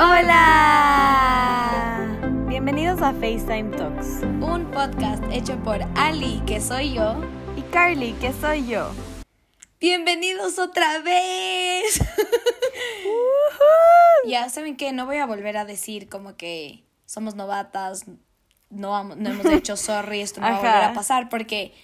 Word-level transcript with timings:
Hola. 0.00 1.66
Bienvenidos 2.46 3.02
a 3.02 3.12
FaceTime 3.12 3.76
Talks. 3.76 4.22
Un 4.22 4.70
podcast 4.72 5.24
hecho 5.32 5.56
por 5.64 5.80
Ali, 5.96 6.40
que 6.46 6.60
soy 6.60 6.94
yo. 6.94 7.20
Y 7.56 7.62
Carly, 7.62 8.12
que 8.20 8.32
soy 8.32 8.64
yo. 8.68 8.92
Bienvenidos 9.80 10.60
otra 10.60 11.00
vez. 11.00 12.00
ya 14.24 14.48
saben 14.50 14.76
que 14.76 14.92
no 14.92 15.04
voy 15.04 15.16
a 15.16 15.26
volver 15.26 15.56
a 15.56 15.64
decir 15.64 16.08
como 16.08 16.36
que 16.36 16.84
somos 17.04 17.34
novatas, 17.34 18.04
no, 18.70 19.02
no 19.16 19.30
hemos 19.30 19.46
hecho 19.46 19.76
sorry, 19.80 20.20
esto 20.20 20.40
no 20.40 20.46
va 20.46 20.52
a 20.52 20.58
volver 20.58 20.84
a 20.84 20.92
pasar 20.92 21.28
porque 21.28 21.74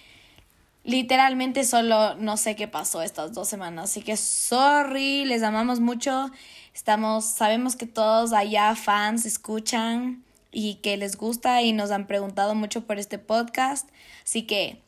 literalmente 0.85 1.65
solo 1.65 2.15
no 2.15 2.37
sé 2.37 2.55
qué 2.55 2.69
pasó 2.69 3.01
estas 3.01 3.33
dos 3.33 3.49
semanas. 3.49 3.89
Así 3.91 4.01
que 4.01 4.15
sorry, 4.15 5.25
les 5.25 5.43
amamos 5.43 5.81
mucho. 5.81 6.31
Estamos, 6.75 7.23
sabemos 7.23 7.77
que 7.77 7.85
todos 7.85 8.33
allá 8.33 8.75
fans 8.75 9.25
escuchan 9.25 10.25
y 10.51 10.75
que 10.75 10.97
les 10.97 11.15
gusta 11.15 11.61
y 11.61 11.71
nos 11.71 11.89
han 11.89 12.05
preguntado 12.05 12.53
mucho 12.53 12.81
por 12.85 12.99
este 12.99 13.17
podcast. 13.17 13.89
Así 14.25 14.41
que 14.41 14.81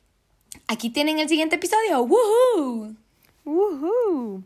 aquí 0.68 0.90
tienen 0.90 1.18
el 1.20 1.30
siguiente 1.30 1.56
episodio. 1.56 2.02
¡Woohoo! 2.02 2.94
¡Woohoo! 3.46 4.44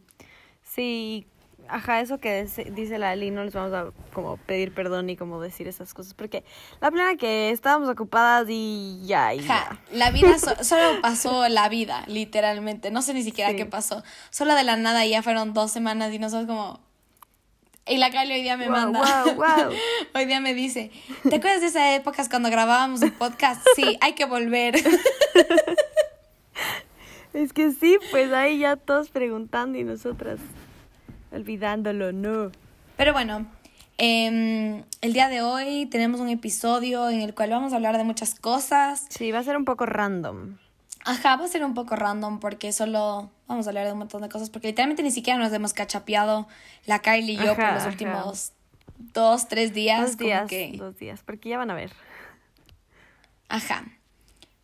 Sí, 0.64 1.26
ajá, 1.68 2.02
eso 2.02 2.20
que 2.20 2.46
dice 2.76 3.00
la 3.00 3.10
Ali, 3.10 3.32
no 3.32 3.44
les 3.44 3.56
vamos 3.56 3.74
a 3.74 3.92
como 4.14 4.38
pedir 4.38 4.72
perdón 4.72 5.10
y 5.10 5.18
como 5.18 5.42
decir 5.42 5.68
esas 5.68 5.96
cosas, 5.96 6.14
porque 6.14 6.44
la 6.80 6.92
plena 6.92 7.16
que 7.18 7.50
estábamos 7.50 7.90
ocupadas 7.90 8.46
y 8.50 9.02
ya, 9.04 9.34
y 9.34 9.40
ja, 9.40 9.80
la 9.92 10.12
vida, 10.12 10.38
solo 10.62 11.02
pasó 11.02 11.50
la 11.50 11.70
vida, 11.70 12.04
literalmente, 12.06 12.92
no 12.92 13.02
sé 13.02 13.16
ni 13.16 13.24
siquiera 13.24 13.56
qué 13.56 13.66
pasó, 13.66 14.04
solo 14.30 14.54
de 14.54 14.64
la 14.64 14.78
nada 14.78 15.04
ya 15.08 15.24
fueron 15.24 15.56
dos 15.56 15.72
semanas 15.72 16.14
y 16.14 16.20
nosotros 16.20 16.46
como... 16.48 16.91
Y 17.88 17.98
la 17.98 18.12
Cali 18.12 18.34
hoy 18.34 18.44
día 18.44 18.58
me 18.58 18.70
manda, 18.70 19.00
wow, 19.26 19.36
wow. 19.36 19.74
hoy 20.16 20.26
día 20.26 20.40
me 20.40 20.54
dice, 20.54 20.92
¿te 21.28 21.36
acuerdas 21.36 21.62
de 21.62 21.68
esas 21.68 22.00
épocas 22.00 22.30
cuando 22.30 22.50
grabábamos 22.50 23.02
el 23.02 23.12
podcast? 23.12 23.66
Sí, 23.76 23.98
hay 24.02 24.14
que 24.14 24.26
volver. 24.26 24.76
es 27.34 27.54
que 27.54 27.72
sí, 27.72 27.98
pues 28.12 28.32
ahí 28.34 28.60
ya 28.60 28.76
todos 28.76 29.10
preguntando 29.10 29.80
y 29.80 29.84
nosotras 29.84 30.40
olvidándolo, 31.32 32.12
no. 32.12 32.52
Pero 32.98 33.14
bueno, 33.14 33.48
em, 33.98 34.84
el 35.02 35.14
día 35.14 35.28
de 35.30 35.42
hoy 35.42 35.88
tenemos 35.88 36.22
un 36.22 36.30
episodio 36.30 37.10
en 37.10 37.22
el 37.22 37.34
cual 37.34 37.50
vamos 37.50 37.74
a 37.74 37.78
hablar 37.78 37.98
de 37.98 38.04
muchas 38.04 38.36
cosas. 38.36 39.08
Sí, 39.10 39.32
va 39.32 39.40
a 39.40 39.44
ser 39.44 39.58
un 39.58 39.66
poco 39.66 39.88
random. 39.88 40.58
Ajá, 41.06 41.36
va 41.36 41.46
a 41.46 41.48
ser 41.48 41.64
un 41.64 41.74
poco 41.74 41.96
random 41.96 42.40
porque 42.40 42.72
solo 42.72 43.30
vamos 43.48 43.66
a 43.66 43.70
hablar 43.70 43.86
de 43.86 43.94
un 43.94 44.00
montón 44.00 44.22
de 44.22 44.30
cosas 44.30 44.50
porque 44.50 44.68
literalmente 44.68 45.04
ni 45.04 45.12
siquiera 45.12 45.40
nos 45.40 45.52
hemos 45.52 45.74
cachapeado 45.74 46.48
la 46.86 47.00
Kylie 47.00 47.34
y 47.34 47.38
yo 47.38 47.56
por 47.56 47.74
los 47.74 47.86
últimos 47.86 48.54
dos, 49.14 49.48
tres 49.48 49.74
días. 49.74 50.02
Dos 50.02 50.18
días, 50.18 50.50
dos 50.78 50.98
días, 50.98 51.22
porque 51.24 51.50
ya 51.50 51.58
van 51.58 51.72
a 51.72 51.74
ver. 51.74 51.92
Ajá. 53.50 53.86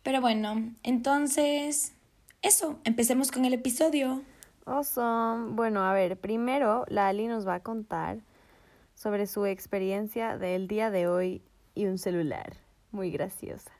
Pero 0.02 0.20
bueno, 0.20 0.72
entonces, 0.82 1.92
eso, 2.40 2.78
empecemos 2.84 3.30
con 3.30 3.44
el 3.44 3.52
episodio. 3.52 4.22
Awesome. 4.64 5.54
Bueno, 5.54 5.82
a 5.82 5.92
ver, 5.92 6.18
primero 6.18 6.84
la 6.88 7.08
Ali 7.08 7.26
nos 7.26 7.46
va 7.46 7.56
a 7.56 7.60
contar 7.60 8.18
sobre 8.94 9.26
su 9.26 9.44
experiencia 9.46 10.38
del 10.38 10.68
día 10.68 10.90
de 10.90 11.08
hoy 11.08 11.42
y 11.74 11.86
un 11.86 11.98
celular. 11.98 12.54
Muy 12.90 13.10
graciosa. 13.10 13.77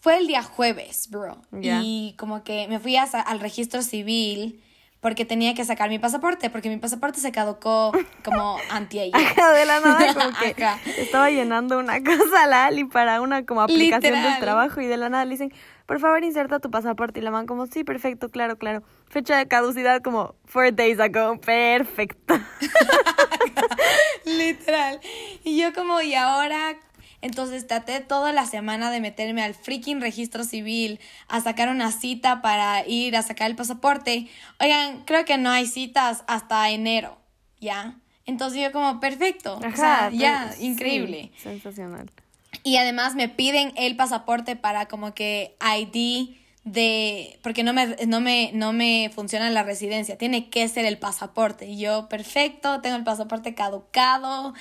Fue 0.00 0.16
el 0.18 0.26
día 0.26 0.42
jueves, 0.42 1.08
bro. 1.10 1.42
Y 1.60 2.14
como 2.18 2.42
que 2.42 2.66
me 2.68 2.78
fui 2.78 2.96
al 2.96 3.40
registro 3.40 3.82
civil 3.82 4.62
porque 5.00 5.24
tenía 5.24 5.54
que 5.54 5.64
sacar 5.64 5.88
mi 5.88 5.98
pasaporte, 5.98 6.50
porque 6.50 6.68
mi 6.68 6.76
pasaporte 6.76 7.20
se 7.20 7.32
caducó 7.32 7.92
como 8.22 8.58
anteayer. 8.70 9.12
de 9.14 9.64
la 9.66 9.80
nada 9.80 10.14
como 10.14 10.30
que 10.38 11.02
estaba 11.02 11.30
llenando 11.30 11.78
una 11.78 12.02
cosa 12.02 12.46
la 12.46 12.66
Ali 12.66 12.84
para 12.84 13.20
una 13.20 13.44
como 13.44 13.62
aplicación 13.62 14.22
del 14.22 14.38
trabajo 14.40 14.80
y 14.80 14.86
de 14.86 14.96
la 14.96 15.08
nada 15.08 15.24
le 15.24 15.32
dicen, 15.32 15.52
por 15.86 16.00
favor 16.00 16.22
inserta 16.22 16.60
tu 16.60 16.70
pasaporte. 16.70 17.20
Y 17.20 17.22
la 17.22 17.30
man 17.30 17.46
como, 17.46 17.66
sí, 17.66 17.82
perfecto, 17.82 18.28
claro, 18.28 18.56
claro. 18.58 18.82
Fecha 19.08 19.36
de 19.36 19.48
caducidad 19.48 20.02
como 20.02 20.34
four 20.44 20.72
days 20.74 21.00
ago, 21.00 21.40
perfecto. 21.40 22.34
Literal. 24.24 25.00
Y 25.42 25.60
yo 25.60 25.72
como, 25.72 26.00
¿y 26.00 26.14
ahora? 26.14 26.76
Entonces 27.22 27.66
traté 27.66 28.00
toda 28.00 28.32
la 28.32 28.46
semana 28.46 28.90
de 28.90 29.00
meterme 29.00 29.42
al 29.42 29.54
freaking 29.54 30.00
registro 30.00 30.44
civil, 30.44 31.00
a 31.28 31.40
sacar 31.40 31.68
una 31.68 31.92
cita 31.92 32.40
para 32.42 32.86
ir 32.86 33.16
a 33.16 33.22
sacar 33.22 33.50
el 33.50 33.56
pasaporte. 33.56 34.28
Oigan, 34.58 35.04
creo 35.04 35.24
que 35.24 35.36
no 35.36 35.50
hay 35.50 35.66
citas 35.66 36.24
hasta 36.26 36.70
enero, 36.70 37.18
¿ya? 37.60 37.96
Entonces 38.26 38.62
yo 38.62 38.72
como, 38.72 39.00
perfecto. 39.00 39.58
o 39.58 39.76
sea, 39.76 40.10
ya, 40.10 40.54
increíble. 40.60 41.32
sensacional. 41.36 42.10
Y 42.62 42.76
además 42.76 43.14
me 43.14 43.28
piden 43.28 43.72
el 43.76 43.96
pasaporte 43.96 44.56
para 44.56 44.86
como 44.86 45.14
que 45.14 45.56
ID 45.60 46.39
de 46.72 47.38
porque 47.42 47.62
no 47.64 47.72
me, 47.72 47.96
no 48.06 48.20
me, 48.20 48.50
no 48.54 48.72
me 48.72 49.10
funciona 49.14 49.50
la 49.50 49.62
residencia, 49.62 50.16
tiene 50.16 50.48
que 50.48 50.68
ser 50.68 50.84
el 50.84 50.98
pasaporte. 50.98 51.66
Y 51.66 51.78
yo, 51.78 52.08
perfecto, 52.08 52.80
tengo 52.80 52.96
el 52.96 53.04
pasaporte 53.04 53.54
caducado. 53.54 54.54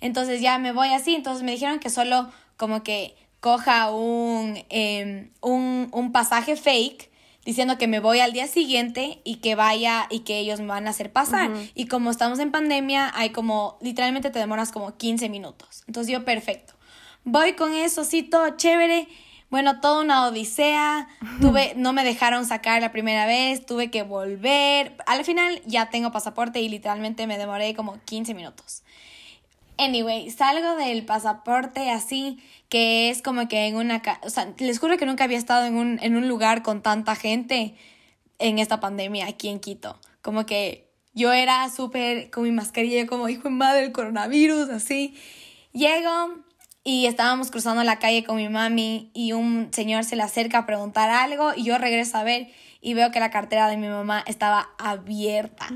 Entonces 0.00 0.40
ya 0.40 0.58
me 0.58 0.72
voy 0.72 0.88
así. 0.88 1.14
Entonces 1.14 1.42
me 1.42 1.52
dijeron 1.52 1.78
que 1.78 1.90
solo 1.90 2.30
como 2.56 2.82
que 2.82 3.16
coja 3.40 3.90
un, 3.90 4.58
em, 4.70 5.30
un, 5.40 5.88
un 5.92 6.12
pasaje 6.12 6.56
fake 6.56 7.10
diciendo 7.44 7.78
que 7.78 7.86
me 7.86 8.00
voy 8.00 8.20
al 8.20 8.32
día 8.32 8.48
siguiente 8.48 9.20
y 9.24 9.36
que 9.36 9.54
vaya 9.54 10.06
y 10.10 10.20
que 10.20 10.38
ellos 10.38 10.60
me 10.60 10.66
van 10.66 10.86
a 10.86 10.90
hacer 10.90 11.12
pasar. 11.12 11.50
Y 11.74 11.86
como 11.86 12.10
estamos 12.10 12.38
en 12.40 12.50
pandemia, 12.50 13.12
hay 13.14 13.30
como, 13.30 13.78
literalmente 13.80 14.30
te 14.30 14.38
demoras 14.38 14.72
como 14.72 14.96
15 14.96 15.28
minutos. 15.28 15.84
Entonces 15.86 16.12
yo, 16.12 16.24
perfecto. 16.24 16.74
Voy 17.24 17.54
con 17.54 17.72
eso, 17.72 18.04
sí, 18.04 18.22
todo 18.22 18.56
chévere. 18.56 19.06
Bueno, 19.50 19.80
toda 19.80 20.02
una 20.02 20.26
odisea. 20.26 21.08
Tuve, 21.40 21.74
no 21.76 21.92
me 21.92 22.04
dejaron 22.04 22.46
sacar 22.46 22.80
la 22.80 22.92
primera 22.92 23.26
vez, 23.26 23.64
tuve 23.64 23.90
que 23.90 24.02
volver. 24.02 24.96
Al 25.06 25.24
final 25.24 25.62
ya 25.66 25.90
tengo 25.90 26.10
pasaporte 26.12 26.60
y 26.60 26.68
literalmente 26.68 27.26
me 27.26 27.38
demoré 27.38 27.74
como 27.74 27.98
15 28.04 28.34
minutos. 28.34 28.82
Anyway, 29.78 30.30
salgo 30.30 30.76
del 30.76 31.04
pasaporte 31.04 31.90
así, 31.90 32.42
que 32.68 33.10
es 33.10 33.22
como 33.22 33.46
que 33.46 33.66
en 33.66 33.76
una... 33.76 34.02
O 34.22 34.30
sea, 34.30 34.52
les 34.58 34.78
juro 34.78 34.96
que 34.96 35.06
nunca 35.06 35.24
había 35.24 35.38
estado 35.38 35.66
en 35.66 35.76
un, 35.76 35.98
en 36.02 36.16
un 36.16 36.28
lugar 36.28 36.62
con 36.62 36.82
tanta 36.82 37.14
gente 37.14 37.74
en 38.38 38.58
esta 38.58 38.80
pandemia 38.80 39.26
aquí 39.26 39.48
en 39.48 39.60
Quito. 39.60 39.98
Como 40.22 40.46
que 40.46 40.88
yo 41.14 41.32
era 41.32 41.68
súper 41.70 42.30
con 42.30 42.44
mi 42.44 42.52
mascarilla, 42.52 43.06
como 43.06 43.28
hijo 43.28 43.44
de 43.44 43.50
madre 43.50 43.84
el 43.84 43.92
coronavirus, 43.92 44.70
así. 44.70 45.14
Llego, 45.72 46.34
y 46.86 47.06
estábamos 47.06 47.50
cruzando 47.50 47.82
la 47.82 47.98
calle 47.98 48.22
con 48.22 48.36
mi 48.36 48.48
mami 48.48 49.10
y 49.12 49.32
un 49.32 49.70
señor 49.72 50.04
se 50.04 50.14
le 50.14 50.22
acerca 50.22 50.58
a 50.58 50.66
preguntar 50.66 51.10
algo 51.10 51.52
y 51.56 51.64
yo 51.64 51.78
regreso 51.78 52.16
a 52.16 52.22
ver 52.22 52.46
y 52.80 52.94
veo 52.94 53.10
que 53.10 53.18
la 53.18 53.32
cartera 53.32 53.68
de 53.68 53.76
mi 53.76 53.88
mamá 53.88 54.22
estaba 54.24 54.68
abierta. 54.78 55.66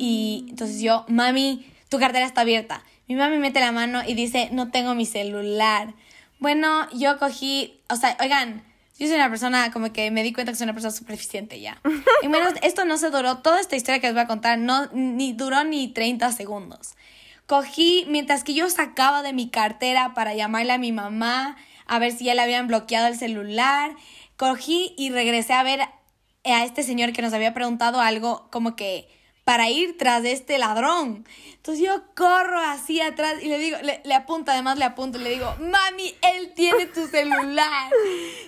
Y 0.00 0.44
entonces 0.48 0.80
yo, 0.80 1.04
mami, 1.06 1.64
tu 1.88 2.00
cartera 2.00 2.26
está 2.26 2.40
abierta. 2.40 2.82
Mi 3.06 3.14
mami 3.14 3.38
mete 3.38 3.60
la 3.60 3.70
mano 3.70 4.00
y 4.04 4.14
dice, 4.14 4.48
no 4.50 4.72
tengo 4.72 4.96
mi 4.96 5.06
celular. 5.06 5.94
Bueno, 6.40 6.88
yo 6.90 7.16
cogí, 7.20 7.78
o 7.88 7.94
sea, 7.94 8.16
oigan, 8.20 8.64
yo 8.98 9.06
soy 9.06 9.14
una 9.14 9.30
persona 9.30 9.70
como 9.70 9.92
que 9.92 10.10
me 10.10 10.24
di 10.24 10.32
cuenta 10.32 10.50
que 10.50 10.58
soy 10.58 10.64
una 10.64 10.72
persona 10.72 10.90
súper 10.90 11.14
eficiente 11.14 11.60
ya. 11.60 11.80
Y 12.22 12.26
menos, 12.26 12.54
esto 12.62 12.84
no 12.84 12.98
se 12.98 13.10
duró, 13.10 13.38
toda 13.38 13.60
esta 13.60 13.76
historia 13.76 14.00
que 14.00 14.08
les 14.08 14.14
voy 14.14 14.24
a 14.24 14.26
contar 14.26 14.58
no 14.58 14.86
ni 14.92 15.32
duró 15.32 15.62
ni 15.62 15.86
30 15.86 16.32
segundos. 16.32 16.96
Cogí, 17.46 18.04
mientras 18.08 18.42
que 18.42 18.54
yo 18.54 18.68
sacaba 18.70 19.22
de 19.22 19.32
mi 19.32 19.48
cartera 19.50 20.14
para 20.14 20.34
llamarle 20.34 20.72
a 20.72 20.78
mi 20.78 20.92
mamá, 20.92 21.56
a 21.86 21.98
ver 21.98 22.12
si 22.12 22.24
ya 22.24 22.34
le 22.34 22.42
habían 22.42 22.66
bloqueado 22.66 23.06
el 23.06 23.16
celular, 23.16 23.92
cogí 24.36 24.94
y 24.98 25.10
regresé 25.10 25.52
a 25.52 25.62
ver 25.62 25.80
a 25.80 26.64
este 26.64 26.82
señor 26.82 27.12
que 27.12 27.22
nos 27.22 27.32
había 27.32 27.54
preguntado 27.54 28.00
algo 28.00 28.48
como 28.50 28.76
que 28.76 29.08
para 29.44 29.70
ir 29.70 29.96
tras 29.96 30.24
de 30.24 30.32
este 30.32 30.58
ladrón. 30.58 31.24
Entonces 31.54 31.84
yo 31.84 32.02
corro 32.16 32.58
así 32.58 33.00
atrás 33.00 33.34
y 33.40 33.48
le 33.48 33.60
digo, 33.60 33.78
le, 33.80 34.02
le 34.04 34.14
apunto, 34.14 34.50
además 34.50 34.76
le 34.76 34.84
apunto 34.84 35.20
y 35.20 35.22
le 35.22 35.30
digo, 35.30 35.54
mami, 35.60 36.16
él 36.20 36.52
tiene 36.56 36.86
tu 36.86 37.06
celular. 37.06 37.92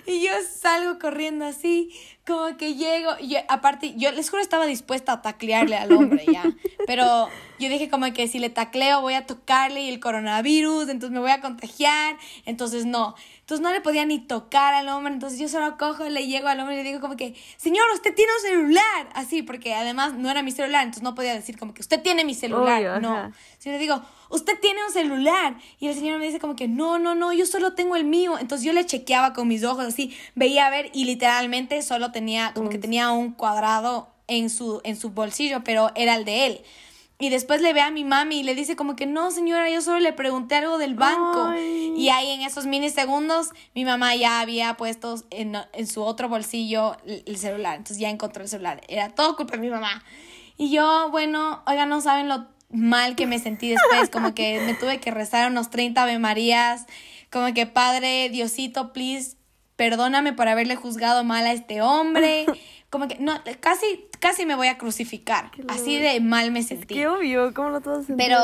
y 0.05 0.21
yo 0.21 0.33
salgo 0.59 0.99
corriendo 0.99 1.45
así, 1.45 1.89
como 2.27 2.57
que 2.57 2.75
llego, 2.75 3.11
y 3.21 3.37
aparte, 3.47 3.93
yo 3.95 4.11
les 4.11 4.29
juro 4.29 4.41
estaba 4.41 4.65
dispuesta 4.65 5.13
a 5.13 5.21
taclearle 5.21 5.77
al 5.77 5.93
hombre 5.93 6.25
ya, 6.29 6.43
pero 6.85 7.29
yo 7.59 7.69
dije 7.69 7.89
como 7.89 8.11
que 8.13 8.27
si 8.27 8.39
le 8.39 8.49
tacleo 8.49 9.01
voy 9.01 9.13
a 9.13 9.25
tocarle 9.25 9.81
y 9.81 9.89
el 9.89 9.99
coronavirus, 9.99 10.89
entonces 10.89 11.11
me 11.11 11.19
voy 11.19 11.31
a 11.31 11.41
contagiar, 11.41 12.17
entonces 12.45 12.85
no. 12.85 13.15
Entonces 13.41 13.63
no 13.63 13.73
le 13.73 13.81
podía 13.81 14.05
ni 14.05 14.19
tocar 14.19 14.73
al 14.73 14.87
hombre, 14.89 15.13
entonces 15.13 15.39
yo 15.39 15.49
solo 15.49 15.77
cojo, 15.77 16.07
le 16.07 16.27
llego 16.27 16.47
al 16.47 16.59
hombre 16.59 16.75
y 16.75 16.77
le 16.77 16.83
digo 16.83 17.01
como 17.01 17.17
que, 17.17 17.35
señor, 17.57 17.83
usted 17.93 18.13
tiene 18.13 18.31
un 18.31 18.41
celular, 18.41 19.09
así, 19.13 19.41
porque 19.41 19.73
además 19.73 20.13
no 20.13 20.29
era 20.29 20.43
mi 20.43 20.51
celular, 20.51 20.83
entonces 20.83 21.03
no 21.03 21.15
podía 21.15 21.33
decir 21.33 21.57
como 21.57 21.73
que 21.73 21.81
usted 21.81 22.01
tiene 22.01 22.23
mi 22.23 22.33
celular, 22.35 23.01
no. 23.01 23.33
Si 23.57 23.69
le 23.69 23.77
digo, 23.77 24.01
usted 24.29 24.59
tiene 24.59 24.85
un 24.85 24.93
celular, 24.93 25.57
y 25.79 25.87
el 25.87 25.95
señor 25.95 26.19
me 26.19 26.25
dice 26.25 26.39
como 26.39 26.55
que, 26.55 26.67
no, 26.67 26.99
no, 26.99 27.15
no, 27.15 27.33
yo 27.33 27.45
solo 27.45 27.73
tengo 27.73 27.95
el 27.95 28.05
mío, 28.05 28.37
entonces 28.39 28.65
yo 28.65 28.71
le 28.71 28.85
chequeaba 28.85 29.33
con 29.33 29.47
mis 29.47 29.63
ojos 29.63 29.85
así, 29.85 30.15
veía 30.35 30.67
a 30.67 30.69
ver 30.69 30.91
y 30.93 31.05
literalmente 31.05 31.81
solo 31.81 32.11
tenía, 32.11 32.53
como 32.53 32.69
que 32.69 32.77
tenía 32.77 33.11
un 33.11 33.33
cuadrado 33.33 34.09
en 34.27 34.49
su, 34.49 34.79
en 34.83 34.95
su 34.95 35.09
bolsillo, 35.09 35.63
pero 35.63 35.91
era 35.95 36.15
el 36.15 36.23
de 36.23 36.45
él. 36.45 36.61
Y 37.21 37.29
después 37.29 37.61
le 37.61 37.73
ve 37.73 37.81
a 37.81 37.91
mi 37.91 38.05
mami 38.05 38.39
y 38.39 38.43
le 38.43 38.55
dice 38.55 38.77
como 38.77 38.95
que 38.95 39.05
no, 39.05 39.29
señora, 39.29 39.69
yo 39.69 39.81
solo 39.81 39.99
le 39.99 40.13
pregunté 40.13 40.55
algo 40.55 40.77
del 40.77 40.95
banco. 40.95 41.53
Y 41.53 42.07
ahí 42.07 42.29
en 42.29 42.41
esos 42.43 42.65
minisegundos 42.65 43.49
mi 43.75 43.83
mamá 43.83 44.15
ya 44.15 44.39
había 44.39 44.75
puesto 44.77 45.15
en, 45.29 45.57
en 45.73 45.87
su 45.87 46.01
otro 46.01 46.29
bolsillo 46.29 46.95
el 47.05 47.35
celular. 47.35 47.75
Entonces 47.75 47.97
ya 47.97 48.09
encontró 48.09 48.43
el 48.43 48.47
celular. 48.47 48.79
Era 48.87 49.09
todo 49.09 49.35
culpa 49.35 49.57
de 49.57 49.61
mi 49.61 49.69
mamá. 49.69 50.01
Y 50.55 50.71
yo, 50.71 51.09
bueno, 51.11 51.61
oiga, 51.67 51.85
no 51.85 51.99
saben 51.99 52.29
lo 52.29 52.47
mal 52.69 53.17
que 53.17 53.27
me 53.27 53.39
sentí 53.39 53.69
después, 53.69 54.09
como 54.09 54.33
que 54.33 54.61
me 54.61 54.73
tuve 54.73 55.01
que 55.01 55.11
rezar 55.11 55.51
unos 55.51 55.69
30 55.69 56.01
Ave 56.01 56.19
Marías, 56.19 56.85
como 57.29 57.53
que 57.53 57.65
Padre, 57.65 58.29
Diosito, 58.29 58.93
please, 58.93 59.35
perdóname 59.75 60.33
por 60.33 60.47
haberle 60.47 60.75
juzgado 60.75 61.23
mal 61.23 61.45
a 61.45 61.51
este 61.51 61.81
hombre. 61.81 62.45
como 62.89 63.07
que 63.07 63.17
no, 63.19 63.39
casi, 63.59 64.05
casi 64.19 64.45
me 64.45 64.55
voy 64.55 64.67
a 64.67 64.77
crucificar. 64.77 65.51
Así 65.67 65.97
de 65.97 66.19
mal 66.19 66.51
me 66.51 66.63
sentí. 66.63 66.95
qué 66.95 67.07
obvio, 67.07 67.53
¿cómo 67.53 67.69
lo 67.69 67.81
todo 67.81 68.03
Pero, 68.17 68.37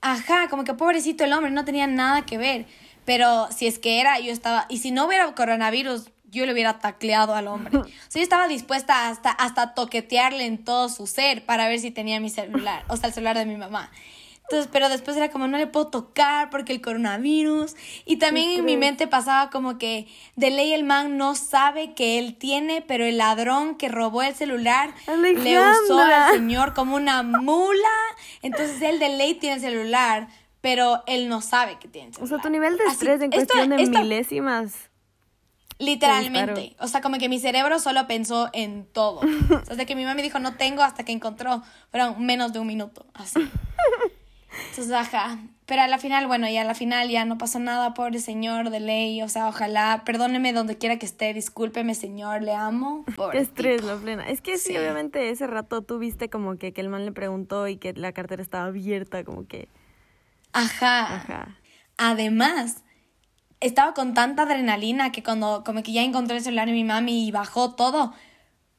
ajá, 0.00 0.48
como 0.48 0.64
que 0.64 0.74
pobrecito 0.74 1.24
el 1.24 1.32
hombre, 1.32 1.50
no 1.50 1.64
tenía 1.64 1.86
nada 1.86 2.24
que 2.24 2.38
ver. 2.38 2.66
Pero 3.04 3.48
si 3.50 3.66
es 3.66 3.78
que 3.78 4.00
era, 4.00 4.18
yo 4.20 4.32
estaba, 4.32 4.66
y 4.68 4.78
si 4.78 4.90
no 4.90 5.06
hubiera 5.06 5.34
coronavirus, 5.34 6.10
yo 6.30 6.46
le 6.46 6.52
hubiera 6.52 6.78
tacleado 6.78 7.34
al 7.34 7.48
hombre. 7.48 7.78
O 7.78 7.84
sea, 7.84 8.20
yo 8.20 8.22
estaba 8.22 8.48
dispuesta 8.48 9.08
hasta, 9.08 9.30
hasta 9.30 9.74
toquetearle 9.74 10.46
en 10.46 10.64
todo 10.64 10.88
su 10.88 11.06
ser 11.06 11.44
para 11.44 11.68
ver 11.68 11.80
si 11.80 11.90
tenía 11.90 12.20
mi 12.20 12.30
celular, 12.30 12.84
o 12.88 12.96
sea, 12.96 13.08
el 13.08 13.14
celular 13.14 13.36
de 13.36 13.46
mi 13.46 13.56
mamá. 13.56 13.90
Entonces, 14.44 14.68
pero 14.70 14.90
después 14.90 15.16
era 15.16 15.30
como, 15.30 15.48
no 15.48 15.56
le 15.56 15.66
puedo 15.66 15.88
tocar 15.88 16.50
porque 16.50 16.72
el 16.74 16.82
coronavirus. 16.82 17.74
Y 18.04 18.16
también 18.16 18.50
en 18.50 18.64
mi 18.64 18.76
mente 18.76 19.06
pasaba 19.06 19.48
como 19.50 19.78
que 19.78 20.06
de 20.36 20.50
ley 20.50 20.74
el 20.74 20.84
man 20.84 21.16
no 21.16 21.34
sabe 21.34 21.94
que 21.94 22.18
él 22.18 22.36
tiene, 22.36 22.82
pero 22.82 23.06
el 23.06 23.16
ladrón 23.18 23.76
que 23.76 23.88
robó 23.88 24.22
el 24.22 24.34
celular 24.34 24.94
le 25.06 25.58
usó 25.58 25.98
al 25.98 26.34
señor 26.34 26.74
como 26.74 26.96
una 26.96 27.22
mula. 27.22 27.88
Entonces 28.42 28.82
él 28.82 28.98
de 28.98 29.16
ley 29.16 29.34
tiene 29.34 29.56
el 29.56 29.62
celular, 29.62 30.28
pero 30.60 31.02
él 31.06 31.28
no 31.28 31.40
sabe 31.40 31.78
que 31.78 31.88
tiene 31.88 32.08
el 32.08 32.14
celular. 32.14 32.34
O 32.34 32.36
sea, 32.36 32.42
tu 32.42 32.50
nivel 32.50 32.76
de 32.76 32.84
estrés 32.84 33.22
en 33.22 33.30
cuestión 33.30 33.70
de 33.70 33.86
milésimas. 33.86 34.90
Literalmente. 35.78 36.76
O 36.78 36.86
sea, 36.86 37.00
como 37.00 37.18
que 37.18 37.28
mi 37.28 37.38
cerebro 37.40 37.78
solo 37.78 38.06
pensó 38.06 38.48
en 38.52 38.86
todo. 38.86 39.20
O 39.20 39.48
sea, 39.48 39.60
desde 39.70 39.86
que 39.86 39.96
mi 39.96 40.02
mamá 40.02 40.14
me 40.14 40.22
dijo 40.22 40.38
no 40.38 40.54
tengo 40.56 40.82
hasta 40.82 41.04
que 41.04 41.12
encontró, 41.12 41.62
fueron 41.90 42.24
menos 42.24 42.52
de 42.52 42.60
un 42.60 42.66
minuto, 42.66 43.06
así. 43.14 43.40
Entonces, 44.70 44.92
ajá. 44.92 45.38
Pero 45.66 45.80
a 45.80 45.88
la 45.88 45.98
final, 45.98 46.26
bueno, 46.26 46.46
y 46.48 46.56
a 46.58 46.64
la 46.64 46.74
final 46.74 47.08
ya 47.08 47.24
no 47.24 47.38
pasó 47.38 47.58
nada, 47.58 47.94
pobre 47.94 48.18
señor 48.18 48.70
de 48.70 48.80
ley. 48.80 49.22
O 49.22 49.28
sea, 49.28 49.48
ojalá, 49.48 50.02
perdóneme 50.04 50.52
donde 50.52 50.76
quiera 50.76 50.98
que 50.98 51.06
esté, 51.06 51.32
discúlpeme, 51.32 51.94
señor, 51.94 52.42
le 52.42 52.54
amo. 52.54 53.04
Qué 53.32 53.38
estrés, 53.38 53.82
la 53.82 53.96
plena. 53.96 54.28
Es 54.28 54.42
que 54.42 54.58
sí, 54.58 54.76
obviamente 54.76 55.30
ese 55.30 55.46
rato 55.46 55.82
tú 55.82 55.98
viste 55.98 56.28
como 56.28 56.58
que, 56.58 56.72
que 56.72 56.80
el 56.82 56.90
man 56.90 57.06
le 57.06 57.12
preguntó 57.12 57.66
y 57.66 57.78
que 57.78 57.94
la 57.94 58.12
cartera 58.12 58.42
estaba 58.42 58.66
abierta, 58.66 59.24
como 59.24 59.46
que. 59.46 59.68
Ajá. 60.52 61.16
Ajá. 61.16 61.58
Además, 61.96 62.84
estaba 63.60 63.94
con 63.94 64.12
tanta 64.12 64.42
adrenalina 64.42 65.12
que 65.12 65.22
cuando 65.22 65.64
como 65.64 65.82
que 65.82 65.92
ya 65.92 66.02
encontré 66.02 66.36
el 66.36 66.42
celular 66.42 66.66
de 66.66 66.72
mi 66.72 66.84
mami 66.84 67.26
y 67.26 67.30
bajó 67.30 67.74
todo, 67.74 68.12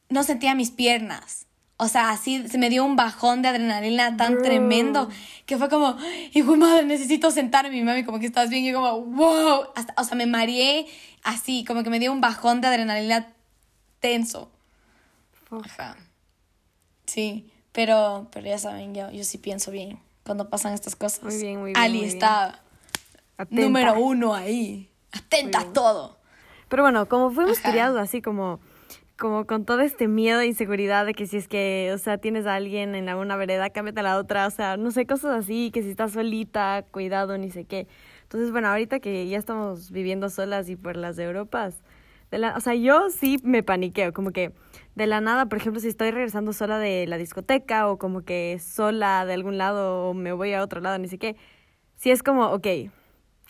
no 0.10 0.24
sentía 0.24 0.54
mis 0.54 0.69
piernas. 0.69 1.44
O 1.77 1.88
sea, 1.89 2.12
así 2.12 2.48
se 2.48 2.57
me 2.57 2.69
dio 2.69 2.86
un 2.86 2.95
bajón 2.95 3.42
de 3.42 3.50
adrenalina 3.50 4.16
tan 4.16 4.42
tremendo 4.42 5.10
que 5.45 5.57
fue 5.57 5.68
como, 5.68 5.98
hijo 6.33 6.56
madre, 6.56 6.86
necesito 6.86 7.31
sentarme. 7.31 7.72
Mi 7.72 7.83
mami, 7.83 8.06
como 8.06 8.19
que 8.19 8.25
estás 8.25 8.50
bien. 8.50 8.63
Y 8.63 8.72
yo, 8.72 8.81
como, 8.81 9.01
wow. 9.01 9.68
Hasta, 9.75 9.94
o 9.98 10.04
sea, 10.06 10.16
me 10.16 10.25
mareé 10.25 10.88
así, 11.24 11.66
como 11.66 11.83
que 11.83 11.89
me 11.89 12.00
dio 12.00 12.13
un 12.13 12.22
bajón 12.22 12.62
de 12.62 12.68
adrenalina 12.68 13.33
tenso. 14.00 14.50
Ajá. 15.51 15.98
Sí, 17.06 17.51
pero, 17.72 18.30
pero 18.31 18.48
ya 18.48 18.57
saben, 18.57 18.95
yo, 18.95 19.12
yo 19.12 19.24
sí 19.24 19.38
pienso 19.38 19.72
bien 19.72 20.00
cuando 20.24 20.50
pasan 20.50 20.74
estas 20.74 20.95
cosas. 20.95 21.24
Muy 21.24 21.38
bien, 21.38 21.60
muy 21.60 21.74
bien. 21.74 21.77
Ali 21.77 22.06
está 22.06 22.62
número 23.50 24.00
uno 24.00 24.33
ahí. 24.33 24.89
Atenta 25.12 25.60
a 25.60 25.74
todo. 25.74 26.18
Pero 26.69 26.83
bueno, 26.83 27.07
como 27.07 27.31
fuimos 27.31 27.60
criados 27.60 28.00
así 28.00 28.22
como 28.22 28.60
como 29.17 29.45
con 29.47 29.65
todo 29.65 29.81
este 29.81 30.07
miedo 30.07 30.41
e 30.41 30.47
inseguridad 30.47 31.06
de 31.06 31.13
que 31.13 31.27
si 31.27 31.38
es 31.38 31.47
que, 31.47 31.91
o 31.94 31.97
sea, 31.97 32.17
tienes 32.17 32.45
a 32.45 32.56
alguien 32.56 32.95
en 32.95 33.07
alguna 33.09 33.38
vereda, 33.38 33.69
cámbiate 33.69 34.01
a 34.01 34.03
la 34.03 34.17
otra, 34.17 34.47
o 34.47 34.50
sea, 34.51 34.77
no 34.77 34.91
sé, 34.91 35.06
cosas 35.06 35.31
así, 35.38 35.71
que 35.71 35.83
si 35.83 35.89
estás 35.89 36.12
solita, 36.13 36.85
cuidado, 36.91 37.38
ni 37.38 37.50
sé 37.51 37.65
qué. 37.65 37.88
Entonces, 38.23 38.51
bueno, 38.51 38.67
ahorita 38.69 39.00
que 39.00 39.27
ya 39.27 39.38
estamos 39.38 39.91
viviendo 39.91 40.29
solas 40.29 40.69
y 40.69 40.75
por 40.75 40.97
las 40.97 41.17
Europas, 41.19 41.81
de 42.31 42.39
la, 42.39 42.56
o 42.57 42.59
sea, 42.59 42.75
yo 42.75 43.09
sí 43.09 43.38
me 43.44 43.63
paniqueo, 43.63 44.12
como 44.13 44.31
que 44.31 44.53
de 44.95 45.07
la 45.07 45.21
nada, 45.21 45.45
por 45.47 45.59
ejemplo, 45.59 45.79
si 45.79 45.88
estoy 45.88 46.12
regresando 46.12 46.51
sola 46.53 46.79
de 46.79 47.07
la 47.07 47.17
discoteca 47.17 47.88
o 47.89 47.97
como 47.97 48.23
que 48.23 48.59
sola 48.59 49.25
de 49.25 49.33
algún 49.33 49.57
lado 49.57 50.09
o 50.09 50.13
me 50.13 50.33
voy 50.33 50.53
a 50.53 50.63
otro 50.63 50.81
lado, 50.81 50.97
ni 50.97 51.07
sé 51.07 51.17
qué, 51.17 51.38
sí 51.95 52.12
es 52.12 52.23
como, 52.23 52.47
ok, 52.51 52.67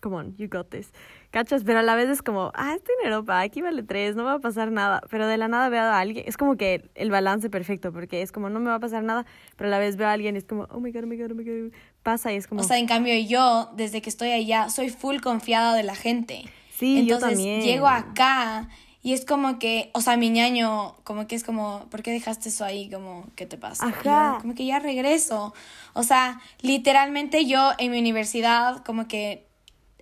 come 0.02 0.16
on, 0.18 0.38
you 0.38 0.48
got 0.50 0.70
this. 0.70 0.92
¿Cachas? 1.36 1.66
Pero 1.66 1.80
a 1.80 1.84
la 1.84 1.96
vez 1.96 2.08
es 2.08 2.22
como, 2.22 2.54
ah, 2.56 2.74
estoy 2.78 2.96
en 3.02 3.12
Europa, 3.12 3.42
aquí 3.42 3.62
vale 3.62 3.84
tres, 3.84 4.16
no 4.16 4.24
va 4.24 4.36
a 4.36 4.40
pasar 4.40 4.72
nada. 4.72 5.02
Pero 5.10 5.28
de 5.28 5.36
la 5.36 5.50
nada 5.50 5.68
veo 5.68 5.82
a 5.82 6.00
alguien, 6.00 6.24
es 6.26 6.38
como 6.38 6.56
que 6.56 6.90
el 6.96 7.12
balance 7.12 7.50
perfecto, 7.50 7.92
porque 7.92 8.22
es 8.22 8.32
como, 8.32 8.50
no 8.50 8.62
me 8.62 8.70
va 8.70 8.76
a 8.76 8.80
pasar 8.80 9.04
nada, 9.04 9.26
pero 9.58 9.68
a 9.68 9.72
la 9.72 9.78
vez 9.78 9.98
veo 9.98 10.08
a 10.08 10.14
alguien 10.14 10.36
y 10.36 10.38
es 10.38 10.46
como, 10.46 10.66
oh 10.72 10.80
my 10.80 10.94
god, 10.94 11.04
oh 11.04 11.08
my 11.08 11.18
god, 11.18 11.32
oh 11.32 11.36
my 11.36 11.44
god, 11.44 11.74
pasa 12.04 12.32
y 12.32 12.38
es 12.38 12.48
como... 12.48 12.62
O 12.62 12.64
sea, 12.64 12.78
en 12.78 12.88
cambio 12.88 13.14
yo, 13.20 13.70
desde 13.76 14.02
que 14.02 14.10
estoy 14.10 14.32
allá, 14.32 14.70
soy 14.70 14.88
full 14.88 15.20
confiada 15.20 15.76
de 15.76 15.84
la 15.84 15.96
gente. 15.96 16.46
Sí, 16.74 17.00
Entonces, 17.00 17.30
yo 17.30 17.36
también. 17.36 17.62
llego 17.64 17.88
acá 17.88 18.70
y 19.04 19.12
es 19.12 19.26
como 19.26 19.60
que, 19.60 19.92
o 19.94 20.00
sea, 20.00 20.16
mi 20.16 20.30
ñaño, 20.30 20.96
como 21.04 21.28
que 21.28 21.36
es 21.36 21.44
como, 21.44 21.86
¿por 21.92 22.02
qué 22.02 22.12
dejaste 22.12 22.48
eso 22.48 22.64
ahí? 22.64 22.90
Como, 22.90 23.28
¿qué 23.36 23.46
te 23.46 23.58
pasa? 23.58 23.88
Ajá. 23.88 24.38
como 24.40 24.56
que 24.56 24.66
ya 24.66 24.80
regreso. 24.80 25.54
O 25.92 26.04
sea, 26.04 26.40
literalmente 26.62 27.46
yo 27.46 27.72
en 27.78 27.92
mi 27.92 28.00
universidad, 28.00 28.86
como 28.86 29.10
que 29.10 29.46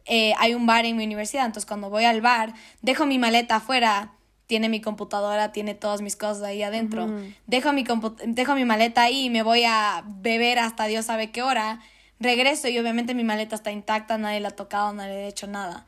eh, 0.06 0.34
hay 0.38 0.54
un 0.54 0.66
bar 0.66 0.86
en 0.86 0.98
mi 0.98 1.06
universidad, 1.06 1.46
entonces 1.46 1.68
cuando 1.68 1.90
voy 1.90 2.06
al 2.06 2.22
bar, 2.22 2.54
dejo 2.82 3.06
mi 3.06 3.20
maleta 3.20 3.58
afuera, 3.58 4.12
tiene 4.48 4.70
mi 4.70 4.82
computadora, 4.82 5.52
tiene 5.52 5.74
todas 5.74 6.02
mis 6.02 6.16
cosas 6.16 6.44
ahí 6.44 6.62
adentro, 6.62 7.10
dejo, 7.48 7.74
mi 7.74 7.86
dejo 8.26 8.56
mi 8.56 8.66
maleta 8.66 9.04
ahí 9.04 9.26
y 9.26 9.30
me 9.30 9.42
voy 9.42 9.64
a 9.66 10.04
beber 10.06 10.60
hasta 10.60 10.86
Dios 10.86 11.06
sabe 11.06 11.32
qué 11.32 11.42
hora, 11.42 11.80
regreso 12.20 12.68
y 12.68 12.78
obviamente 12.78 13.14
mi 13.14 13.24
maleta 13.24 13.56
está 13.56 13.72
intacta, 13.72 14.18
nadie 14.18 14.40
la 14.40 14.50
ha 14.50 14.52
tocado, 14.52 14.94
nadie 14.94 15.14
le 15.14 15.24
ha 15.26 15.28
hecho 15.28 15.48
nada. 15.48 15.86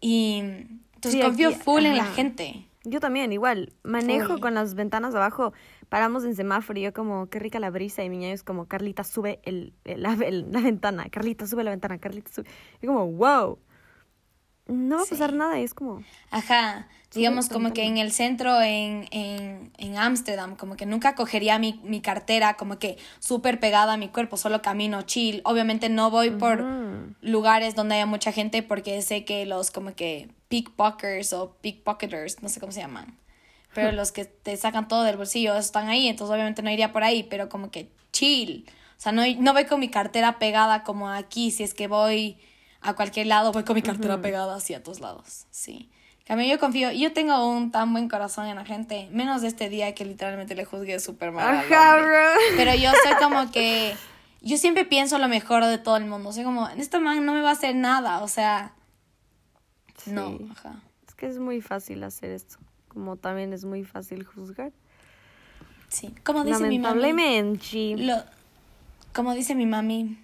Y 0.00 0.42
entonces 0.94 1.24
confío 1.24 1.52
full 1.52 1.86
en 1.86 1.96
la 1.96 2.06
gente. 2.06 2.66
Yo 2.84 2.98
también, 2.98 3.32
igual, 3.32 3.72
manejo 3.84 4.40
con 4.40 4.54
las 4.54 4.74
ventanas 4.74 5.14
abajo 5.14 5.52
paramos 5.92 6.24
en 6.24 6.34
semáforo 6.34 6.78
y 6.78 6.84
yo 6.84 6.94
como, 6.94 7.28
qué 7.28 7.38
rica 7.38 7.60
la 7.60 7.68
brisa, 7.68 8.02
y 8.02 8.08
mi 8.08 8.16
niño 8.16 8.32
es 8.32 8.42
como, 8.42 8.64
Carlita, 8.64 9.04
sube 9.04 9.40
el, 9.42 9.74
la, 9.84 10.16
ventana, 10.16 11.04
Carlita, 11.10 11.46
sube 11.46 11.64
la 11.64 11.70
ventana, 11.70 11.98
Carlita, 11.98 12.32
sube. 12.32 12.48
Y 12.80 12.86
como, 12.86 13.06
wow, 13.08 13.58
no 14.68 14.96
va 14.96 15.02
a 15.02 15.04
pasar 15.04 15.34
nada, 15.34 15.60
y 15.60 15.64
es 15.64 15.74
como... 15.74 16.02
Ajá, 16.30 16.88
digamos 17.12 17.50
como 17.50 17.74
que 17.74 17.82
en 17.82 17.98
el 17.98 18.10
centro, 18.10 18.62
en 18.62 19.68
Ámsterdam, 19.98 20.52
en, 20.52 20.56
como 20.56 20.76
que 20.76 20.86
nunca 20.86 21.14
cogería 21.14 21.58
mi, 21.58 21.78
mi 21.84 22.00
cartera 22.00 22.54
como 22.54 22.78
que 22.78 22.96
súper 23.18 23.60
pegada 23.60 23.92
a 23.92 23.96
mi 23.98 24.08
cuerpo, 24.08 24.38
solo 24.38 24.62
camino 24.62 25.02
chill. 25.02 25.42
Obviamente 25.44 25.90
no 25.90 26.10
voy 26.10 26.30
por 26.30 26.64
lugares 27.20 27.74
donde 27.74 27.96
haya 27.96 28.06
mucha 28.06 28.32
gente 28.32 28.62
porque 28.62 29.02
sé 29.02 29.26
que 29.26 29.44
los 29.44 29.70
como 29.70 29.94
que 29.94 30.30
pickpockets 30.48 31.34
o 31.34 31.54
pickpocketers, 31.60 32.42
no 32.42 32.48
sé 32.48 32.60
cómo 32.60 32.72
se 32.72 32.80
llaman 32.80 33.21
pero 33.74 33.92
los 33.92 34.12
que 34.12 34.24
te 34.24 34.56
sacan 34.56 34.88
todo 34.88 35.02
del 35.02 35.16
bolsillo 35.16 35.56
están 35.56 35.88
ahí, 35.88 36.08
entonces 36.08 36.32
obviamente 36.32 36.62
no 36.62 36.70
iría 36.70 36.92
por 36.92 37.04
ahí, 37.04 37.22
pero 37.22 37.48
como 37.48 37.70
que 37.70 37.90
chill. 38.12 38.66
O 38.98 39.00
sea, 39.00 39.12
no, 39.12 39.22
no 39.38 39.52
voy 39.52 39.64
con 39.64 39.80
mi 39.80 39.88
cartera 39.88 40.38
pegada 40.38 40.82
como 40.84 41.08
aquí, 41.08 41.50
si 41.50 41.62
es 41.62 41.74
que 41.74 41.88
voy 41.88 42.38
a 42.80 42.94
cualquier 42.94 43.26
lado, 43.26 43.52
voy 43.52 43.64
con 43.64 43.74
mi 43.74 43.82
cartera 43.82 44.20
pegada 44.20 44.54
hacia 44.54 44.82
todos 44.82 45.00
lados, 45.00 45.46
sí. 45.50 45.90
Cambio, 46.24 46.46
yo 46.46 46.60
confío, 46.60 46.92
yo 46.92 47.12
tengo 47.12 47.48
un 47.50 47.72
tan 47.72 47.92
buen 47.92 48.08
corazón 48.08 48.46
en 48.46 48.56
la 48.56 48.64
gente, 48.64 49.08
menos 49.10 49.42
de 49.42 49.48
este 49.48 49.68
día 49.68 49.92
que 49.94 50.04
literalmente 50.04 50.54
le 50.54 50.64
juzgué 50.64 51.00
súper 51.00 51.32
mal. 51.32 51.64
Pero 52.56 52.74
yo 52.76 52.92
soy 53.02 53.16
como 53.20 53.50
que, 53.52 53.96
yo 54.40 54.56
siempre 54.56 54.84
pienso 54.84 55.18
lo 55.18 55.26
mejor 55.26 55.64
de 55.64 55.78
todo 55.78 55.96
el 55.96 56.04
mundo, 56.04 56.32
sea, 56.32 56.44
como, 56.44 56.68
en 56.68 56.80
este 56.80 57.00
man 57.00 57.24
no 57.24 57.32
me 57.34 57.40
va 57.40 57.50
a 57.50 57.52
hacer 57.52 57.74
nada, 57.74 58.22
o 58.22 58.28
sea, 58.28 58.72
no, 60.06 60.38
ajá. 60.52 60.80
Es 61.08 61.14
que 61.14 61.26
es 61.26 61.38
muy 61.38 61.60
fácil 61.60 62.02
hacer 62.04 62.30
esto 62.30 62.58
como 62.92 63.16
también 63.16 63.52
es 63.52 63.64
muy 63.64 63.84
fácil 63.84 64.24
juzgar. 64.24 64.72
Sí, 65.88 66.14
como 66.24 66.44
dice 66.44 66.66
mi 66.66 66.78
mami. 66.78 67.52
Lo, 67.96 68.16
como 69.12 69.34
dice 69.34 69.54
mi 69.54 69.66
mami, 69.66 70.18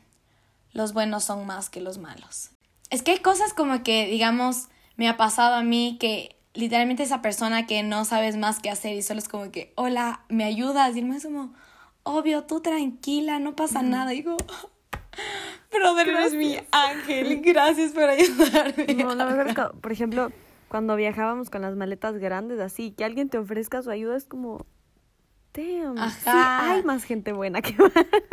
los 0.72 0.92
buenos 0.92 1.24
son 1.24 1.46
más 1.46 1.70
que 1.70 1.80
los 1.80 1.98
malos. 1.98 2.50
Es 2.90 3.02
que 3.02 3.12
hay 3.12 3.18
cosas 3.18 3.52
como 3.52 3.82
que, 3.82 4.06
digamos, 4.06 4.68
me 4.96 5.08
ha 5.08 5.16
pasado 5.16 5.54
a 5.54 5.62
mí 5.62 5.98
que 6.00 6.36
literalmente 6.54 7.02
esa 7.02 7.22
persona 7.22 7.66
que 7.66 7.82
no 7.82 8.04
sabes 8.04 8.36
más 8.36 8.60
qué 8.60 8.70
hacer 8.70 8.96
y 8.96 9.02
solo 9.02 9.20
es 9.20 9.28
como 9.28 9.50
que, 9.50 9.72
hola, 9.76 10.22
¿me 10.28 10.44
ayudas? 10.44 10.96
Y 10.96 11.00
es 11.00 11.24
como, 11.24 11.52
obvio, 12.02 12.44
tú 12.44 12.60
tranquila, 12.60 13.38
no 13.38 13.54
pasa 13.54 13.82
nada. 13.82 14.14
Y 14.14 14.18
digo, 14.18 14.36
brother, 15.72 16.08
eres 16.08 16.34
mi 16.34 16.56
ángel, 16.70 17.42
gracias 17.42 17.92
por 17.92 18.04
ayudarme. 18.04 18.94
No, 18.94 19.14
la 19.14 19.26
verdad, 19.26 19.72
por 19.80 19.92
ejemplo, 19.92 20.32
cuando 20.68 20.96
viajábamos 20.96 21.50
con 21.50 21.62
las 21.62 21.76
maletas 21.76 22.18
grandes 22.18 22.60
así, 22.60 22.92
que 22.92 23.04
alguien 23.04 23.28
te 23.28 23.38
ofrezca 23.38 23.82
su 23.82 23.90
ayuda 23.90 24.16
es 24.16 24.24
como, 24.24 24.66
Damn, 25.54 25.98
Ajá. 25.98 26.60
Sí, 26.60 26.70
hay 26.70 26.82
más 26.84 27.04
gente 27.04 27.32
buena 27.32 27.62
que 27.62 27.74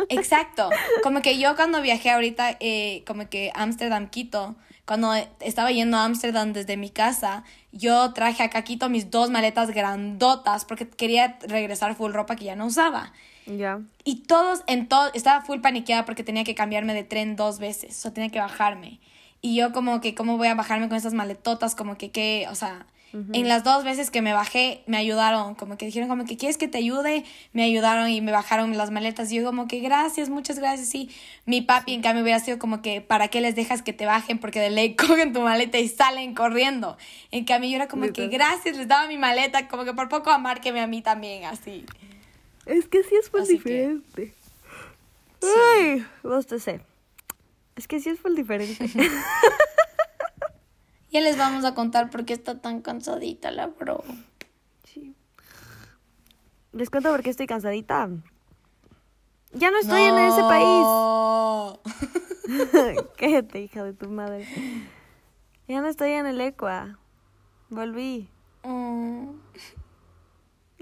Exacto. 0.10 0.70
Como 1.04 1.22
que 1.22 1.39
yo 1.39 1.56
cuando 1.56 1.82
viajé 1.82 2.12
ahorita, 2.12 2.58
eh, 2.60 3.04
como 3.08 3.30
que 3.30 3.51
Ámsterdam, 3.56 4.10
Quito, 4.10 4.56
cuando 4.86 5.13
estaba 5.39 5.72
yendo 5.72 5.98
a 5.98 6.06
Ámsterdam 6.06 6.54
desde 6.54 6.77
mi 6.77 6.89
casa, 6.89 7.44
yo 7.72 8.13
traje 8.13 8.44
acá 8.44 8.60
a 8.60 8.63
Quito 8.63 8.89
mis 8.89 9.10
dos 9.10 9.32
maletas 9.32 9.72
grandotas 9.72 10.65
porque 10.65 10.88
quería 10.88 11.39
regresar 11.48 11.96
full 11.96 12.12
ropa 12.12 12.36
que 12.36 12.46
ya 12.46 12.56
no 12.56 12.68
usaba. 12.68 13.12
Ya. 13.48 13.80
Y 14.04 14.24
todos, 14.24 14.63
en 14.68 14.88
todo, 14.88 15.12
estaba 15.13 15.42
full 15.42 15.60
paniqueada 15.62 16.06
porque 16.06 16.24
tenía 16.24 16.44
que 16.44 16.54
cambiarme 16.54 16.94
de 16.94 17.04
tren 17.04 17.36
dos 17.36 17.60
veces, 17.60 17.98
o 17.98 18.01
sea, 18.01 18.13
tenía 18.13 18.30
que 18.30 18.39
bajarme. 18.39 19.00
Y 19.45 19.53
yo 19.53 19.71
como 19.71 20.01
que, 20.01 20.15
¿cómo 20.15 20.37
voy 20.37 20.47
a 20.47 20.55
bajarme 20.55 20.87
con 20.89 20.97
esas 20.97 21.13
maletotas? 21.13 21.75
Como 21.75 21.99
que, 21.99 22.09
¿qué? 22.09 22.47
O 22.49 22.55
sea, 22.55 22.87
en 23.13 23.47
las 23.47 23.63
dos 23.63 23.83
veces 23.83 24.09
que 24.09 24.23
me 24.23 24.33
bajé, 24.33 24.81
me 24.87 24.97
ayudaron, 24.97 25.53
como 25.53 25.77
que 25.77 25.85
dijeron 25.85 26.09
como 26.09 26.25
que 26.25 26.35
quieres 26.35 26.57
que 26.57 26.67
te 26.67 26.79
ayude, 26.79 27.23
me 27.53 27.61
ayudaron 27.61 28.09
y 28.09 28.21
me 28.21 28.31
bajaron 28.31 28.75
las 28.75 28.89
maletas. 28.89 29.31
Y 29.31 29.35
yo 29.35 29.45
como 29.45 29.67
que 29.67 29.81
gracias, 29.81 30.29
muchas 30.29 30.57
gracias. 30.57 30.95
Y 30.95 31.11
mi 31.45 31.61
papi 31.61 31.93
en 31.93 32.01
cambio 32.01 32.23
hubiera 32.23 32.39
sido 32.39 32.57
como 32.57 32.81
que, 32.81 33.01
¿para 33.01 33.27
qué 33.27 33.39
les 33.39 33.53
dejas 33.53 33.83
que 33.83 33.93
te 33.93 34.07
bajen? 34.07 34.39
Porque 34.39 34.59
de 34.59 34.71
ley 34.71 34.95
cogen 34.97 35.31
tu 35.31 35.41
maleta 35.41 35.77
y 35.77 35.89
salen 35.89 36.33
corriendo. 36.33 36.97
En 37.29 37.45
cambio 37.45 37.69
yo 37.69 37.75
era 37.75 37.87
como 37.87 38.11
que 38.11 38.29
gracias, 38.29 38.75
les 38.75 38.87
daba 38.87 39.07
mi 39.07 39.19
maleta, 39.19 39.67
como 39.67 39.85
que 39.85 39.93
por 39.93 40.09
poco 40.09 40.31
amárqueme 40.31 40.81
a 40.81 40.87
mí 40.87 41.03
también, 41.03 41.45
así. 41.45 41.85
Es 42.65 42.87
que 42.87 43.03
sí 43.03 43.13
es 43.15 43.31
muy 43.31 43.47
diferente. 43.47 44.33
Ay, 45.43 46.03
vos 46.23 46.47
te 46.47 46.59
sé. 46.59 46.81
Es 47.75 47.88
que 47.88 48.00
sí 48.00 48.10
es 48.10 48.20
full 48.20 48.36
diferente. 48.36 48.89
ya 51.12 51.22
les 51.22 51.38
vamos 51.38 51.65
a 51.65 51.75
contar 51.75 52.10
por 52.10 52.25
qué 52.25 52.34
está 52.34 52.60
tan 52.62 52.82
cansadita 52.82 53.51
la 53.51 53.67
bro. 53.67 54.03
Sí. 54.84 55.15
Les 56.72 56.89
cuento 56.89 57.12
por 57.12 57.22
qué 57.24 57.29
estoy 57.29 57.48
cansadita. 57.48 58.10
Ya 59.53 59.72
no 59.72 59.79
estoy 59.79 60.03
en 60.03 60.17
ese 60.17 60.41
país. 60.41 60.86
Quédate, 63.17 63.62
hija 63.62 63.84
de 63.84 63.94
tu 63.94 64.10
madre. 64.10 64.48
Ya 65.67 65.82
no 65.82 65.88
estoy 65.88 66.12
en 66.12 66.27
el 66.27 66.39
Ecua. 66.41 67.00
Volví. 67.70 68.29
Mm. 68.63 69.29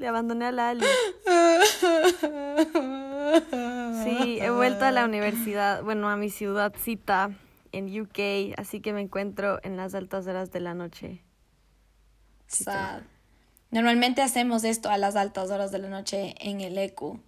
Le 0.03 0.09
abandoné 0.09 0.47
a 0.47 0.51
Lali. 0.51 0.85
Sí, 4.03 4.37
he 4.41 4.49
vuelto 4.49 4.83
a 4.83 4.91
la 4.91 5.05
universidad, 5.05 5.81
bueno, 5.81 6.09
a 6.09 6.17
mi 6.17 6.29
ciudadcita 6.29 7.31
en 7.71 8.01
UK, 8.01 8.53
así 8.57 8.81
que 8.81 8.91
me 8.91 8.99
encuentro 8.99 9.61
en 9.63 9.77
las 9.77 9.95
altas 9.95 10.27
horas 10.27 10.51
de 10.51 10.59
la 10.59 10.73
noche. 10.73 11.23
Sad. 12.47 13.03
Normalmente 13.71 14.21
hacemos 14.21 14.65
esto 14.65 14.89
a 14.89 14.97
las 14.97 15.15
altas 15.15 15.49
horas 15.51 15.71
de 15.71 15.79
la 15.79 15.87
noche 15.87 16.35
en 16.41 16.59
el 16.59 16.77
ECU. 16.77 17.21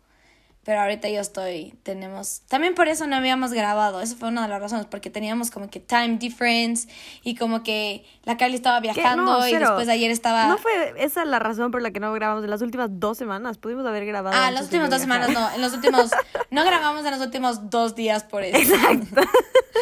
Pero 0.66 0.82
ahorita 0.82 1.08
yo 1.10 1.22
estoy, 1.22 1.76
tenemos, 1.84 2.42
también 2.48 2.74
por 2.74 2.88
eso 2.88 3.06
no 3.06 3.16
habíamos 3.16 3.54
grabado, 3.54 4.02
eso 4.02 4.16
fue 4.16 4.30
una 4.30 4.42
de 4.42 4.48
las 4.48 4.60
razones, 4.60 4.88
porque 4.88 5.12
teníamos 5.12 5.52
como 5.52 5.70
que 5.70 5.80
time 5.80 6.18
difference 6.18 6.88
y 7.22 7.36
como 7.36 7.62
que 7.62 8.04
la 8.24 8.36
Carly 8.36 8.56
estaba 8.56 8.80
viajando 8.80 9.48
y 9.48 9.56
después 9.56 9.88
ayer 9.90 10.10
estaba... 10.10 10.48
No 10.48 10.58
fue 10.58 10.72
esa 10.98 11.24
la 11.24 11.38
razón 11.38 11.70
por 11.70 11.84
la 11.84 11.92
que 11.92 12.00
no 12.00 12.12
grabamos 12.14 12.44
en 12.44 12.50
las 12.50 12.64
últimas 12.64 12.90
dos 12.94 13.16
semanas, 13.16 13.60
pudimos 13.60 13.86
haber 13.86 14.08
grabado. 14.08 14.36
Ah, 14.36 14.50
las 14.50 14.64
últimas 14.64 14.90
dos 14.90 15.02
semanas 15.02 15.30
no, 15.30 15.54
en 15.54 15.62
los 15.62 15.72
últimos, 15.72 16.10
no 16.50 16.66
grabamos 16.66 17.06
en 17.06 17.12
los 17.12 17.22
últimos 17.22 17.70
dos 17.70 17.94
días 17.94 18.24
por 18.24 18.42
eso. 18.42 18.58
Exacto. 18.58 19.22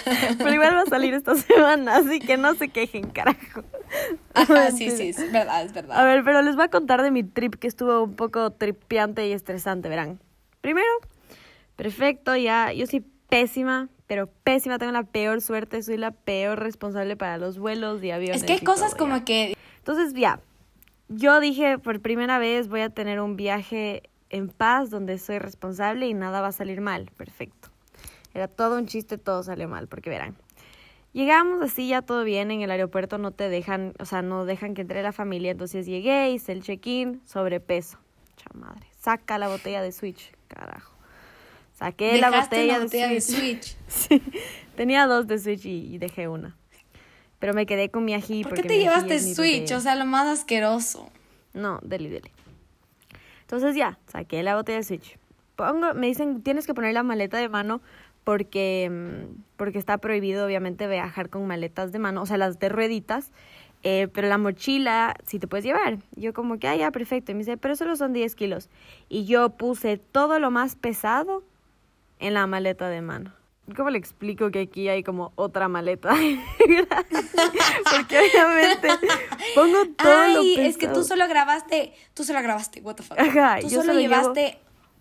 Pero 0.38 0.54
igual 0.54 0.76
va 0.76 0.82
a 0.82 0.86
salir 0.86 1.14
esta 1.14 1.36
semana, 1.36 1.96
así 1.96 2.20
que 2.20 2.36
no 2.36 2.56
se 2.56 2.68
quejen, 2.68 3.10
carajo. 3.10 3.64
Ajá, 4.34 4.72
sí, 4.72 4.92
sí, 4.92 5.10
es 5.10 5.32
verdad, 5.32 5.64
es 5.64 5.72
verdad. 5.72 5.98
A 5.98 6.04
ver, 6.04 6.24
pero 6.26 6.42
les 6.42 6.56
voy 6.56 6.66
a 6.66 6.70
contar 6.70 7.04
de 7.04 7.12
mi 7.12 7.24
trip 7.24 7.56
que 7.56 7.68
estuvo 7.68 8.04
un 8.04 8.16
poco 8.16 8.52
tripiante 8.52 9.28
y 9.28 9.32
estresante, 9.32 9.88
verán. 9.88 10.20
Primero, 10.64 10.88
perfecto, 11.76 12.38
ya, 12.38 12.72
yo 12.72 12.88
soy 12.88 13.04
pésima, 13.28 13.90
pero 14.08 14.28
pésima, 14.46 14.80
tengo 14.80 14.94
la 14.94 15.04
peor 15.04 15.42
suerte, 15.42 15.84
soy 15.84 15.98
la 15.98 16.12
peor 16.12 16.58
responsable 16.58 17.18
para 17.18 17.38
los 17.38 17.60
vuelos 17.60 18.02
y 18.02 18.12
aviones. 18.12 18.44
Es 18.44 18.48
que 18.48 18.54
hay 18.54 18.60
cosas 18.62 18.96
como 18.96 19.26
que... 19.26 19.58
Entonces, 19.80 20.14
ya, 20.14 20.40
yo 21.10 21.42
dije, 21.42 21.80
por 21.80 22.00
primera 22.00 22.40
vez 22.40 22.70
voy 22.70 22.80
a 22.80 22.90
tener 22.90 23.20
un 23.20 23.36
viaje 23.36 24.04
en 24.30 24.48
paz 24.48 24.90
donde 24.90 25.18
soy 25.18 25.38
responsable 25.38 26.08
y 26.08 26.14
nada 26.14 26.40
va 26.40 26.48
a 26.48 26.54
salir 26.54 26.80
mal, 26.80 27.12
perfecto. 27.18 27.68
Era 28.34 28.48
todo 28.48 28.78
un 28.78 28.88
chiste, 28.88 29.18
todo 29.18 29.44
salió 29.44 29.68
mal, 29.68 29.90
porque 29.90 30.10
verán. 30.10 30.38
Llegamos 31.12 31.62
así, 31.62 31.90
ya 31.90 32.04
todo 32.04 32.24
bien, 32.24 32.52
en 32.52 32.62
el 32.62 32.72
aeropuerto 32.72 33.18
no 33.18 33.32
te 33.32 33.50
dejan, 33.50 33.96
o 34.00 34.06
sea, 34.06 34.22
no 34.22 34.46
dejan 34.46 34.76
que 34.76 34.82
entre 34.84 35.04
la 35.04 35.12
familia, 35.12 35.52
entonces 35.52 35.86
llegué, 35.86 36.30
hice 36.32 36.54
el 36.54 36.64
check-in, 36.64 37.22
sobrepeso. 37.26 37.98
Chamadre, 38.44 38.88
saca 39.00 39.38
la 39.38 39.48
botella 39.48 39.82
de 39.82 39.92
Switch 39.92 40.32
carajo. 40.48 40.94
Saqué 41.74 42.20
la 42.20 42.30
botella, 42.30 42.80
de, 42.80 43.22
Switch. 43.22 43.76
sí, 43.88 44.22
tenía 44.76 45.08
dos 45.08 45.28
de 45.28 45.40
Switch 45.40 45.66
y, 45.66 45.98
dejé 45.98 46.28
una. 46.28 46.56
Pero 47.40 47.54
me 47.54 47.66
quedé 47.66 47.90
con 47.90 48.06
mi 48.06 48.14
ají. 48.14 48.44
¿Por 48.44 48.54
qué 48.54 48.64
te 48.64 48.78
llevaste 48.78 49.20
Switch? 49.20 49.72
O 49.72 49.80
sea, 49.80 49.96
lo 49.96 50.06
más 50.06 50.28
asqueroso. 50.28 51.10
No, 51.54 51.80
deli, 51.82 52.10
deli. 52.10 52.32
Entonces 53.42 53.76
ya, 53.76 54.00
saqué 54.08 54.44
la 54.44 54.56
botella 54.56 54.78
de 54.78 54.84
Switch. 54.84 55.18
Pongo, 55.56 55.94
me 55.94 56.08
dicen, 56.08 56.42
tienes 56.42 56.66
que 56.66 56.74
poner 56.74 56.94
la 56.94 57.04
maleta 57.04 57.38
de 57.38 57.50
mano 57.50 57.82
porque, 58.24 58.90
mm, 58.90 59.42
porque 59.58 59.78
está 59.78 59.98
prohibido, 59.98 60.46
obviamente, 60.46 60.88
viajar 60.88 61.30
con 61.30 61.46
maletas 61.46 61.92
de 61.92 62.00
mano, 62.00 62.22
o 62.22 62.26
sea, 62.26 62.38
las 62.38 62.60
de 62.60 62.70
rueditas. 62.70 63.32
Eh, 63.84 64.08
pero 64.14 64.30
la 64.30 64.38
mochila 64.38 65.16
sí 65.26 65.40
te 65.40 65.48
puedes 65.48 65.66
llevar. 65.66 66.00
Yo 66.16 66.34
como 66.34 66.58
que, 66.58 66.68
ah, 66.68 66.76
ya, 66.76 66.92
perfecto. 66.92 67.32
Y 67.32 67.36
me 67.36 67.40
dice, 67.40 67.58
pero 67.58 67.76
solo 67.76 67.96
son 67.96 68.14
10 68.14 68.34
kilos. 68.36 68.70
Y 69.10 69.26
yo 69.26 69.50
puse 69.50 69.98
todo 69.98 70.40
lo 70.40 70.52
más 70.52 70.76
pesado 70.76 71.44
en 72.20 72.34
la 72.34 72.48
maleta 72.48 72.88
de 72.90 73.02
mano. 73.02 73.34
¿Cómo 73.76 73.90
le 73.90 73.98
explico 73.98 74.52
que 74.52 74.62
aquí 74.62 74.90
hay 74.90 75.04
como 75.04 75.32
otra 75.36 75.70
maleta? 75.70 76.10
Porque 77.92 78.20
obviamente 78.20 78.90
pongo 79.56 79.86
todo 79.98 80.14
Ay, 80.14 80.34
lo 80.34 80.42
pesado. 80.42 80.68
es 80.68 80.78
que 80.78 80.88
tú 80.90 81.04
solo 81.04 81.28
grabaste, 81.30 81.94
tú 82.14 82.26
solo 82.26 82.42
grabaste, 82.42 82.82
what 82.82 82.96
the 82.96 83.04
fuck. 83.04 83.18
Ajá, 83.18 83.60
tú 83.62 83.70
solo, 83.70 83.94
llevaste 83.94 84.60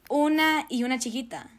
una 0.08 0.66
y 0.68 0.84
una 0.84 0.98
chiquita. 1.00 1.50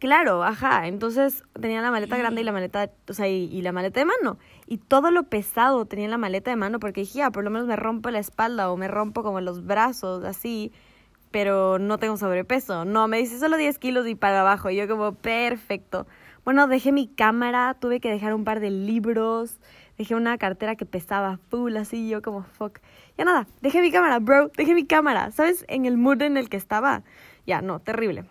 Claro, 0.00 0.42
ajá. 0.42 0.86
Entonces 0.86 1.44
tenía 1.60 1.80
la 1.80 1.90
maleta 1.90 2.16
grande 2.16 2.40
y 2.40 2.44
la 2.44 2.52
maleta, 2.52 2.90
o 3.08 3.12
sea, 3.14 3.28
y, 3.28 3.62
la 3.62 3.72
maleta 3.72 4.00
de 4.00 4.06
mano. 4.06 4.38
Y 4.70 4.78
todo 4.78 5.10
lo 5.10 5.24
pesado 5.24 5.84
tenía 5.84 6.04
en 6.04 6.12
la 6.12 6.16
maleta 6.16 6.52
de 6.52 6.56
mano 6.56 6.78
porque 6.78 7.00
dije, 7.00 7.18
ya, 7.18 7.32
por 7.32 7.42
lo 7.42 7.50
menos 7.50 7.66
me 7.66 7.74
rompo 7.74 8.08
la 8.12 8.20
espalda 8.20 8.70
o 8.70 8.76
me 8.76 8.86
rompo 8.86 9.24
como 9.24 9.40
los 9.40 9.66
brazos, 9.66 10.22
así, 10.24 10.70
pero 11.32 11.80
no 11.80 11.98
tengo 11.98 12.16
sobrepeso. 12.16 12.84
No, 12.84 13.08
me 13.08 13.18
dice 13.18 13.40
solo 13.40 13.56
10 13.56 13.80
kilos 13.80 14.06
y 14.06 14.14
para 14.14 14.42
abajo. 14.42 14.70
Y 14.70 14.76
yo 14.76 14.86
como, 14.86 15.12
perfecto. 15.12 16.06
Bueno, 16.44 16.68
dejé 16.68 16.92
mi 16.92 17.08
cámara, 17.08 17.74
tuve 17.80 17.98
que 17.98 18.10
dejar 18.12 18.32
un 18.32 18.44
par 18.44 18.60
de 18.60 18.70
libros, 18.70 19.58
dejé 19.98 20.14
una 20.14 20.38
cartera 20.38 20.76
que 20.76 20.86
pesaba 20.86 21.40
full, 21.48 21.76
así, 21.76 22.08
yo 22.08 22.22
como, 22.22 22.44
fuck. 22.44 22.78
Ya 23.18 23.24
nada, 23.24 23.48
dejé 23.62 23.80
mi 23.80 23.90
cámara, 23.90 24.20
bro, 24.20 24.52
dejé 24.56 24.74
mi 24.74 24.86
cámara. 24.86 25.32
¿Sabes? 25.32 25.64
En 25.66 25.84
el 25.84 25.96
mood 25.96 26.22
en 26.22 26.36
el 26.36 26.48
que 26.48 26.56
estaba. 26.56 27.02
Ya, 27.44 27.60
no, 27.60 27.80
terrible. 27.80 28.24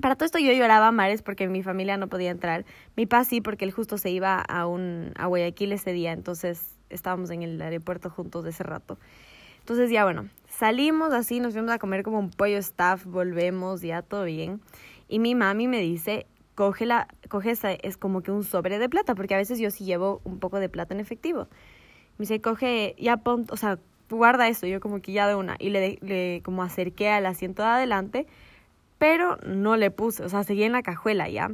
Para 0.00 0.14
todo 0.16 0.26
esto 0.26 0.38
yo 0.38 0.52
lloraba 0.52 0.88
a 0.88 0.92
mares 0.92 1.22
porque 1.22 1.48
mi 1.48 1.62
familia 1.62 1.96
no 1.96 2.08
podía 2.08 2.30
entrar. 2.30 2.64
Mi 2.96 3.06
papá 3.06 3.24
sí, 3.24 3.40
porque 3.40 3.64
él 3.64 3.72
justo 3.72 3.98
se 3.98 4.10
iba 4.10 4.40
a, 4.40 4.66
un, 4.66 5.12
a 5.16 5.26
Guayaquil 5.26 5.72
ese 5.72 5.92
día, 5.92 6.12
entonces 6.12 6.76
estábamos 6.88 7.30
en 7.30 7.42
el 7.42 7.60
aeropuerto 7.60 8.10
juntos 8.10 8.44
de 8.44 8.50
ese 8.50 8.62
rato. 8.62 8.98
Entonces 9.60 9.90
ya 9.90 10.04
bueno, 10.04 10.28
salimos 10.48 11.12
así, 11.12 11.40
nos 11.40 11.52
fuimos 11.52 11.70
a 11.70 11.78
comer 11.78 12.02
como 12.02 12.18
un 12.18 12.30
pollo 12.30 12.58
staff, 12.58 13.04
volvemos, 13.04 13.82
ya 13.82 14.02
todo 14.02 14.24
bien. 14.24 14.60
Y 15.08 15.18
mi 15.18 15.34
mami 15.34 15.68
me 15.68 15.80
dice, 15.80 16.26
coge, 16.54 16.86
la, 16.86 17.08
coge 17.28 17.50
esa, 17.50 17.72
es 17.72 17.96
como 17.96 18.22
que 18.22 18.30
un 18.30 18.44
sobre 18.44 18.78
de 18.78 18.88
plata, 18.88 19.14
porque 19.14 19.34
a 19.34 19.38
veces 19.38 19.58
yo 19.58 19.70
sí 19.70 19.84
llevo 19.84 20.20
un 20.24 20.38
poco 20.38 20.60
de 20.60 20.68
plata 20.68 20.94
en 20.94 21.00
efectivo. 21.00 21.48
Me 22.18 22.24
dice, 22.24 22.40
coge, 22.40 22.94
ya 22.98 23.18
pon, 23.18 23.46
o 23.50 23.56
sea, 23.56 23.78
guarda 24.08 24.48
eso, 24.48 24.66
yo 24.66 24.80
como 24.80 25.00
que 25.00 25.12
ya 25.12 25.26
de 25.26 25.34
una. 25.34 25.56
Y 25.58 25.70
le, 25.70 25.98
le 26.02 26.42
como 26.44 26.62
acerqué 26.62 27.08
al 27.08 27.26
asiento 27.26 27.62
de 27.62 27.68
adelante 27.68 28.26
pero 29.00 29.38
no 29.46 29.78
le 29.78 29.90
puse, 29.90 30.22
o 30.22 30.28
sea, 30.28 30.44
seguía 30.44 30.66
en 30.66 30.72
la 30.72 30.82
cajuela 30.82 31.26
ya. 31.26 31.50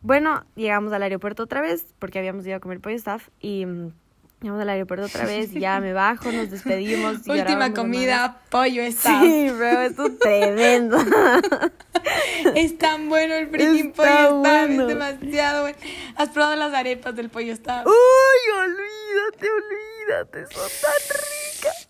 Bueno, 0.00 0.44
llegamos 0.56 0.92
al 0.92 1.04
aeropuerto 1.04 1.44
otra 1.44 1.60
vez, 1.60 1.94
porque 2.00 2.18
habíamos 2.18 2.44
ido 2.44 2.56
a 2.56 2.60
comer 2.60 2.80
pollo 2.80 2.96
staff, 2.96 3.28
y 3.38 3.64
mm, 3.64 3.92
llegamos 4.40 4.60
al 4.60 4.68
aeropuerto 4.70 5.06
otra 5.06 5.24
vez, 5.24 5.52
ya 5.52 5.78
me 5.78 5.92
bajo, 5.92 6.32
nos 6.32 6.50
despedimos. 6.50 7.18
Última 7.28 7.72
comida, 7.72 8.40
pollo 8.50 8.82
staff. 8.82 9.22
Sí, 9.22 9.50
bro, 9.50 9.82
esto 9.82 10.06
es 10.06 10.18
tremendo. 10.18 10.98
es 12.56 12.76
tan 12.76 13.08
bueno 13.08 13.34
el 13.34 13.46
freaking 13.46 13.92
pollo 13.92 14.42
staff, 14.42 14.68
es 14.68 14.86
demasiado 14.88 15.62
bueno. 15.62 15.78
¿Has 16.16 16.30
probado 16.30 16.56
las 16.56 16.74
arepas 16.74 17.14
del 17.14 17.28
pollo 17.28 17.52
staff? 17.52 17.86
Uy, 17.86 18.52
olvídate, 18.58 19.46
olvídate, 19.48 20.52
son 20.52 20.70
tan 20.82 21.18
ricas. 21.20 21.88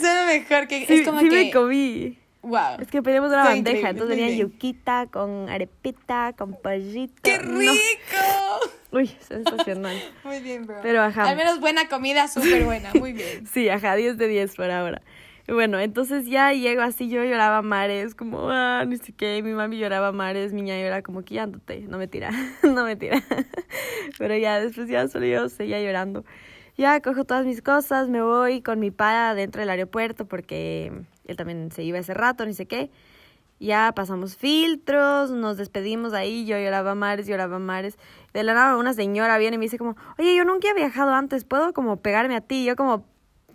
Suena 0.00 0.24
mejor 0.24 0.66
que... 0.66 0.86
es 0.88 1.06
como 1.06 1.20
sí 1.20 1.28
que... 1.28 1.44
me 1.44 1.50
comí. 1.50 2.19
Wow. 2.42 2.80
Es 2.80 2.88
que 2.88 3.02
pedimos 3.02 3.28
una 3.28 3.44
bandeja, 3.44 3.90
entonces 3.90 4.16
tenía 4.16 4.34
yuquita 4.34 5.06
con 5.10 5.48
arepita, 5.50 6.32
con 6.36 6.54
pollito. 6.54 7.20
¡Qué 7.22 7.38
rico! 7.38 7.70
Uy, 8.92 9.08
sensacional. 9.20 9.96
muy 10.24 10.40
bien, 10.40 10.66
bro. 10.66 10.78
Pero 10.82 11.02
ajá. 11.02 11.28
Al 11.28 11.36
menos 11.36 11.60
buena 11.60 11.88
comida, 11.88 12.28
súper 12.28 12.64
buena, 12.64 12.90
muy 12.98 13.12
bien. 13.12 13.46
sí, 13.46 13.68
ajá, 13.68 13.94
10 13.94 14.16
de 14.16 14.28
10 14.28 14.56
por 14.56 14.70
ahora. 14.70 15.02
Bueno, 15.48 15.80
entonces 15.80 16.26
ya 16.26 16.52
llego 16.52 16.80
así, 16.80 17.08
yo 17.08 17.24
lloraba 17.24 17.60
mares, 17.60 18.14
como, 18.14 18.50
ah, 18.50 18.84
ni 18.86 18.96
sé 18.98 19.12
qué, 19.12 19.42
mi 19.42 19.52
mami 19.52 19.78
lloraba 19.78 20.12
mares, 20.12 20.52
mi 20.52 20.62
ña 20.62 20.80
llora 20.80 21.02
como 21.02 21.22
quillándote, 21.22 21.80
no 21.88 21.98
me 21.98 22.06
tira, 22.06 22.30
no 22.62 22.84
me 22.84 22.94
tira. 22.94 23.20
Pero 24.18 24.36
ya 24.36 24.60
después 24.60 24.88
ya 24.88 25.08
solo 25.08 25.26
yo 25.26 25.48
seguía 25.48 25.80
llorando. 25.80 26.24
Ya 26.76 27.00
cojo 27.00 27.24
todas 27.24 27.44
mis 27.44 27.62
cosas, 27.62 28.08
me 28.08 28.22
voy 28.22 28.62
con 28.62 28.78
mi 28.78 28.90
padre 28.90 29.40
dentro 29.40 29.60
del 29.60 29.70
aeropuerto 29.70 30.26
porque 30.26 30.92
él 31.32 31.36
también 31.36 31.70
se 31.72 31.82
iba 31.82 31.98
ese 31.98 32.14
rato, 32.14 32.44
ni 32.46 32.54
sé 32.54 32.66
qué. 32.66 32.90
Ya 33.58 33.92
pasamos 33.94 34.36
filtros, 34.36 35.30
nos 35.30 35.58
despedimos 35.58 36.14
ahí, 36.14 36.46
yo 36.46 36.58
lloraba 36.58 36.94
mares, 36.94 37.26
lloraba 37.26 37.58
mares. 37.58 37.98
De 38.32 38.42
la 38.42 38.54
nada 38.54 38.76
una 38.76 38.94
señora 38.94 39.36
viene 39.36 39.56
y 39.56 39.58
me 39.58 39.66
dice 39.66 39.76
como, 39.76 39.96
oye, 40.18 40.34
yo 40.34 40.44
nunca 40.44 40.68
he 40.70 40.74
viajado 40.74 41.12
antes, 41.12 41.44
¿puedo 41.44 41.74
como 41.74 41.98
pegarme 41.98 42.36
a 42.36 42.40
ti? 42.40 42.64
yo 42.64 42.74
como, 42.74 43.04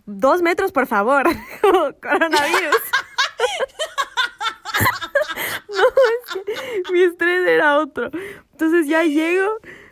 dos 0.05 0.41
metros, 0.41 0.71
por 0.71 0.87
favor, 0.87 1.23
coronavirus. 2.01 2.81
no, 5.69 5.83
es 5.83 6.45
que 6.85 6.93
mi 6.93 7.01
estrés 7.01 7.47
era 7.47 7.77
otro. 7.79 8.11
Entonces 8.51 8.87
ya 8.87 9.03
llego 9.03 9.49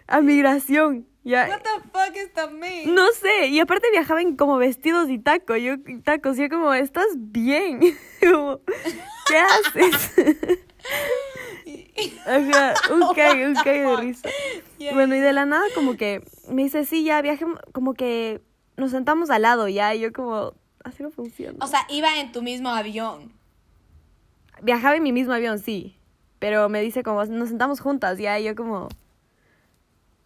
a 0.07 0.21
migración. 0.21 1.07
Ya, 1.25 1.47
What 1.47 1.61
the 1.61 1.89
fuck 1.89 2.17
is 2.17 2.33
that 2.33 2.51
mean? 2.51 2.93
no 2.93 3.09
sé, 3.13 3.47
y 3.47 3.59
aparte 3.61 3.89
viajaban 3.91 4.35
como 4.35 4.57
vestidos 4.57 5.09
y 5.09 5.19
tacos, 5.19 5.57
yo 5.61 5.75
tacos, 6.03 6.35
yo 6.35 6.49
como, 6.49 6.73
¿estás 6.73 7.07
bien? 7.15 7.79
como, 8.21 8.59
¿qué 9.27 9.37
haces? 9.37 10.11
Ajá, 12.25 12.73
un 12.93 13.13
cague, 13.15 13.47
un 13.47 13.55
cague 13.55 13.85
de 13.85 13.95
risa. 13.97 14.29
Yeah. 14.79 14.93
Bueno, 14.93 15.15
y 15.15 15.19
de 15.19 15.31
la 15.31 15.45
nada 15.45 15.63
como 15.75 15.95
que 15.95 16.21
me 16.49 16.63
dice, 16.63 16.83
sí, 16.83 17.05
ya 17.05 17.21
viajemos, 17.21 17.59
como 17.71 17.93
que 17.93 18.41
nos 18.75 18.91
sentamos 18.91 19.29
al 19.29 19.43
lado 19.43 19.69
ya, 19.69 19.95
y 19.95 20.01
yo 20.01 20.11
como, 20.11 20.53
así 20.83 21.03
no 21.03 21.11
funciona. 21.11 21.63
O 21.63 21.67
sea, 21.67 21.85
iba 21.89 22.19
en 22.19 22.33
tu 22.33 22.41
mismo 22.41 22.69
avión. 22.69 23.31
Viajaba 24.61 24.97
en 24.97 25.03
mi 25.03 25.13
mismo 25.13 25.31
avión, 25.33 25.59
sí, 25.59 25.97
pero 26.39 26.67
me 26.67 26.81
dice 26.81 27.01
como, 27.01 27.23
nos 27.23 27.47
sentamos 27.47 27.79
juntas 27.79 28.17
ya, 28.17 28.37
y 28.39 28.43
yo 28.43 28.55
como, 28.55 28.89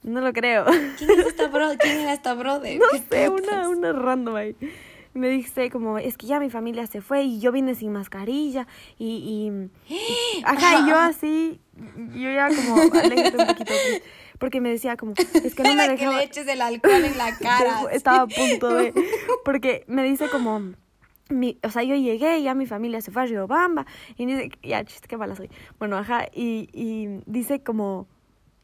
no 0.07 0.21
lo 0.21 0.33
creo. 0.33 0.65
¿Quién 0.97 1.11
es 1.11 1.27
esta 1.27 1.47
bro? 1.47 1.69
¿Quién 1.79 1.97
era 1.97 2.13
esta 2.13 2.33
brother? 2.33 2.79
No 2.79 2.85
¿Qué 2.91 3.03
sé, 3.09 3.29
una, 3.29 3.69
una 3.69 3.93
random 3.93 4.35
ahí. 4.35 4.55
Me 5.13 5.29
dice 5.29 5.71
como, 5.71 5.97
es 5.97 6.15
que 6.15 6.27
ya 6.27 6.39
mi 6.39 6.49
familia 6.51 6.85
se 6.85 7.01
fue 7.01 7.23
y 7.23 7.39
yo 7.39 7.51
vine 7.51 7.73
sin 7.73 7.91
mascarilla 7.91 8.67
y... 8.99 9.69
y, 9.87 9.93
y- 9.93 10.41
ajá, 10.43 10.79
y 10.79 10.89
yo 10.89 10.95
así, 10.97 11.59
yo 12.13 12.31
ya 12.31 12.49
como, 12.49 12.81
aléjate 12.93 13.37
un 13.37 13.47
poquito, 13.47 13.73
please", 13.73 14.01
porque 14.37 14.61
me 14.61 14.69
decía 14.69 14.95
como, 14.95 15.13
es 15.43 15.55
que 15.55 15.63
no 15.63 15.69
me 15.73 15.77
Para 15.77 15.95
que 15.95 16.01
dejaba... 16.01 16.17
le 16.19 16.23
eches 16.25 16.47
el 16.47 16.61
alcohol 16.61 17.03
en 17.03 17.17
la 17.17 17.35
cara. 17.41 17.81
Estaba 17.91 18.21
a 18.21 18.27
punto 18.27 18.75
de... 18.75 18.93
Porque 19.43 19.83
me 19.87 20.03
dice 20.03 20.29
como... 20.29 20.73
Mi, 21.29 21.57
o 21.63 21.69
sea, 21.71 21.83
yo 21.83 21.95
llegué 21.95 22.37
y 22.37 22.43
ya 22.43 22.53
mi 22.53 22.67
familia 22.67 23.01
se 23.01 23.11
fue 23.11 23.23
a 23.23 23.25
Riobamba 23.25 23.85
y 24.17 24.25
dice, 24.27 24.49
ya, 24.63 24.85
chiste, 24.85 25.07
qué 25.09 25.17
mala 25.17 25.35
soy. 25.35 25.49
Bueno, 25.77 25.97
ajá, 25.97 26.27
y, 26.33 26.69
y 26.71 27.21
dice 27.25 27.61
como, 27.63 28.07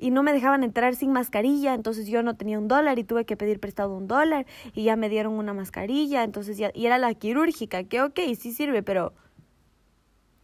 y 0.03 0.11
no 0.11 0.21
me 0.21 0.33
dejaban 0.33 0.65
entrar 0.65 0.95
sin 0.95 1.13
mascarilla, 1.13 1.73
entonces 1.73 2.07
yo 2.07 2.23
no 2.23 2.35
tenía 2.35 2.59
un 2.59 2.67
dólar 2.67 2.99
y 2.99 3.05
tuve 3.05 3.23
que 3.23 3.37
pedir 3.37 3.61
prestado 3.61 3.95
un 3.95 4.05
dólar 4.05 4.45
y 4.73 4.83
ya 4.83 4.97
me 4.97 5.07
dieron 5.07 5.31
una 5.35 5.53
mascarilla, 5.53 6.23
entonces 6.25 6.57
ya, 6.57 6.71
y 6.73 6.87
era 6.87 6.97
la 6.97 7.13
quirúrgica, 7.13 7.85
que 7.85 8.01
ok, 8.01 8.19
sí 8.37 8.51
sirve, 8.51 8.83
pero 8.83 9.13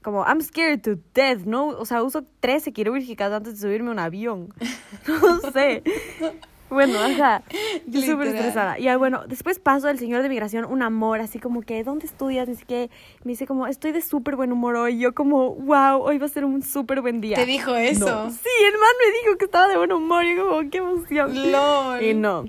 como, 0.02 0.24
I'm 0.24 0.42
scared 0.42 0.82
to 0.84 0.96
death, 1.14 1.42
¿no? 1.46 1.68
O 1.68 1.84
sea, 1.84 2.04
uso 2.04 2.24
13 2.40 2.72
quirúrgicas 2.72 3.34
antes 3.34 3.56
de 3.56 3.68
subirme 3.68 3.90
a 3.90 3.92
un 3.92 4.00
avión. 4.00 4.54
No 5.08 5.52
sé. 5.52 5.84
Bueno, 6.70 7.00
ajá. 7.00 7.42
Yo 7.88 8.02
súper 8.04 8.28
estresada. 8.28 8.78
Y 8.80 8.94
bueno, 8.96 9.24
después 9.28 9.60
paso 9.60 9.90
el 9.90 9.98
señor 10.00 10.22
de 10.22 10.30
migración, 10.30 10.66
un 10.66 10.82
amor, 10.82 11.20
así 11.20 11.40
como 11.40 11.62
que, 11.62 11.84
¿dónde 11.84 12.06
estudias? 12.06 12.48
Ni 12.48 12.56
siquiera. 12.56 12.92
Me 13.24 13.32
dice 13.32 13.48
como, 13.48 13.68
estoy 13.68 13.92
de 13.92 14.02
súper 14.02 14.36
buen 14.36 14.52
humor 14.52 14.76
hoy. 14.76 14.96
Y 14.96 15.00
yo 15.00 15.14
como, 15.14 15.56
wow, 15.56 16.02
hoy 16.02 16.18
va 16.18 16.26
a 16.26 16.30
ser 16.30 16.46
un 16.46 16.62
súper 16.62 17.02
buen 17.02 17.22
día. 17.22 17.36
¿Te 17.36 17.46
dijo 17.46 17.76
eso? 17.76 18.06
No. 18.06 18.30
Sí, 18.32 18.50
el 18.68 18.74
man 18.74 18.90
me 19.06 19.12
dijo 19.20 19.38
que 19.38 19.46
estaba 19.46 19.68
de 19.68 19.78
buen 19.78 19.92
humor. 19.92 20.24
Y 20.26 20.36
yo 20.36 20.48
como, 20.48 20.70
qué 20.70 20.78
emoción. 20.78 21.52
LOL. 21.52 22.04
Y 22.04 22.14
no. 22.14 22.46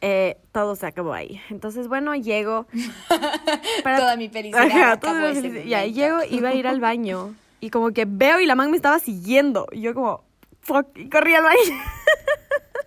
Eh, 0.00 0.36
todo 0.52 0.76
se 0.76 0.86
acabó 0.86 1.14
ahí. 1.14 1.40
Entonces, 1.48 1.88
bueno, 1.88 2.14
llego. 2.14 2.66
para- 3.82 3.98
Toda 3.98 4.16
mi 4.16 4.28
felicidad 4.28 4.62
Ajá, 4.66 4.92
acabó 4.92 5.14
toda 5.14 5.28
mi 5.30 5.34
felicidad. 5.40 5.64
Ya, 5.64 5.86
llego, 5.86 6.18
iba 6.30 6.50
a 6.50 6.54
ir 6.54 6.66
al 6.66 6.80
baño. 6.80 7.34
Y 7.60 7.70
como 7.70 7.90
que 7.92 8.04
veo 8.06 8.38
y 8.40 8.44
la 8.46 8.54
man 8.54 8.70
me 8.70 8.76
estaba 8.76 8.98
siguiendo. 8.98 9.66
Y 9.72 9.80
yo 9.80 9.94
como, 9.94 10.22
fuck, 10.60 10.88
y 10.96 11.08
corrí 11.08 11.34
al 11.34 11.44
baño. 11.44 11.58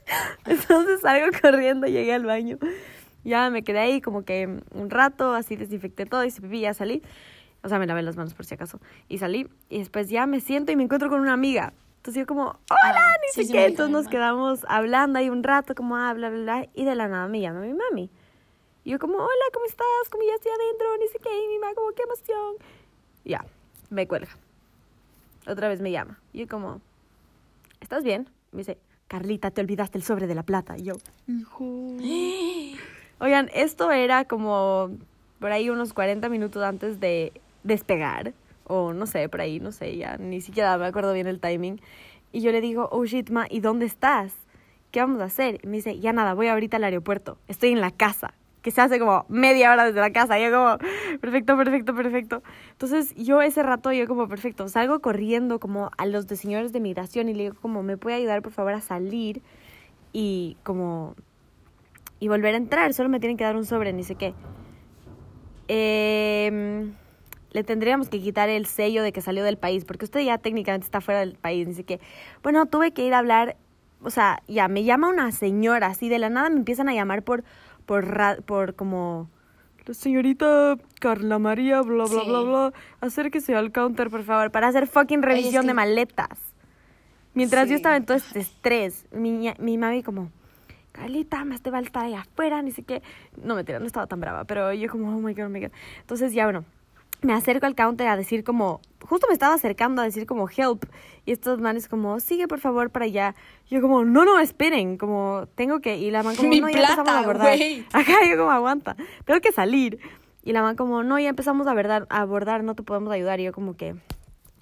Entonces 0.45 1.01
salgo 1.01 1.27
corriendo, 1.41 1.87
llegué 1.87 2.13
al 2.13 2.25
baño. 2.25 2.57
Ya 3.23 3.49
me 3.49 3.63
quedé 3.63 3.79
ahí 3.79 4.01
como 4.01 4.23
que 4.23 4.61
un 4.73 4.89
rato, 4.89 5.33
así 5.33 5.55
desinfecté 5.55 6.05
todo, 6.05 6.23
hice 6.23 6.41
pipí, 6.41 6.61
ya 6.61 6.73
salí. 6.73 7.03
O 7.63 7.69
sea, 7.69 7.79
me 7.79 7.87
lavé 7.87 8.01
las 8.01 8.15
manos 8.15 8.33
por 8.33 8.45
si 8.45 8.53
acaso. 8.53 8.79
Y 9.09 9.17
salí. 9.17 9.49
Y 9.69 9.79
después 9.79 10.09
ya 10.09 10.25
me 10.25 10.39
siento 10.39 10.71
y 10.71 10.75
me 10.75 10.83
encuentro 10.83 11.09
con 11.09 11.19
una 11.19 11.33
amiga. 11.33 11.73
Entonces 11.97 12.21
yo 12.21 12.27
como, 12.27 12.43
hola, 12.43 12.57
Ah, 12.69 13.15
ni 13.21 13.27
sí, 13.33 13.45
sé 13.47 13.51
sí 13.51 13.57
Entonces 13.57 13.91
nos 13.91 14.07
quedamos 14.07 14.65
hablando 14.69 15.19
ahí 15.19 15.29
un 15.29 15.43
rato, 15.43 15.75
como, 15.75 15.97
ah, 15.97 16.13
bla, 16.13 16.29
bla, 16.29 16.39
bla. 16.39 16.69
Y 16.73 16.85
de 16.85 16.95
la 16.95 17.09
nada 17.09 17.27
me 17.27 17.41
llama 17.41 17.61
mi 17.61 17.73
mami. 17.73 18.09
Y 18.85 18.91
yo 18.91 18.99
como, 18.99 19.17
hola, 19.17 19.45
¿cómo 19.53 19.65
estás? 19.65 20.09
Como 20.09 20.23
ya 20.23 20.35
estoy 20.35 20.51
adentro, 20.51 20.87
ni 20.97 21.07
sé 21.07 21.19
qué. 21.19 21.29
Y 21.43 21.47
mi 21.49 21.59
mamá 21.59 21.73
como, 21.73 21.91
qué 21.91 22.03
emoción. 22.03 22.55
Y 23.25 23.31
ya, 23.31 23.45
me 23.89 24.07
cuelga. 24.07 24.29
Otra 25.45 25.67
vez 25.67 25.81
me 25.81 25.91
llama. 25.91 26.21
Y 26.31 26.39
yo 26.39 26.47
como, 26.47 26.79
¿estás 27.81 28.05
bien? 28.05 28.29
Me 28.53 28.59
dice, 28.59 28.77
Carlita, 29.07 29.51
te 29.51 29.61
olvidaste 29.61 29.97
el 29.97 30.03
sobre 30.03 30.27
de 30.27 30.35
la 30.35 30.43
plata. 30.43 30.77
Y 30.77 30.83
yo, 30.83 30.93
hijo. 31.27 31.97
Oigan, 33.19 33.49
esto 33.53 33.91
era 33.91 34.25
como 34.25 34.91
por 35.39 35.51
ahí 35.51 35.69
unos 35.69 35.93
40 35.93 36.29
minutos 36.29 36.63
antes 36.63 36.99
de 36.99 37.31
despegar. 37.63 38.33
O 38.65 38.93
no 38.93 39.05
sé, 39.05 39.29
por 39.29 39.41
ahí, 39.41 39.59
no 39.59 39.71
sé, 39.71 39.95
ya 39.95 40.17
ni 40.17 40.41
siquiera 40.41 40.77
me 40.77 40.85
acuerdo 40.85 41.13
bien 41.13 41.27
el 41.27 41.39
timing. 41.39 41.79
Y 42.33 42.41
yo 42.41 42.51
le 42.51 42.59
digo, 42.59 42.89
oh 42.91 43.05
shit, 43.05 43.29
ma, 43.29 43.47
¿y 43.49 43.61
dónde 43.61 43.85
estás? 43.85 44.33
¿Qué 44.91 44.99
vamos 44.99 45.21
a 45.21 45.25
hacer? 45.25 45.59
Y 45.63 45.67
me 45.67 45.77
dice, 45.77 45.99
ya 45.99 46.11
nada, 46.11 46.33
voy 46.33 46.47
ahorita 46.47 46.77
al 46.77 46.83
aeropuerto. 46.83 47.37
Estoy 47.47 47.71
en 47.71 47.81
la 47.81 47.91
casa. 47.91 48.33
Que 48.61 48.71
se 48.71 48.81
hace 48.81 48.99
como 48.99 49.25
media 49.29 49.71
hora 49.71 49.85
desde 49.85 49.99
la 49.99 50.11
casa. 50.11 50.39
Yo 50.39 50.51
como, 50.51 50.77
perfecto, 51.19 51.55
perfecto, 51.57 51.95
perfecto. 51.95 52.43
Entonces 52.71 53.15
yo 53.15 53.41
ese 53.41 53.63
rato, 53.63 53.91
yo 53.91 54.07
como, 54.07 54.27
perfecto, 54.27 54.67
salgo 54.67 54.99
corriendo 54.99 55.59
como 55.59 55.91
a 55.97 56.05
los 56.05 56.27
de 56.27 56.35
señores 56.35 56.73
de 56.73 56.79
migración 56.79 57.29
y 57.29 57.33
le 57.33 57.43
digo 57.43 57.55
como, 57.61 57.83
¿me 57.83 57.97
puede 57.97 58.17
ayudar 58.17 58.41
por 58.41 58.51
favor 58.51 58.73
a 58.73 58.81
salir? 58.81 59.41
Y 60.11 60.57
como, 60.63 61.15
y 62.19 62.27
volver 62.27 62.55
a 62.55 62.57
entrar. 62.57 62.93
Solo 62.93 63.09
me 63.09 63.19
tienen 63.19 63.37
que 63.37 63.43
dar 63.43 63.55
un 63.55 63.65
sobre, 63.65 63.93
ni 63.93 64.03
sé 64.03 64.15
qué. 64.15 64.33
Em, 65.67 66.93
le 67.51 67.63
tendríamos 67.63 68.09
que 68.09 68.19
quitar 68.19 68.49
el 68.49 68.65
sello 68.65 69.03
de 69.03 69.11
que 69.11 69.21
salió 69.21 69.43
del 69.43 69.57
país, 69.57 69.85
porque 69.85 70.05
usted 70.05 70.21
ya 70.21 70.37
técnicamente 70.37 70.85
está 70.85 71.01
fuera 71.01 71.19
del 71.19 71.35
país, 71.35 71.67
ni 71.67 71.73
sé 71.73 71.83
qué. 71.83 71.99
Bueno, 72.43 72.65
tuve 72.65 72.91
que 72.91 73.05
ir 73.05 73.13
a 73.13 73.19
hablar, 73.19 73.57
o 74.01 74.09
sea, 74.09 74.41
ya 74.47 74.67
me 74.67 74.83
llama 74.83 75.09
una 75.09 75.31
señora, 75.31 75.87
así 75.87 76.09
de 76.09 76.19
la 76.19 76.29
nada 76.29 76.49
me 76.49 76.57
empiezan 76.57 76.87
a 76.89 76.93
llamar 76.93 77.23
por, 77.23 77.43
por, 77.87 78.05
ra- 78.05 78.37
por 78.45 78.75
como, 78.75 79.27
la 79.87 79.93
señorita 79.95 80.77
Carla 80.99 81.39
María, 81.39 81.81
bla, 81.81 82.03
bla, 82.05 82.21
Sí. 82.21 82.27
bla, 82.29 82.41
bla, 82.41 82.73
acérquese 83.01 83.55
al 83.55 83.71
counter, 83.71 84.11
por 84.11 84.21
favor, 84.23 84.51
para 84.51 84.67
hacer 84.67 84.85
fucking 84.85 85.23
revisión 85.23 85.63
que- 85.63 85.67
de 85.69 85.73
maletas. 85.73 86.37
Mientras 87.33 87.63
Sí. 87.65 87.71
yo 87.71 87.75
estaba 87.77 87.95
en 87.97 88.05
todo 88.05 88.17
este 88.17 88.39
estrés, 88.39 89.05
mi, 89.11 89.51
mi 89.57 89.77
mami 89.79 90.03
como, 90.03 90.29
Carlita, 90.91 91.45
más 91.45 91.61
te 91.61 91.69
va 91.69 91.77
a 91.77 91.81
estar 91.81 92.05
allá 92.05 92.21
afuera, 92.21 92.61
ni 92.63 92.71
sé 92.71 92.81
qué. 92.83 93.03
No, 93.43 93.53
mentira, 93.55 93.79
no 93.79 93.85
estaba 93.85 94.07
tan 94.07 94.19
brava, 94.19 94.45
pero 94.45 94.73
yo 94.73 94.89
como, 94.89 95.15
oh 95.15 95.19
my 95.21 95.33
god, 95.33 95.45
oh 95.45 95.49
my 95.49 95.61
god. 95.61 95.71
Entonces 96.01 96.33
ya, 96.33 96.45
bueno, 96.45 96.65
me 97.21 97.33
acerco 97.33 97.65
al 97.65 97.75
counter 97.75 98.07
a 98.07 98.17
decir 98.17 98.43
como, 98.43 98.81
justo 99.01 99.27
me 99.27 99.33
estaba 99.33 99.55
acercando 99.55 100.01
a 100.01 100.05
decir 100.05 100.25
como 100.25 100.47
help. 100.49 100.85
Y 101.25 101.31
estos 101.31 101.59
manes 101.59 101.87
como, 101.87 102.19
sigue 102.19 102.47
por 102.47 102.59
favor 102.59 102.89
para 102.89 103.05
allá. 103.05 103.35
Yo 103.69 103.81
como, 103.81 104.05
no, 104.05 104.23
no, 104.25 104.39
esperen, 104.39 104.97
como, 104.97 105.47
tengo 105.55 105.79
que, 105.79 105.97
y 105.97 106.11
la 106.11 106.23
man 106.23 106.35
como, 106.35 106.49
Mi 106.49 106.61
no, 106.61 106.69
ya 106.69 106.79
empezamos 106.79 107.03
plata, 107.03 107.19
a 107.19 107.23
abordar. 107.23 107.57
wait. 107.57 107.85
Acá 107.93 108.13
yo 108.29 108.37
como, 108.37 108.51
aguanta, 108.51 108.95
tengo 109.25 109.39
que 109.41 109.51
salir. 109.51 109.99
Y 110.43 110.53
la 110.53 110.61
man 110.61 110.75
como, 110.75 111.03
no, 111.03 111.19
ya 111.19 111.29
empezamos 111.29 111.67
a 111.67 111.71
abordar, 111.71 112.07
a 112.09 112.21
abordar, 112.21 112.63
no 112.63 112.75
te 112.75 112.83
podemos 112.83 113.11
ayudar. 113.11 113.39
Y 113.39 113.43
yo 113.43 113.51
como 113.51 113.75
que, 113.75 113.95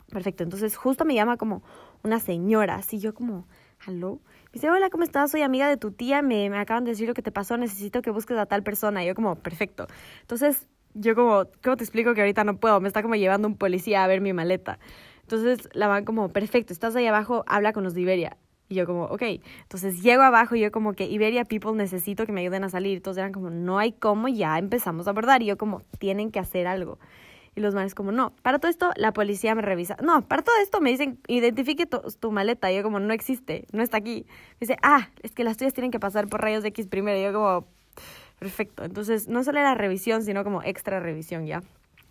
perfecto. 0.10 0.44
Entonces 0.44 0.76
justo 0.76 1.06
me 1.06 1.14
llama 1.14 1.38
como 1.38 1.62
una 2.04 2.20
señora, 2.20 2.76
así 2.76 3.00
yo 3.00 3.14
como. 3.14 3.46
Me 3.88 4.18
dice, 4.52 4.70
hola, 4.72 4.90
¿cómo 4.90 5.04
estás? 5.04 5.30
Soy 5.30 5.44
amiga 5.44 5.68
de 5.68 5.78
tu 5.78 5.92
tía, 5.92 6.22
me, 6.24 6.50
me 6.50 6.58
acaban 6.58 6.86
de 6.86 6.92
decir 6.92 7.08
lo 7.08 7.14
que 7.14 7.22
te 7.22 7.32
pasó, 7.32 7.58
necesito 7.58 8.02
que 8.02 8.10
busques 8.10 8.38
a 8.38 8.46
tal 8.48 8.64
persona. 8.64 9.04
Y 9.04 9.08
yo 9.08 9.14
como, 9.14 9.36
perfecto. 9.36 9.86
Entonces, 10.22 10.68
yo 10.96 11.14
como, 11.14 11.46
¿cómo 11.64 11.76
te 11.78 11.84
explico 11.84 12.14
que 12.14 12.22
ahorita 12.22 12.44
no 12.44 12.58
puedo? 12.58 12.80
Me 12.82 12.88
está 12.88 13.04
como 13.04 13.16
llevando 13.16 13.48
un 13.48 13.58
policía 13.58 14.04
a 14.04 14.08
ver 14.08 14.22
mi 14.22 14.34
maleta. 14.34 14.80
Entonces, 15.22 15.70
la 15.74 15.88
van 15.88 16.06
como, 16.06 16.30
perfecto, 16.30 16.74
estás 16.74 16.96
ahí 16.96 17.06
abajo, 17.06 17.44
habla 17.48 17.74
con 17.74 17.84
los 17.84 17.94
de 17.94 18.02
Iberia. 18.02 18.38
Y 18.70 18.76
yo 18.76 18.86
como, 18.86 19.04
ok. 19.06 19.22
Entonces 19.62 20.02
llego 20.02 20.24
abajo 20.24 20.56
y 20.56 20.62
yo 20.62 20.72
como 20.72 20.94
que 20.94 21.06
Iberia 21.06 21.46
People 21.46 21.74
necesito 21.74 22.26
que 22.26 22.32
me 22.32 22.42
ayuden 22.42 22.64
a 22.64 22.70
salir. 22.70 22.98
Entonces 22.98 23.20
eran 23.20 23.32
como, 23.32 23.50
no 23.50 23.78
hay 23.78 23.92
cómo, 23.92 24.28
ya 24.28 24.58
empezamos 24.58 25.08
a 25.08 25.12
abordar. 25.12 25.44
Y 25.44 25.48
yo 25.48 25.58
como, 25.58 25.82
tienen 26.00 26.32
que 26.32 26.40
hacer 26.40 26.66
algo. 26.66 26.98
Y 27.56 27.62
los 27.62 27.76
manes 27.76 27.96
como, 27.96 28.12
no, 28.12 28.34
para 28.42 28.60
todo 28.60 28.70
esto 28.70 28.92
la 28.96 29.14
policía 29.14 29.54
me 29.56 29.62
revisa. 29.62 29.98
No, 30.02 30.28
para 30.28 30.42
todo 30.42 30.56
esto 30.62 30.82
me 30.82 30.90
dicen, 30.90 31.20
identifique 31.28 31.86
tu, 31.86 32.00
tu 32.20 32.32
maleta. 32.32 32.72
Y 32.72 32.78
yo 32.78 32.84
como, 32.84 33.00
no 33.00 33.14
existe, 33.14 33.68
no 33.72 33.84
está 33.84 33.98
aquí. 33.98 34.26
Me 34.60 34.68
dice, 34.68 34.78
ah, 34.82 35.10
es 35.22 35.32
que 35.32 35.44
las 35.44 35.58
tuyas 35.58 35.74
tienen 35.74 35.92
que 35.92 36.00
pasar 36.00 36.28
por 36.28 36.42
rayos 36.42 36.66
X 36.66 36.88
primero. 36.88 37.20
Y 37.20 37.24
yo 37.24 37.34
como, 37.34 37.68
Perfecto. 38.40 38.84
Entonces, 38.84 39.28
no 39.28 39.44
solo 39.44 39.60
era 39.60 39.76
revisión, 39.76 40.24
sino 40.24 40.44
como 40.44 40.62
extra 40.64 41.00
revisión 41.00 41.46
ya. 41.46 41.64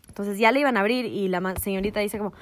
Entonces 0.08 0.38
ya 0.38 0.52
le 0.52 0.60
iban 0.60 0.76
a 0.76 0.80
abrir 0.80 1.06
y 1.06 1.28
la 1.28 1.54
señorita 1.56 2.00
dice 2.00 2.18
como, 2.18 2.32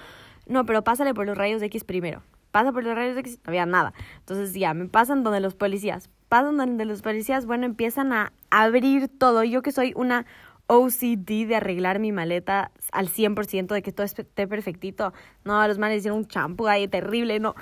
no, 0.46 0.66
pero 0.66 0.82
pásale 0.82 1.14
por 1.14 1.26
los 1.26 1.36
rayos 1.36 1.62
X 1.62 1.84
primero. 1.84 2.22
Pasa 2.50 2.72
por 2.72 2.84
los 2.84 2.94
rayos 2.94 3.16
X, 3.16 3.38
no 3.44 3.50
había 3.50 3.66
nada. 3.66 3.94
Entonces 4.18 4.52
ya, 4.54 4.74
me 4.74 4.86
pasan 4.86 5.22
donde 5.22 5.40
los 5.40 5.54
policías. 5.54 6.10
Pasan 6.28 6.58
donde 6.58 6.84
los 6.84 7.02
policías, 7.02 7.46
bueno, 7.46 7.64
empiezan 7.64 8.12
a 8.12 8.32
abrir 8.50 9.08
todo. 9.08 9.42
Yo 9.44 9.62
que 9.62 9.72
soy 9.72 9.92
una 9.96 10.26
OCD 10.66 11.46
de 11.46 11.56
arreglar 11.56 11.98
mi 11.98 12.12
maleta 12.12 12.70
al 12.92 13.08
100%, 13.08 13.74
de 13.74 13.82
que 13.82 13.92
todo 13.92 14.04
esté 14.04 14.46
perfectito. 14.46 15.12
No, 15.44 15.66
los 15.66 15.78
manes 15.78 15.98
hicieron 15.98 16.18
un 16.18 16.26
champú 16.26 16.68
ahí 16.68 16.88
terrible, 16.88 17.40
no. 17.40 17.54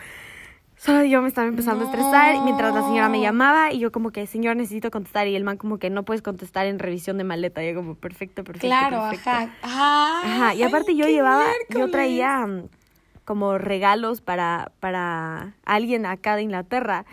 Solo 0.82 1.04
yo 1.04 1.20
me 1.20 1.28
estaba 1.28 1.46
empezando 1.46 1.84
a 1.84 1.88
estresar 1.88 2.42
mientras 2.42 2.74
la 2.74 2.82
señora 2.82 3.10
me 3.10 3.20
llamaba 3.20 3.70
y 3.70 3.80
yo 3.80 3.92
como 3.92 4.12
que, 4.12 4.26
señor, 4.26 4.56
necesito 4.56 4.90
contestar 4.90 5.28
y 5.28 5.36
el 5.36 5.44
man 5.44 5.58
como 5.58 5.78
que 5.78 5.90
no 5.90 6.04
puedes 6.04 6.22
contestar 6.22 6.66
en 6.66 6.78
revisión 6.78 7.18
de 7.18 7.24
maleta. 7.24 7.62
Y 7.62 7.68
yo 7.68 7.74
como, 7.74 7.96
perfecto, 7.96 8.44
perfecto. 8.44 8.66
Claro, 8.66 9.02
ajá. 9.04 9.50
Ajá, 9.62 10.54
y 10.54 10.62
aparte 10.62 10.96
yo 10.96 11.06
llevaba, 11.06 11.44
yo 11.68 11.90
traía 11.90 12.46
mm, 12.46 12.68
como 13.26 13.58
regalos 13.58 14.22
para, 14.22 14.72
para 14.80 15.54
alguien 15.66 16.06
acá 16.06 16.36
de 16.36 16.42
Inglaterra 16.42 17.04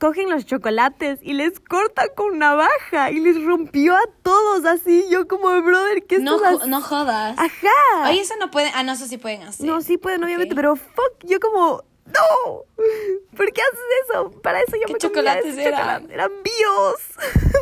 cogen 0.00 0.28
los 0.28 0.44
chocolates 0.44 1.20
y 1.22 1.34
les 1.34 1.60
corta 1.60 2.08
con 2.16 2.38
navaja 2.38 3.12
y 3.12 3.20
les 3.20 3.42
rompió 3.42 3.94
a 3.94 4.02
todos 4.24 4.64
así. 4.64 5.04
Yo 5.08 5.28
como, 5.28 5.48
brother, 5.62 6.02
¿qué 6.04 6.18
no, 6.18 6.36
no 6.66 6.80
jodas. 6.80 7.38
Ajá. 7.38 8.10
Oye, 8.10 8.20
eso 8.20 8.34
no 8.40 8.50
pueden, 8.50 8.72
ah, 8.74 8.82
no, 8.82 8.92
eso 8.92 9.06
sí 9.06 9.18
pueden 9.18 9.44
hacer. 9.44 9.64
No, 9.64 9.80
sí 9.80 9.96
pueden, 9.98 10.24
obviamente, 10.24 10.54
pero 10.56 10.74
fuck, 10.74 11.24
yo 11.24 11.38
como, 11.38 11.84
no, 12.06 12.64
¿por 13.36 13.52
qué 13.52 13.62
haces 13.62 13.80
eso? 14.08 14.30
Para 14.42 14.60
eso 14.60 14.76
yo 14.76 14.92
me 14.92 14.98
chocolates 14.98 15.56
eran? 15.56 16.10
Eran 16.10 16.30
bios. 16.42 17.00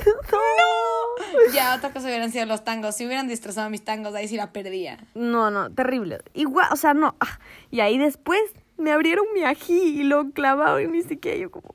no. 0.32 1.52
Ya, 1.52 1.76
otra 1.76 1.92
cosa 1.92 2.06
hubieran 2.06 2.32
sido 2.32 2.46
los 2.46 2.64
tangos. 2.64 2.96
Si 2.96 3.06
hubieran 3.06 3.28
destrozado 3.28 3.70
mis 3.70 3.84
tangos, 3.84 4.14
ahí 4.14 4.28
sí 4.28 4.36
la 4.36 4.52
perdía. 4.52 4.98
No, 5.14 5.50
no, 5.50 5.70
terrible. 5.72 6.20
Igual, 6.34 6.68
o 6.72 6.76
sea, 6.76 6.94
no. 6.94 7.14
Ah, 7.20 7.38
y 7.70 7.80
ahí 7.80 7.98
después 7.98 8.40
me 8.76 8.90
abrieron 8.90 9.26
mi 9.32 9.44
ají 9.44 10.00
y 10.00 10.02
lo 10.02 10.30
clavaron 10.30 10.82
y 10.82 10.86
ni 10.88 11.02
siquiera 11.02 11.38
yo 11.38 11.50
como 11.50 11.70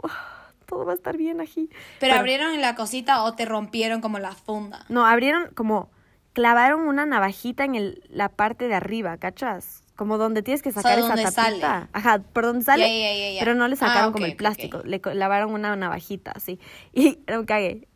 todo 0.65 0.85
va 0.85 0.91
a 0.91 0.95
estar 0.95 1.17
bien 1.17 1.41
aquí. 1.41 1.69
Pero, 1.99 2.15
abrieron 2.15 2.53
en 2.53 2.61
la 2.61 2.75
cosita 2.75 3.23
o 3.23 3.33
te 3.33 3.45
rompieron 3.45 4.01
como 4.01 4.19
la 4.19 4.33
funda. 4.33 4.85
No, 4.89 5.05
abrieron 5.05 5.49
como 5.55 5.89
clavaron 6.33 6.81
una 6.81 7.05
navajita 7.05 7.63
en 7.63 7.75
el, 7.75 8.03
la 8.09 8.29
parte 8.29 8.67
de 8.67 8.75
arriba, 8.75 9.17
¿cachas? 9.17 9.81
Como 9.97 10.17
donde 10.17 10.43
tienes 10.43 10.61
que 10.61 10.71
sacar 10.71 10.97
esa 10.97 11.09
tapita. 11.09 11.31
Sale. 11.31 11.61
Ajá, 11.91 12.19
por 12.31 12.45
donde 12.45 12.63
sale. 12.63 13.37
pero 13.39 13.55
no 13.55 13.67
le 13.67 13.75
sacaron 13.75 14.11
ah, 14.11 14.13
como 14.13 14.25
el 14.25 14.37
plástico, 14.37 14.81
le 14.85 15.01
clavaron 15.01 15.51
una 15.51 15.75
navajita 15.75 16.31
así. 16.31 16.59
Y 16.93 17.19
era 17.27 17.39
un 17.39 17.45
cague 17.45 17.87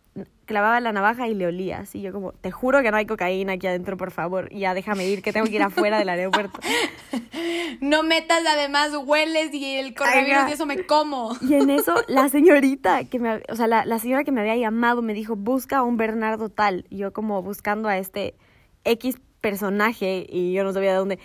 clavaba 0.52 0.82
la 0.82 0.92
navaja 0.92 1.30
y 1.30 1.34
le 1.34 1.48
olía. 1.48 1.80
Así 1.80 2.02
yo 2.02 2.12
como, 2.12 2.34
te 2.34 2.52
juro 2.52 2.82
que 2.82 2.92
no 2.92 2.98
hay 2.98 3.06
cocaína 3.06 3.54
aquí 3.54 3.68
adentro, 3.68 3.96
por 3.96 4.12
favor. 4.12 4.54
Ya 4.54 4.74
déjame 4.74 5.08
ir, 5.08 5.22
que 5.22 5.32
tengo 5.32 5.48
que 5.48 5.56
ir 5.56 5.64
afuera 5.64 5.98
del 5.98 6.10
aeropuerto. 6.10 6.60
no 7.80 8.04
metas, 8.04 8.44
además 8.46 8.92
hueles 9.06 9.54
y 9.54 9.76
el 9.76 9.96
coronavirus 9.96 10.50
y 10.50 10.52
eso 10.52 10.66
me 10.66 10.86
como. 10.86 11.38
Y 11.42 11.54
en 11.54 11.70
eso, 11.70 11.96
la 12.08 12.28
señorita 12.28 13.06
que 13.06 13.20
me, 13.20 13.42
o 13.48 13.56
sea, 13.56 13.68
la, 13.68 13.86
la 13.86 14.00
señora 14.00 14.26
que 14.26 14.34
me 14.34 14.42
había 14.42 14.58
llamado 14.58 15.02
me 15.02 15.14
dijo, 15.14 15.38
busca 15.38 15.78
a 15.78 15.84
un 15.84 15.96
Bernardo 15.96 16.50
tal. 16.50 16.86
Y 16.90 16.98
yo 16.98 17.14
como 17.14 17.42
buscando 17.42 17.88
a 17.88 17.98
este 17.98 18.36
X 18.84 19.16
personaje 19.40 20.28
y 20.30 20.52
yo 20.52 20.66
no 20.66 20.74
sabía 20.74 20.92
de 20.92 20.98
dónde. 20.98 21.20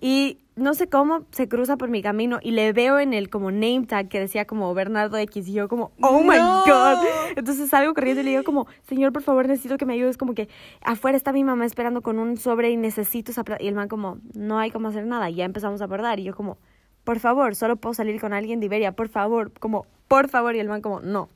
Y 0.00 0.38
no 0.56 0.74
sé 0.74 0.88
cómo 0.88 1.24
se 1.30 1.48
cruza 1.48 1.76
por 1.76 1.88
mi 1.88 2.02
camino 2.02 2.38
y 2.42 2.50
le 2.50 2.72
veo 2.72 2.98
en 2.98 3.14
el 3.14 3.30
como 3.30 3.50
name 3.50 3.84
tag 3.86 4.08
que 4.08 4.20
decía 4.20 4.46
como 4.46 4.72
Bernardo 4.74 5.16
X 5.16 5.48
y 5.48 5.52
yo 5.52 5.68
como, 5.68 5.92
oh 6.00 6.22
my 6.22 6.36
god. 6.36 6.98
Entonces 7.36 7.70
salgo 7.70 7.94
corriendo 7.94 8.20
y 8.20 8.24
le 8.24 8.30
digo 8.30 8.44
como, 8.44 8.66
señor, 8.88 9.12
por 9.12 9.22
favor, 9.22 9.46
necesito 9.46 9.78
que 9.78 9.86
me 9.86 9.94
ayudes. 9.94 10.16
Como 10.16 10.34
que 10.34 10.48
afuera 10.82 11.16
está 11.16 11.32
mi 11.32 11.44
mamá 11.44 11.64
esperando 11.66 12.02
con 12.02 12.18
un 12.18 12.36
sobre 12.36 12.70
y 12.70 12.76
necesito 12.76 13.30
esa 13.30 13.44
plata. 13.44 13.62
Y 13.62 13.68
el 13.68 13.74
man 13.74 13.88
como, 13.88 14.18
no 14.34 14.58
hay 14.58 14.70
cómo 14.70 14.88
hacer 14.88 15.06
nada. 15.06 15.30
Y 15.30 15.36
ya 15.36 15.44
empezamos 15.44 15.80
a 15.80 15.84
abordar 15.84 16.18
y 16.18 16.24
yo 16.24 16.34
como, 16.34 16.58
por 17.04 17.18
favor, 17.18 17.54
solo 17.54 17.76
puedo 17.76 17.94
salir 17.94 18.20
con 18.20 18.32
alguien 18.32 18.60
de 18.60 18.66
Iberia, 18.66 18.92
por 18.92 19.08
favor, 19.08 19.52
como, 19.58 19.86
por 20.08 20.28
favor. 20.28 20.54
Y 20.56 20.60
el 20.60 20.68
man 20.68 20.82
como, 20.82 21.00
no. 21.00 21.28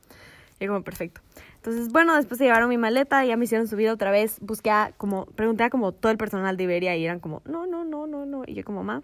Y 0.59 0.65
yo 0.65 0.71
como, 0.71 0.83
perfecto. 0.83 1.21
Entonces, 1.65 1.91
bueno, 1.91 2.15
después 2.15 2.37
se 2.37 2.43
llevaron 2.43 2.69
mi 2.69 2.77
maleta, 2.77 3.25
ya 3.25 3.37
me 3.37 3.45
hicieron 3.45 3.67
subir 3.67 3.89
otra 3.89 4.11
vez, 4.11 4.37
busqué 4.39 4.69
a, 4.69 4.91
como, 4.97 5.25
pregunté 5.25 5.63
a 5.63 5.71
como 5.71 5.93
todo 5.93 6.11
el 6.11 6.17
personal 6.19 6.57
de 6.57 6.63
Iberia 6.63 6.95
y 6.95 7.03
eran 7.03 7.19
como, 7.19 7.41
no, 7.43 7.65
no, 7.65 7.83
no, 7.83 8.05
no, 8.05 8.23
no. 8.27 8.43
Y 8.45 8.53
yo 8.53 8.63
como, 8.63 8.83
ma, 8.83 9.01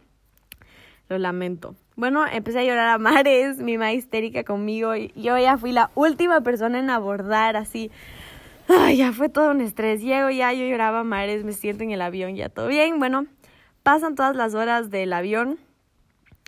lo 1.10 1.18
lamento. 1.18 1.74
Bueno, 1.96 2.24
empecé 2.32 2.60
a 2.60 2.64
llorar 2.64 2.90
a 2.90 3.00
mares, 3.00 3.58
mi 3.58 3.80
mamá 3.80 3.94
histérica 3.94 4.44
conmigo. 4.44 4.96
Y 4.96 5.12
yo 5.16 5.40
ya 5.40 5.58
fui 5.58 5.72
la 5.72 5.90
última 5.96 6.42
persona 6.42 6.78
en 6.78 6.92
abordar, 6.92 7.56
así. 7.56 7.90
Ay, 8.68 8.98
ya 8.98 9.12
fue 9.12 9.28
todo 9.28 9.50
un 9.50 9.62
estrés. 9.62 10.04
Llego 10.04 10.30
ya, 10.30 10.54
yo 10.54 10.64
lloraba 10.64 11.00
a 11.00 11.04
mares, 11.04 11.44
me 11.44 11.54
siento 11.54 11.84
en 11.84 11.90
el 11.90 12.02
avión, 12.04 12.36
ya 12.36 12.50
todo 12.50 12.68
bien. 12.68 13.00
Bueno, 13.00 13.26
pasan 13.82 14.14
todas 14.14 14.36
las 14.36 14.54
horas 14.54 14.92
del 14.92 15.14
avión, 15.14 15.58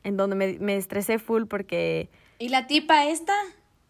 en 0.04 0.16
donde 0.16 0.36
me, 0.36 0.60
me 0.60 0.78
estresé 0.78 1.18
full 1.18 1.46
porque... 1.46 2.12
¿Y 2.38 2.50
la 2.50 2.68
tipa 2.68 3.08
esta? 3.08 3.34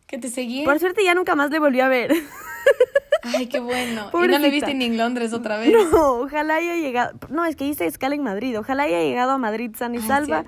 ¿Que 0.07 0.17
te 0.17 0.29
seguía? 0.29 0.65
Por 0.65 0.79
suerte 0.79 1.03
ya 1.03 1.13
nunca 1.15 1.35
más 1.35 1.49
le 1.49 1.59
volví 1.59 1.79
a 1.79 1.87
ver. 1.87 2.13
Ay, 3.23 3.47
qué 3.47 3.59
bueno. 3.59 4.09
¿Y 4.13 4.27
no 4.27 4.37
le 4.37 4.49
viste 4.49 4.73
ni 4.73 4.85
en 4.85 4.97
Londres 4.97 5.31
otra 5.33 5.57
vez? 5.57 5.71
No, 5.71 6.19
ojalá 6.21 6.55
haya 6.55 6.75
llegado. 6.75 7.17
No, 7.29 7.45
es 7.45 7.55
que 7.55 7.65
hice 7.65 7.85
escala 7.85 8.15
en 8.15 8.23
Madrid. 8.23 8.57
Ojalá 8.59 8.83
haya 8.83 8.99
llegado 8.99 9.31
a 9.31 9.37
Madrid 9.37 9.71
san 9.77 9.95
y 9.95 9.99
salva 9.99 10.45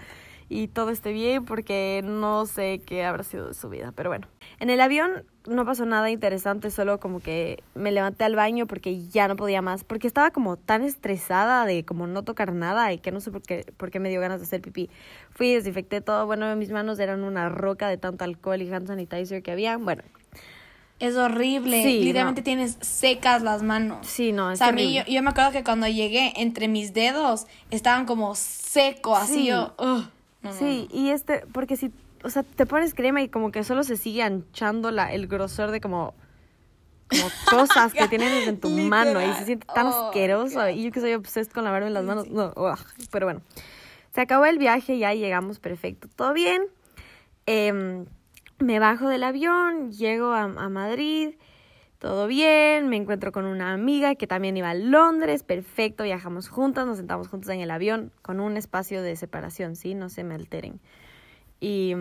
y 0.50 0.68
todo 0.68 0.90
esté 0.90 1.12
bien 1.12 1.46
porque 1.46 2.02
no 2.04 2.46
sé 2.46 2.82
qué 2.86 3.04
habrá 3.06 3.24
sido 3.24 3.48
de 3.48 3.54
su 3.54 3.70
vida. 3.70 3.94
Pero 3.96 4.10
bueno, 4.10 4.28
en 4.66 4.72
el 4.72 4.82
avión 4.82 5.26
no 5.46 5.64
pasó 5.64 5.86
nada 5.86 6.10
interesante, 6.10 6.72
solo 6.72 7.00
como 7.00 7.20
que 7.20 7.62
me 7.76 7.92
levanté 7.92 8.24
al 8.24 8.36
baño 8.36 8.66
porque 8.66 9.06
ya 9.10 9.28
no 9.28 9.36
podía 9.36 9.62
más, 9.62 9.84
porque 9.84 10.08
estaba 10.08 10.32
como 10.32 10.58
tan 10.58 10.82
estresada 10.82 11.68
de 11.68 11.86
como 11.86 12.08
no 12.08 12.24
tocar 12.24 12.52
nada 12.52 12.92
y 12.92 12.98
que 12.98 13.12
no 13.12 13.20
sé 13.20 13.30
por 13.30 13.44
qué, 13.44 13.72
por 13.78 13.92
qué 13.92 14.00
me 14.00 14.10
dio 14.10 14.20
ganas 14.20 14.40
de 14.40 14.48
hacer 14.48 14.62
pipí. 14.62 14.90
Fui, 15.30 15.54
desinfecté 15.54 16.02
todo, 16.02 16.26
bueno, 16.26 16.56
mis 16.56 16.72
manos 16.72 16.98
eran 16.98 17.24
una 17.24 17.48
roca 17.48 17.88
de 17.90 17.98
tanto 17.98 18.24
alcohol 18.24 18.60
y 18.60 18.74
hand 18.74 18.88
sanitizer 18.88 19.44
que 19.44 19.52
había, 19.52 19.78
bueno. 19.78 20.02
Es 20.98 21.16
horrible, 21.16 21.86
literalmente 21.86 22.42
tienes 22.42 22.80
secas 22.82 23.44
las 23.44 23.62
manos. 23.62 24.08
Sí, 24.08 24.32
no, 24.32 24.50
es 24.50 24.56
o 24.56 24.64
sea, 24.64 24.70
a 24.70 24.72
mí, 24.72 25.00
yo, 25.08 25.22
me 25.22 25.30
acuerdo 25.30 25.52
que 25.52 25.64
cuando 25.64 25.88
llegué, 25.88 26.34
entre 26.38 26.68
mis 26.70 26.92
dedos 26.96 27.46
estaban 27.70 28.08
como 28.08 28.34
seco, 28.34 29.16
así 29.16 29.46
yo... 29.46 29.76
sí, 30.58 30.88
y 30.92 31.10
este, 31.10 31.44
porque 31.54 31.78
si 31.78 31.92
o 32.26 32.30
sea, 32.30 32.42
te 32.44 32.66
pones 32.66 32.96
crema 32.96 33.22
y 33.22 33.30
como 33.30 33.52
que 33.52 33.64
solo 33.64 33.84
se 33.84 33.98
sigue 33.98 34.24
anchando 34.24 34.90
la, 34.90 35.14
el 35.14 35.28
grosor 35.28 35.70
de 35.70 35.80
como, 35.80 36.16
como 37.08 37.24
cosas 37.50 37.94
que 37.94 38.08
tienes 38.08 38.48
en 38.48 38.60
tu 38.60 38.70
mano 38.70 39.22
y 39.22 39.32
se 39.34 39.46
siente 39.46 39.68
tan 39.74 39.88
oh, 39.88 40.08
asqueroso. 40.08 40.68
Y 40.70 40.84
yo 40.84 40.92
que 40.92 41.00
soy 41.00 41.14
obsessed 41.14 41.52
con 41.52 41.64
lavarme 41.64 41.92
las 41.92 42.04
manos, 42.04 42.28
no, 42.30 42.54
pero 43.12 43.28
bueno. 43.28 43.42
Se 44.12 44.22
acabó 44.22 44.46
el 44.46 44.58
viaje, 44.58 44.98
ya 44.98 45.14
llegamos 45.14 45.60
perfecto, 45.60 46.08
todo 46.16 46.34
bien. 46.34 46.64
Em, 47.46 48.06
me 48.58 48.80
bajo 48.80 49.08
del 49.08 49.24
avión, 49.24 49.92
llego 49.92 50.32
a, 50.32 50.44
a 50.44 50.70
Madrid, 50.70 51.36
todo 52.00 52.26
bien, 52.26 52.88
me 52.88 52.96
encuentro 52.96 53.32
con 53.32 53.46
una 53.46 53.74
amiga 53.74 54.16
que 54.16 54.26
también 54.26 54.56
iba 54.58 54.70
a 54.70 54.74
Londres, 54.74 55.44
perfecto, 55.44 56.04
viajamos 56.04 56.50
juntas, 56.50 56.88
nos 56.88 56.98
sentamos 56.98 57.28
juntas 57.28 57.50
en 57.50 57.60
el 57.60 57.70
avión 57.70 58.12
con 58.22 58.40
un 58.40 58.58
espacio 58.58 59.04
de 59.04 59.16
separación, 59.16 59.76
¿sí? 59.76 59.94
No 59.94 60.10
se 60.10 60.24
me 60.24 60.34
alteren. 60.34 60.80
Y, 61.60 61.96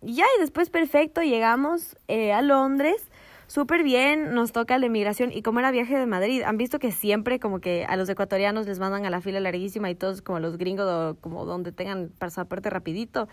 ya, 0.00 0.24
y 0.36 0.40
después 0.40 0.70
perfecto, 0.70 1.22
llegamos 1.22 1.96
eh, 2.08 2.32
a 2.32 2.42
Londres, 2.42 3.08
súper 3.46 3.82
bien, 3.82 4.34
nos 4.34 4.52
toca 4.52 4.78
la 4.78 4.86
emigración 4.86 5.30
y 5.32 5.42
como 5.42 5.60
era 5.60 5.70
viaje 5.70 5.98
de 5.98 6.06
Madrid, 6.06 6.42
han 6.42 6.56
visto 6.56 6.78
que 6.78 6.90
siempre 6.90 7.38
como 7.38 7.60
que 7.60 7.84
a 7.86 7.96
los 7.96 8.08
ecuatorianos 8.08 8.66
les 8.66 8.78
mandan 8.78 9.04
a 9.04 9.10
la 9.10 9.20
fila 9.20 9.40
larguísima 9.40 9.90
y 9.90 9.94
todos 9.94 10.22
como 10.22 10.40
los 10.40 10.56
gringos 10.56 11.16
como 11.20 11.44
donde 11.44 11.72
tengan 11.72 12.10
pasaporte 12.18 12.70
rapidito, 12.70 13.28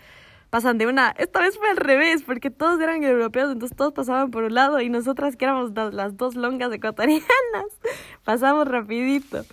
pasan 0.50 0.78
de 0.78 0.86
una, 0.86 1.14
esta 1.16 1.40
vez 1.40 1.56
fue 1.56 1.70
al 1.70 1.76
revés, 1.76 2.22
porque 2.24 2.50
todos 2.50 2.80
eran 2.80 3.02
europeos, 3.02 3.52
entonces 3.52 3.76
todos 3.76 3.92
pasaban 3.92 4.30
por 4.30 4.42
un 4.42 4.54
lado 4.54 4.80
y 4.80 4.90
nosotras 4.90 5.36
que 5.36 5.44
éramos 5.44 5.72
las 5.94 6.16
dos 6.16 6.34
longas 6.34 6.72
ecuatorianas, 6.72 7.24
pasamos 8.24 8.66
rapidito. 8.68 9.44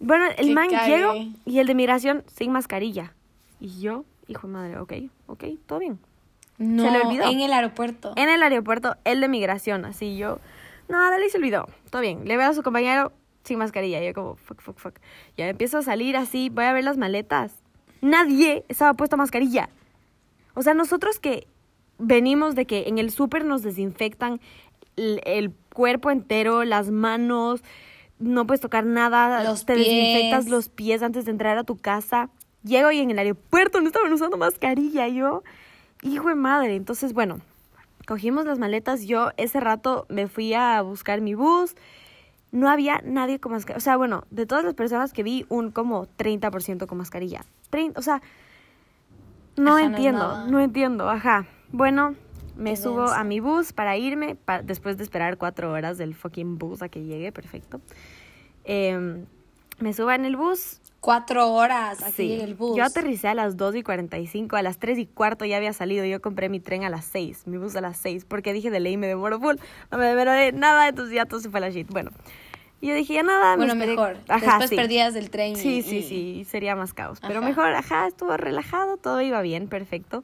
Bueno, 0.00 0.24
el 0.36 0.52
man 0.52 0.68
llegó 0.68 1.14
y 1.44 1.60
el 1.60 1.66
de 1.66 1.74
migración 1.74 2.24
sin 2.26 2.50
mascarilla. 2.50 3.14
Y 3.60 3.80
yo, 3.80 4.04
hijo 4.28 4.46
de 4.46 4.52
madre, 4.52 4.78
ok, 4.78 4.92
ok, 5.26 5.44
todo 5.66 5.78
bien. 5.78 5.98
No, 6.58 6.84
se 6.84 6.90
le 6.90 7.00
olvidó. 7.00 7.30
en 7.30 7.40
el 7.40 7.52
aeropuerto. 7.52 8.12
En 8.16 8.28
el 8.28 8.42
aeropuerto, 8.42 8.96
el 9.04 9.20
de 9.20 9.28
migración, 9.28 9.84
así 9.84 10.16
yo, 10.16 10.38
no, 10.88 10.98
dale, 11.10 11.28
se 11.30 11.38
olvidó, 11.38 11.68
todo 11.90 12.02
bien. 12.02 12.26
Le 12.26 12.36
veo 12.36 12.50
a 12.50 12.54
su 12.54 12.62
compañero 12.62 13.12
sin 13.44 13.58
mascarilla, 13.58 14.00
yo 14.02 14.12
como, 14.14 14.36
fuck, 14.36 14.60
fuck, 14.60 14.78
fuck. 14.78 14.94
Ya 15.36 15.48
empiezo 15.48 15.78
a 15.78 15.82
salir 15.82 16.16
así, 16.16 16.48
voy 16.48 16.64
a 16.64 16.72
ver 16.72 16.84
las 16.84 16.96
maletas. 16.96 17.54
Nadie 18.00 18.64
estaba 18.68 18.94
puesto 18.94 19.16
mascarilla. 19.16 19.68
O 20.54 20.62
sea, 20.62 20.74
nosotros 20.74 21.18
que 21.18 21.46
venimos 21.98 22.54
de 22.54 22.66
que 22.66 22.88
en 22.88 22.98
el 22.98 23.10
súper 23.10 23.44
nos 23.44 23.62
desinfectan 23.62 24.40
el, 24.96 25.20
el, 25.24 25.52
cuerpo 25.72 26.10
entero, 26.10 26.64
las 26.64 26.90
manos, 26.90 27.62
no 28.18 28.46
puedes 28.46 28.60
tocar 28.60 28.84
nada, 28.84 29.42
los 29.42 29.64
te 29.64 29.74
desinfectas 29.74 30.48
los 30.48 30.68
pies 30.68 31.02
antes 31.02 31.24
de 31.24 31.30
entrar 31.30 31.58
a 31.58 31.64
tu 31.64 31.76
casa. 31.76 32.28
Llego 32.64 32.90
y 32.90 33.00
en 33.00 33.10
el 33.10 33.18
aeropuerto 33.18 33.80
no 33.80 33.88
estaban 33.88 34.12
usando 34.12 34.36
mascarilla. 34.36 35.08
Yo, 35.08 35.42
hijo 36.02 36.28
de 36.28 36.34
madre. 36.34 36.76
Entonces, 36.76 37.12
bueno, 37.12 37.40
cogimos 38.06 38.44
las 38.44 38.58
maletas. 38.58 39.04
Yo 39.04 39.30
ese 39.36 39.60
rato 39.60 40.06
me 40.08 40.28
fui 40.28 40.54
a 40.54 40.80
buscar 40.82 41.20
mi 41.20 41.34
bus 41.34 41.74
no 42.52 42.68
había 42.68 43.00
nadie 43.02 43.40
con 43.40 43.52
mascarilla. 43.52 43.78
O 43.78 43.80
sea, 43.80 43.96
bueno, 43.96 44.24
de 44.30 44.46
todas 44.46 44.62
las 44.62 44.74
personas 44.74 45.12
que 45.12 45.22
vi, 45.22 45.46
un 45.48 45.72
como 45.72 46.06
30% 46.06 46.86
con 46.86 46.98
mascarilla. 46.98 47.44
30, 47.70 47.98
o 47.98 48.02
sea, 48.02 48.22
no 49.56 49.78
entiendo, 49.78 50.46
no, 50.46 50.60
entiendo, 50.60 51.08
ajá. 51.08 51.46
Bueno, 51.72 52.14
me 52.56 52.76
subo 52.76 53.08
a 53.08 53.24
mi 53.24 53.40
bus 53.40 53.72
para 53.72 53.96
irme, 53.96 54.36
después 54.64 54.98
de 54.98 55.02
esperar 55.02 55.38
cuatro 55.38 55.72
horas 55.72 55.96
del 55.96 56.14
fucking 56.14 56.58
bus 56.58 56.82
a 56.82 56.90
que 56.90 57.02
llegue, 57.02 57.32
perfecto. 57.32 57.80
Em, 58.64 59.24
me 59.78 59.94
subo 59.94 60.12
en 60.12 60.26
el 60.26 60.36
bus. 60.36 60.81
Cuatro 61.02 61.52
horas, 61.52 62.00
así 62.00 62.34
en 62.34 62.42
el 62.42 62.54
bus. 62.54 62.76
Yo 62.76 62.84
aterricé 62.84 63.26
a 63.26 63.34
las 63.34 63.56
2 63.56 63.74
y 63.74 63.82
45, 63.82 64.54
a 64.54 64.62
las 64.62 64.78
3 64.78 64.98
y 64.98 65.06
cuarto 65.06 65.44
ya 65.44 65.56
había 65.56 65.72
salido. 65.72 66.04
Yo 66.04 66.22
compré 66.22 66.48
mi 66.48 66.60
tren 66.60 66.84
a 66.84 66.90
las 66.90 67.04
6, 67.06 67.48
mi 67.48 67.58
bus 67.58 67.74
a 67.74 67.80
las 67.80 67.96
6, 67.96 68.24
porque 68.24 68.52
dije 68.52 68.70
de 68.70 68.78
ley 68.78 68.96
me 68.96 69.08
demoro 69.08 69.40
full, 69.40 69.56
no 69.90 69.98
me 69.98 70.06
demoro 70.06 70.30
de 70.30 70.52
nada, 70.52 70.86
entonces 70.86 71.12
ya 71.12 71.26
todo 71.26 71.40
se 71.40 71.50
fue 71.50 71.58
a 71.58 71.62
la 71.62 71.70
shit. 71.70 71.88
Bueno, 71.90 72.12
y 72.80 72.86
yo 72.86 72.94
dije, 72.94 73.14
ya 73.14 73.24
nada. 73.24 73.56
Bueno, 73.56 73.74
mejor. 73.74 74.18
Ajá, 74.28 74.58
Después 74.60 74.70
perdías 74.70 75.12
del 75.12 75.28
tren. 75.30 75.56
Sí, 75.56 75.82
sí, 75.82 76.04
sí, 76.04 76.46
sería 76.48 76.76
más 76.76 76.94
caos. 76.94 77.18
Pero 77.20 77.42
mejor, 77.42 77.74
ajá, 77.74 78.06
estuvo 78.06 78.36
relajado, 78.36 78.96
todo 78.96 79.20
iba 79.20 79.42
bien, 79.42 79.66
perfecto. 79.66 80.22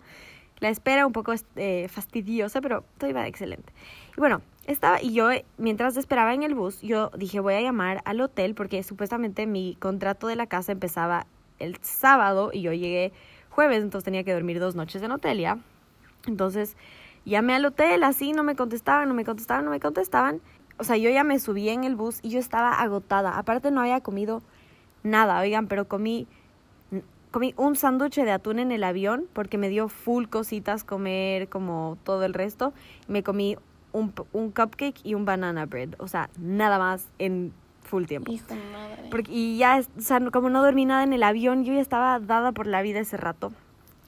La 0.61 0.69
espera 0.69 1.09
un 1.09 1.13
poco 1.13 1.35
eh, 1.57 1.89
fastidiosa, 1.91 2.61
pero 2.61 2.85
todo 2.99 3.11
iba 3.11 3.27
excelente. 3.27 3.73
Y 4.17 4.21
bueno, 4.21 4.43
estaba, 4.69 5.03
y 5.03 5.13
yo, 5.13 5.31
mientras 5.57 5.97
esperaba 5.97 6.35
en 6.35 6.43
el 6.43 6.55
bus, 6.55 6.81
yo 6.83 7.11
dije, 7.17 7.41
voy 7.41 7.55
a 7.55 7.61
llamar 7.61 8.03
al 8.05 8.21
hotel 8.21 8.55
porque 8.55 8.83
supuestamente 8.83 9.47
mi 9.47 9.77
contrato 9.81 10.27
de 10.27 10.37
la 10.37 10.47
casa 10.47 10.73
empezaba 10.73 11.27
el 11.59 11.77
sábado 11.83 12.51
y 12.53 12.63
yo 12.63 12.73
llegué 12.73 13.13
jueves, 13.51 13.83
entonces 13.83 14.05
tenía 14.05 14.25
que 14.25 14.33
dormir 14.33 14.61
dos 14.61 14.77
noches 14.77 15.03
en 15.03 15.11
hotel 15.11 15.41
ya. 15.41 15.59
Entonces 16.27 16.77
llamé 17.25 17.55
al 17.55 17.65
hotel, 17.65 18.05
así 18.05 18.33
no 18.33 18.45
me 18.45 18.55
contestaban, 18.55 19.09
no 19.09 19.15
me 19.15 19.25
contestaban, 19.25 19.65
no 19.65 19.71
me 19.71 19.81
contestaban 19.81 20.41
o 20.79 20.85
sea, 20.85 20.97
yo 20.97 21.11
ya 21.11 21.25
me 21.25 21.39
subí 21.39 21.69
en 21.69 21.85
el 21.85 21.97
bus 21.97 22.21
y 22.23 22.31
yo 22.31 22.39
estaba 22.39 22.81
agotada. 22.81 23.37
Aparte 23.37 23.71
no 23.71 23.81
había 23.81 24.01
comido 24.01 24.43
nada, 25.03 25.41
oigan, 25.41 25.67
pero 25.67 25.89
comí, 25.89 26.29
comí 27.33 27.53
un 27.57 27.75
sándwich 27.75 28.15
de 28.17 28.31
atún 28.31 28.61
en 28.61 28.71
el 28.71 28.85
avión 28.85 29.27
porque 29.33 29.59
me 29.59 29.69
dio 29.69 29.89
full 29.89 30.27
cositas 30.27 30.85
comer 30.85 31.49
como 31.49 31.99
todo 32.05 32.25
el 32.25 32.33
resto. 32.33 32.73
Me 33.09 33.25
comí 33.25 33.57
un, 33.93 34.13
un 34.33 34.51
cupcake 34.51 35.01
y 35.05 35.15
un 35.15 35.25
banana 35.25 35.67
bread. 35.67 35.91
O 35.99 36.09
sea, 36.09 36.31
nada 36.39 36.79
más 36.79 37.09
en 37.19 37.53
full 37.83 38.05
tiempo. 38.05 38.33
Porque, 39.11 39.33
y 39.33 39.59
ya, 39.59 39.81
o 39.97 40.01
sea, 40.01 40.21
como 40.31 40.51
no 40.51 40.63
dormí 40.63 40.85
nada 40.85 41.03
en 41.03 41.13
el 41.13 41.23
avión, 41.23 41.65
yo 41.65 41.73
ya 41.73 41.81
estaba 41.81 42.21
dada 42.21 42.53
por 42.53 42.67
la 42.67 42.83
vida 42.83 43.01
ese 43.01 43.17
rato. 43.17 43.53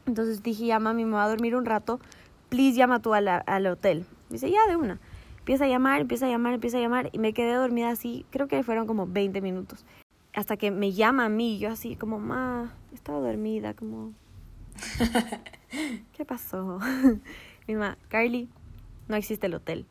Entonces 0.07 0.43
dije, 0.43 0.67
ya 0.67 0.79
mami, 0.79 1.05
me 1.05 1.17
a 1.19 1.29
dormir 1.29 1.57
un 1.57 1.65
rato. 1.65 2.01
Please 2.49 2.77
llama 2.77 3.01
tú 3.01 3.15
al, 3.15 3.29
al 3.29 3.67
hotel. 3.67 4.07
Dice, 4.29 4.51
ya 4.51 4.67
de 4.67 4.77
una. 4.77 4.99
Empieza 5.39 5.65
a 5.65 5.69
llamar, 5.69 6.01
empieza 6.03 6.27
a 6.27 6.29
llamar, 6.29 6.55
empieza 6.55 6.79
a 6.79 6.81
llamar 6.81 7.11
y 7.13 7.19
me 7.19 7.33
quedé 7.33 7.55
dormida 7.55 7.91
así, 7.91 8.27
creo 8.31 8.47
que 8.47 8.63
fueron 8.63 8.87
como 8.87 9.07
20 9.07 9.41
minutos. 9.41 9.85
Hasta 10.35 10.57
que 10.57 10.71
me 10.71 10.93
llama 10.93 11.25
a 11.25 11.29
mí, 11.29 11.59
yo 11.59 11.71
así 11.71 11.97
como, 11.97 12.19
ma, 12.19 12.73
estaba 12.93 13.19
dormida, 13.19 13.75
como... 13.75 14.13
¿Qué 16.13 16.25
pasó? 16.25 16.79
Mi 17.67 17.75
mamá, 17.75 17.97
Carly, 18.09 18.49
no 19.11 19.17
existe 19.17 19.47
el 19.47 19.55
hotel. 19.55 19.85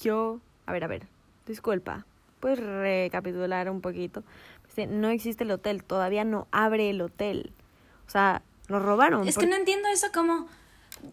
Yo, 0.00 0.38
a 0.66 0.72
ver, 0.72 0.84
a 0.84 0.86
ver, 0.86 1.06
disculpa, 1.46 2.06
¿puedes 2.40 2.60
recapitular 2.60 3.68
un 3.70 3.80
poquito? 3.80 4.22
No 4.88 5.08
existe 5.08 5.44
el 5.44 5.50
hotel, 5.50 5.82
todavía 5.82 6.24
no 6.24 6.46
abre 6.50 6.90
el 6.90 7.00
hotel. 7.00 7.52
O 8.06 8.10
sea, 8.10 8.42
nos 8.68 8.82
robaron. 8.82 9.26
Es 9.26 9.36
que 9.36 9.46
no 9.46 9.56
entiendo 9.56 9.88
eso, 9.88 10.08
¿cómo, 10.14 10.46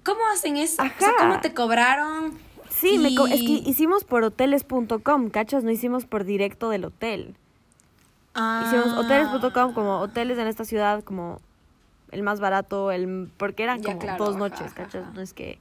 cómo 0.03 0.21
hacen 0.33 0.57
eso? 0.57 0.83
¿cómo 1.19 1.41
te 1.41 1.53
cobraron? 1.53 2.37
Sí, 2.69 2.99
me 2.99 3.09
es 3.09 3.41
que 3.41 3.69
hicimos 3.69 4.03
por 4.03 4.23
hoteles.com, 4.23 5.29
¿cachas? 5.29 5.63
No 5.63 5.71
hicimos 5.71 6.05
por 6.05 6.23
directo 6.23 6.69
del 6.69 6.85
hotel. 6.85 7.35
Ah. 8.35 8.63
Hicimos 8.67 8.97
hoteles.com 8.97 9.73
como 9.73 9.99
hoteles 9.99 10.37
en 10.37 10.47
esta 10.47 10.63
ciudad, 10.63 11.03
como 11.03 11.41
el 12.11 12.23
más 12.23 12.39
barato, 12.39 12.91
el 12.91 13.29
porque 13.37 13.63
eran 13.63 13.81
como 13.81 13.99
dos 14.17 14.37
noches, 14.37 14.73
¿cachas? 14.73 15.13
No 15.13 15.21
es 15.21 15.33
que... 15.33 15.59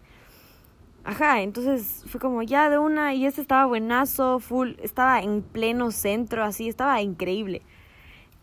Ajá, 1.04 1.40
entonces 1.42 2.04
fue 2.06 2.20
como 2.20 2.42
ya 2.42 2.68
de 2.68 2.78
una 2.78 3.14
y 3.14 3.24
este 3.26 3.40
estaba 3.40 3.64
buenazo, 3.66 4.40
full, 4.40 4.72
estaba 4.82 5.20
en 5.20 5.42
pleno 5.42 5.90
centro, 5.90 6.44
así, 6.44 6.68
estaba 6.68 7.00
increíble. 7.00 7.62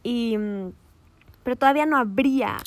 Y... 0.03 0.37
Mm, 0.37 0.71
pero 1.43 1.57
todavía 1.57 1.85
no 1.85 1.97
habría 1.97 2.57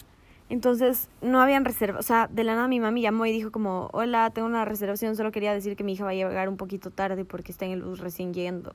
entonces 0.50 1.08
no 1.20 1.40
habían 1.40 1.64
reserva, 1.64 1.98
o 1.98 2.02
sea, 2.02 2.26
de 2.28 2.42
la 2.42 2.54
nada 2.54 2.68
mi 2.68 2.80
mami 2.80 3.02
llamó 3.02 3.26
y 3.26 3.32
dijo 3.32 3.52
como, 3.52 3.90
hola, 3.92 4.30
tengo 4.30 4.48
una 4.48 4.64
reservación, 4.64 5.14
solo 5.14 5.30
quería 5.30 5.52
decir 5.52 5.76
que 5.76 5.84
mi 5.84 5.92
hija 5.92 6.04
va 6.04 6.10
a 6.10 6.14
llegar 6.14 6.48
un 6.48 6.56
poquito 6.56 6.90
tarde 6.90 7.24
porque 7.24 7.52
está 7.52 7.66
en 7.66 7.72
el 7.72 7.82
bus 7.82 7.98
recién 7.98 8.32
yendo. 8.32 8.74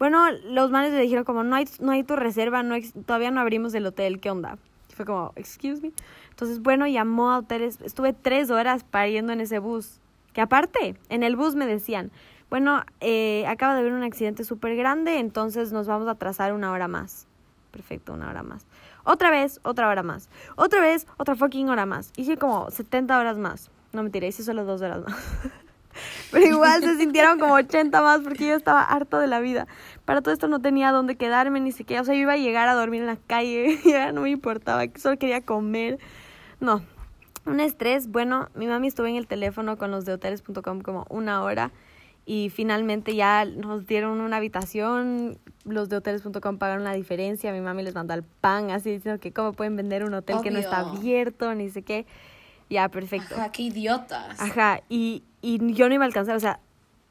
Bueno, 0.00 0.30
los 0.46 0.70
manes 0.70 0.92
le 0.92 1.00
dijeron 1.00 1.24
como, 1.24 1.44
no 1.44 1.54
hay, 1.54 1.68
no 1.78 1.92
hay 1.92 2.02
tu 2.02 2.16
reserva, 2.16 2.62
no 2.62 2.74
todavía 3.06 3.30
no 3.30 3.40
abrimos 3.40 3.72
el 3.74 3.86
hotel, 3.86 4.18
¿qué 4.18 4.30
onda? 4.30 4.58
Fue 4.94 5.04
como, 5.04 5.32
excuse 5.36 5.80
me. 5.80 5.92
Entonces, 6.30 6.60
bueno, 6.60 6.88
llamó 6.88 7.30
a 7.30 7.38
hoteles, 7.38 7.78
estuve 7.82 8.12
tres 8.12 8.50
horas 8.50 8.82
pariendo 8.82 9.32
en 9.32 9.40
ese 9.40 9.60
bus. 9.60 9.99
Que 10.32 10.40
aparte, 10.40 10.96
en 11.08 11.22
el 11.22 11.36
bus 11.36 11.54
me 11.54 11.66
decían, 11.66 12.10
bueno, 12.50 12.84
eh, 13.00 13.44
acaba 13.46 13.74
de 13.74 13.80
haber 13.80 13.92
un 13.92 14.02
accidente 14.02 14.44
súper 14.44 14.76
grande, 14.76 15.18
entonces 15.18 15.72
nos 15.72 15.86
vamos 15.86 16.08
a 16.08 16.12
atrasar 16.12 16.52
una 16.52 16.72
hora 16.72 16.88
más. 16.88 17.26
Perfecto, 17.70 18.12
una 18.12 18.28
hora 18.28 18.42
más. 18.42 18.66
Otra 19.04 19.30
vez, 19.30 19.60
otra 19.62 19.88
hora 19.88 20.02
más. 20.02 20.28
Otra 20.56 20.80
vez, 20.80 21.06
otra 21.16 21.36
fucking 21.36 21.68
hora 21.68 21.86
más. 21.86 22.12
Hice 22.16 22.36
como 22.36 22.70
70 22.70 23.18
horas 23.18 23.38
más. 23.38 23.70
No 23.92 24.02
me 24.02 24.10
tiré, 24.10 24.28
hice 24.28 24.42
solo 24.42 24.64
dos 24.64 24.82
horas 24.82 25.04
más. 25.04 25.16
Pero 26.30 26.46
igual 26.46 26.82
se 26.82 26.96
sintieron 26.96 27.38
como 27.38 27.54
80 27.54 28.00
más 28.02 28.20
porque 28.20 28.46
yo 28.46 28.54
estaba 28.54 28.82
harto 28.82 29.18
de 29.18 29.26
la 29.26 29.40
vida. 29.40 29.66
Para 30.04 30.22
todo 30.22 30.32
esto 30.32 30.48
no 30.48 30.60
tenía 30.60 30.92
dónde 30.92 31.16
quedarme 31.16 31.60
ni 31.60 31.72
siquiera. 31.72 32.02
O 32.02 32.04
sea, 32.04 32.14
yo 32.14 32.22
iba 32.22 32.34
a 32.34 32.36
llegar 32.36 32.68
a 32.68 32.74
dormir 32.74 33.02
en 33.02 33.06
la 33.06 33.16
calle. 33.16 33.78
Ya 33.84 34.12
no 34.12 34.22
me 34.22 34.30
importaba, 34.30 34.84
solo 34.96 35.18
quería 35.18 35.40
comer. 35.40 35.98
No. 36.60 36.82
Un 37.46 37.60
estrés. 37.60 38.08
Bueno, 38.08 38.48
mi 38.54 38.66
mami 38.66 38.88
estuvo 38.88 39.06
en 39.06 39.16
el 39.16 39.26
teléfono 39.26 39.78
con 39.78 39.90
los 39.90 40.04
de 40.04 40.12
hoteles.com 40.12 40.80
como 40.82 41.06
una 41.08 41.42
hora 41.42 41.70
y 42.26 42.50
finalmente 42.50 43.14
ya 43.16 43.44
nos 43.44 43.86
dieron 43.86 44.20
una 44.20 44.36
habitación, 44.36 45.38
los 45.64 45.88
de 45.88 45.96
hoteles.com 45.96 46.58
pagaron 46.58 46.84
la 46.84 46.92
diferencia, 46.92 47.52
mi 47.52 47.60
mami 47.60 47.82
les 47.82 47.94
mandó 47.94 48.14
al 48.14 48.22
pan, 48.22 48.70
así 48.70 48.90
diciendo 48.90 49.20
que 49.20 49.32
cómo 49.32 49.52
pueden 49.52 49.74
vender 49.76 50.04
un 50.04 50.14
hotel 50.14 50.36
que 50.42 50.50
no 50.50 50.58
está 50.58 50.80
abierto, 50.80 51.54
ni 51.54 51.70
sé 51.70 51.82
qué. 51.82 52.06
Ya, 52.68 52.88
perfecto. 52.88 53.34
Ajá, 53.34 53.50
qué 53.50 53.62
idiotas. 53.62 54.40
Ajá, 54.40 54.80
y, 54.88 55.24
y 55.40 55.72
yo 55.72 55.88
no 55.88 55.94
iba 55.94 56.04
a 56.04 56.06
alcanzar, 56.06 56.36
o 56.36 56.40
sea, 56.40 56.60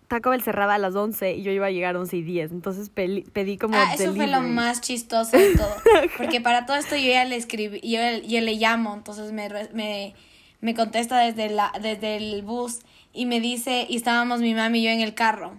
Taco 0.10 0.32
Bell 0.32 0.42
cerraba 0.42 0.74
a 0.74 0.78
las 0.80 0.96
11 0.96 1.36
y 1.36 1.44
yo 1.44 1.52
iba 1.52 1.68
a 1.68 1.72
llegar 1.72 1.96
a 1.96 2.00
11 2.00 2.18
y 2.18 2.22
10, 2.24 2.52
entonces 2.52 2.90
pedí, 2.90 3.58
como 3.58 3.78
Ah, 3.78 3.94
eso 3.94 4.14
fue 4.14 4.28
lo 4.28 4.42
más 4.42 4.82
chistoso 4.82 5.38
de 5.38 5.56
todo, 5.56 5.74
porque 6.18 6.42
para 6.42 6.66
todo 6.66 6.78
esto 6.78 6.96
yo 6.96 7.10
ya 7.12 7.24
le 7.26 7.36
escribí, 7.36 7.80
yo, 7.82 8.00
yo 8.28 8.42
le 8.42 8.56
llamo, 8.56 8.94
entonces 8.96 9.32
me, 9.32 9.48
me, 9.74 10.16
me 10.62 10.74
contesta 10.74 11.20
desde, 11.20 11.50
la, 11.50 11.72
desde 11.80 12.18
el 12.18 12.42
bus 12.42 12.80
y 13.14 13.28
me 13.28 13.40
dice, 13.40 13.86
y 13.88 13.98
estábamos 13.98 14.42
mi 14.42 14.54
mami 14.56 14.80
y 14.80 14.84
yo 14.84 14.90
en 14.90 15.02
el 15.02 15.14
carro. 15.14 15.54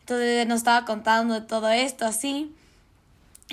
Entonces 0.00 0.46
nos 0.46 0.58
estaba 0.58 0.84
contando 0.84 1.34
de 1.34 1.40
todo 1.40 1.70
esto 1.70 2.04
así. 2.04 2.52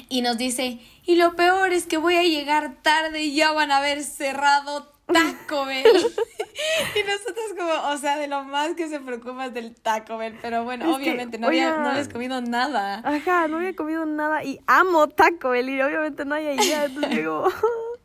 Y 0.09 0.21
nos 0.21 0.37
dice, 0.37 0.79
y 1.05 1.15
lo 1.15 1.35
peor 1.35 1.71
es 1.71 1.85
que 1.85 1.97
voy 1.97 2.15
a 2.15 2.23
llegar 2.23 2.75
tarde 2.81 3.23
y 3.23 3.35
ya 3.35 3.51
van 3.51 3.71
a 3.71 3.77
haber 3.77 4.03
cerrado 4.03 4.91
Taco 5.13 5.65
Bell. 5.65 5.85
y 5.85 7.03
nosotros 7.03 7.45
como, 7.57 7.93
o 7.93 7.97
sea, 7.97 8.17
de 8.17 8.27
lo 8.27 8.43
más 8.43 8.75
que 8.75 8.87
se 8.87 8.99
preocupa 8.99 9.47
es 9.47 9.53
del 9.53 9.75
Taco 9.75 10.17
Bell, 10.17 10.37
pero 10.41 10.63
bueno, 10.63 10.93
obviamente 10.95 11.37
no, 11.37 11.47
había, 11.47 11.77
no 11.77 11.89
habías 11.89 12.09
comido 12.09 12.41
nada. 12.41 13.01
Ajá, 13.03 13.47
no 13.47 13.57
había 13.57 13.75
comido 13.75 14.05
nada 14.05 14.43
y 14.43 14.59
amo 14.67 15.07
Taco 15.07 15.49
Bell 15.49 15.69
y 15.69 15.81
obviamente 15.81 16.25
no 16.25 16.35
hay 16.35 16.47
idea, 16.47 16.85
entonces 16.85 17.11
digo... 17.15 17.47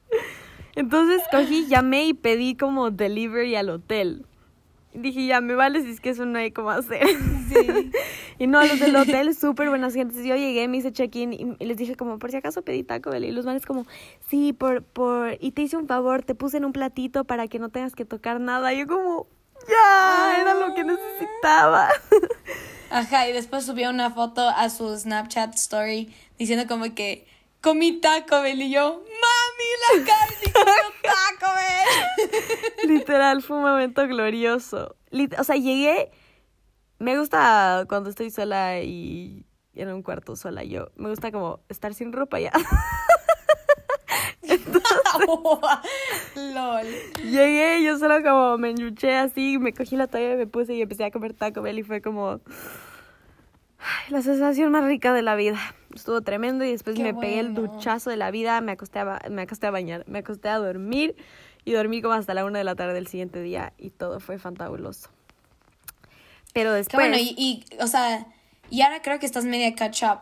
entonces 0.75 1.23
cogí, 1.31 1.67
llamé 1.67 2.07
y 2.07 2.15
pedí 2.15 2.57
como 2.57 2.91
delivery 2.91 3.57
al 3.57 3.71
hotel 3.71 4.27
dije, 4.97 5.27
ya 5.27 5.41
me 5.41 5.55
vale 5.55 5.83
si 5.83 5.91
es 5.91 6.01
que 6.01 6.11
eso 6.11 6.25
no 6.25 6.39
hay 6.39 6.51
cómo 6.51 6.71
hacer. 6.71 7.07
Sí. 7.49 7.93
y 8.39 8.47
no, 8.47 8.63
los 8.65 8.81
del 8.81 8.97
hotel, 8.97 9.35
súper 9.35 9.69
buenas 9.69 9.95
gentes. 9.95 10.25
Yo 10.25 10.37
llegué, 10.37 10.67
me 10.69 10.79
hice 10.79 10.93
check-in 10.93 11.57
y 11.59 11.65
les 11.65 11.77
dije 11.77 11.97
como, 11.97 12.19
por 12.19 12.31
si 12.31 12.37
acaso 12.37 12.63
pedí 12.63 12.83
Taco 12.83 13.11
Bell. 13.11 13.25
Y 13.25 13.31
los 13.33 13.45
manes 13.45 13.67
como, 13.67 13.87
sí, 14.29 14.53
por, 14.53 14.83
por, 14.83 15.37
y 15.41 15.53
te 15.53 15.63
hice 15.63 15.77
un 15.77 15.87
favor, 15.87 16.23
te 16.23 16.35
puse 16.35 16.57
en 16.57 16.65
un 16.65 16.73
platito 16.73 17.25
para 17.25 17.49
que 17.49 17.59
no 17.59 17.69
tengas 17.69 17.95
que 17.95 18.05
tocar 18.05 18.41
nada. 18.41 18.73
Y 18.73 18.79
yo 18.79 18.87
como, 18.87 19.27
ya, 19.69 20.41
era 20.41 20.55
lo 20.55 20.75
que 20.75 20.85
necesitaba. 20.85 21.89
Ajá, 22.91 23.29
y 23.29 23.33
después 23.33 23.65
subió 23.65 23.91
una 23.91 24.11
foto 24.11 24.49
a 24.49 24.71
su 24.71 24.97
Snapchat 24.97 25.55
story 25.55 26.15
diciendo 26.39 26.67
como 26.69 26.95
que 26.95 27.27
comí 27.61 28.01
Taco 28.01 28.43
Bell 28.43 28.63
y 28.63 28.71
yo, 28.71 29.03
mami, 29.57 29.69
la 29.83 30.53
comió 30.53 30.73
Taco. 31.03 31.53
Literal, 32.89 33.43
fue 33.43 33.57
un 33.57 33.63
momento 33.65 34.07
glorioso. 34.07 34.97
o 35.39 35.45
sea, 35.45 35.57
llegué, 35.57 36.11
me 36.99 37.19
gusta 37.19 37.85
cuando 37.89 38.11
estoy 38.11 38.31
sola 38.31 38.81
y 38.81 39.47
en 39.75 39.91
un 39.91 40.03
cuarto 40.03 40.37
sola 40.37 40.65
yo, 40.65 40.89
me 40.97 41.11
gusta 41.11 41.31
como 41.31 41.61
estar 41.69 41.95
sin 41.95 42.13
ropa 42.13 42.41
ya. 42.41 42.53
LOL. 46.37 46.87
Llegué, 47.25 47.83
yo 47.85 47.99
solo 47.99 48.23
como 48.23 48.59
me 48.59 48.71
enchuché 48.71 49.15
así, 49.17 49.59
me 49.59 49.73
cogí 49.73 49.97
la 49.97 50.07
toalla 50.07 50.35
y 50.35 50.37
me 50.37 50.47
puse 50.47 50.75
y 50.75 50.83
empecé 50.83 51.05
a 51.05 51.11
comer 51.11 51.35
Taco 51.35 51.63
Bell 51.63 51.79
y 51.79 51.83
fue 51.83 52.01
como 52.01 52.41
la 54.09 54.23
sensación 54.23 54.71
más 54.71 54.85
rica 54.85 55.13
de 55.13 55.23
la 55.23 55.35
vida. 55.37 55.59
Estuvo 55.95 56.21
tremendo 56.21 56.65
y 56.65 56.71
después 56.71 56.99
me 56.99 57.15
pegué 57.15 57.41
el 57.41 57.55
duchazo 57.55 58.11
de 58.11 58.17
la 58.17 58.31
vida, 58.31 58.61
me 58.61 58.73
acosté, 58.73 58.99
a, 58.99 59.21
me 59.31 59.43
acosté 59.43 59.67
a 59.67 59.71
bañar, 59.71 60.05
me 60.07 60.19
acosté 60.19 60.49
a 60.49 60.59
dormir 60.59 61.17
y 61.65 61.73
dormí 61.73 62.03
como 62.03 62.15
hasta 62.15 62.35
la 62.35 62.45
una 62.45 62.59
de 62.59 62.65
la 62.65 62.75
tarde 62.75 62.95
del 62.95 63.07
siguiente 63.07 63.41
día 63.41 63.73
y 63.79 63.91
todo 63.91 64.21
fue 64.21 64.39
fantabuloso. 64.39 65.11
Pero 66.53 66.73
después... 66.73 67.03
Qué 67.03 67.09
bueno, 67.09 67.17
y, 67.23 67.35
y, 67.37 67.83
o 67.83 67.87
sea, 67.87 68.27
y 68.71 68.83
ahora 68.83 69.03
creo 69.03 69.19
que 69.19 69.27
estás 69.27 69.45
media 69.45 69.75
catch 69.75 70.03
up 70.03 70.21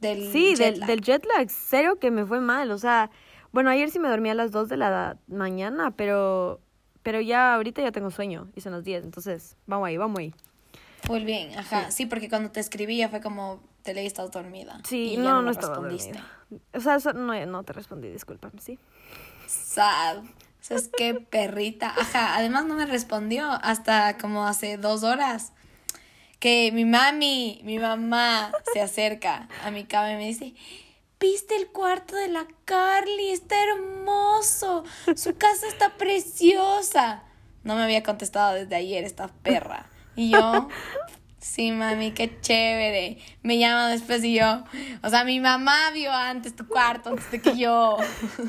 del 0.00 0.30
Sí, 0.32 0.54
Del, 0.54 0.80
del 0.80 1.00
jet 1.00 1.24
lag, 1.26 1.48
cero 1.50 1.98
que 2.00 2.10
me 2.10 2.24
fue 2.24 2.40
mal, 2.40 2.70
o 2.70 2.78
sea, 2.78 3.10
bueno, 3.52 3.70
ayer 3.70 3.90
sí 3.90 3.98
me 3.98 4.08
dormí 4.08 4.30
a 4.30 4.34
las 4.34 4.52
dos 4.52 4.68
de 4.68 4.76
la 4.76 5.16
mañana, 5.26 5.90
pero, 5.92 6.60
pero 7.02 7.20
ya 7.20 7.54
ahorita 7.54 7.82
ya 7.82 7.92
tengo 7.92 8.10
sueño 8.10 8.48
y 8.54 8.60
son 8.60 8.72
las 8.72 8.84
10, 8.84 9.04
entonces 9.04 9.56
vamos 9.66 9.88
ahí, 9.88 9.96
vamos 9.96 10.18
ahí. 10.18 10.34
Muy 11.08 11.24
bien, 11.24 11.58
ajá. 11.58 11.90
Sí. 11.90 12.06
porque 12.06 12.28
cuando 12.28 12.50
te 12.50 12.60
escribía 12.60 13.08
fue 13.08 13.20
como 13.20 13.60
te 13.82 13.94
leí, 13.94 14.06
estás 14.06 14.30
dormida. 14.30 14.80
Sí, 14.84 15.16
no, 15.16 15.42
no, 15.42 15.50
estaba 15.50 15.74
respondiste. 15.74 16.20
O 16.74 16.80
sea, 16.80 16.98
no, 17.14 17.46
no 17.46 17.62
te 17.62 17.72
respondí, 17.72 18.08
discúlpame, 18.10 18.60
sí. 18.60 18.78
Sad. 19.46 20.18
¿Sabes 20.60 20.90
qué 20.96 21.14
perrita? 21.14 21.94
Ajá, 21.96 22.36
además 22.36 22.66
no 22.66 22.74
me 22.74 22.84
respondió 22.84 23.48
hasta 23.62 24.18
como 24.18 24.46
hace 24.46 24.76
dos 24.76 25.02
horas. 25.02 25.52
Que 26.40 26.70
mi 26.72 26.84
mami, 26.84 27.60
mi 27.64 27.78
mamá 27.78 28.52
se 28.72 28.80
acerca 28.80 29.48
a 29.64 29.70
mi 29.70 29.84
cama 29.84 30.12
y 30.12 30.16
me 30.16 30.26
dice, 30.26 30.54
¿viste 31.18 31.56
el 31.56 31.68
cuarto 31.68 32.16
de 32.16 32.28
la 32.28 32.46
Carly? 32.64 33.30
Está 33.30 33.56
hermoso. 33.64 34.84
Su 35.16 35.36
casa 35.36 35.66
está 35.66 35.96
preciosa. 35.96 37.22
No 37.64 37.74
me 37.74 37.82
había 37.82 38.02
contestado 38.02 38.54
desde 38.54 38.76
ayer 38.76 39.04
esta 39.04 39.28
perra. 39.28 39.86
Y 40.18 40.30
yo, 40.30 40.66
sí, 41.38 41.70
mami, 41.70 42.10
qué 42.10 42.40
chévere. 42.40 43.18
Me 43.44 43.56
llama 43.56 43.88
después 43.88 44.24
y 44.24 44.34
yo, 44.34 44.64
o 45.04 45.08
sea, 45.08 45.22
mi 45.22 45.38
mamá 45.38 45.92
vio 45.94 46.12
antes 46.12 46.56
tu 46.56 46.66
cuarto 46.66 47.10
antes 47.10 47.30
de 47.30 47.40
que 47.40 47.56
yo. 47.56 47.96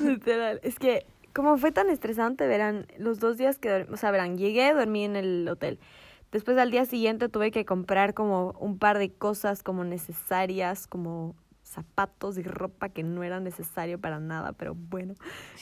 Literal, 0.04 0.60
es 0.64 0.80
que 0.80 1.06
como 1.32 1.60
fue 1.60 1.72
tan 1.72 1.92
estresante, 1.92 2.48
verán, 2.48 2.88
los 2.98 3.20
dos 3.20 3.38
días 3.38 3.60
que, 3.60 3.86
o 3.92 3.98
sea, 3.98 4.10
verán, 4.10 4.40
llegué, 4.40 4.74
dormí 4.74 5.04
en 5.06 5.16
el 5.16 5.48
hotel. 5.48 5.80
Después 6.32 6.58
al 6.58 6.72
día 6.72 6.86
siguiente 6.86 7.30
tuve 7.30 7.52
que 7.52 7.66
comprar 7.66 8.16
como 8.16 8.56
un 8.60 8.80
par 8.80 8.98
de 8.98 9.12
cosas 9.12 9.62
como 9.62 9.84
necesarias, 9.84 10.88
como 10.88 11.36
zapatos 11.62 12.40
y 12.40 12.42
ropa 12.42 12.90
que 12.90 13.04
no 13.04 13.24
era 13.24 13.40
necesario 13.40 14.00
para 14.00 14.20
nada, 14.20 14.54
pero 14.54 14.74
bueno. 14.74 15.14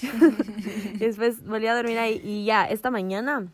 después 1.00 1.46
volví 1.46 1.68
a 1.68 1.76
dormir 1.76 2.00
ahí 2.00 2.22
y 2.24 2.46
ya, 2.46 2.64
esta 2.64 2.92
mañana 2.92 3.52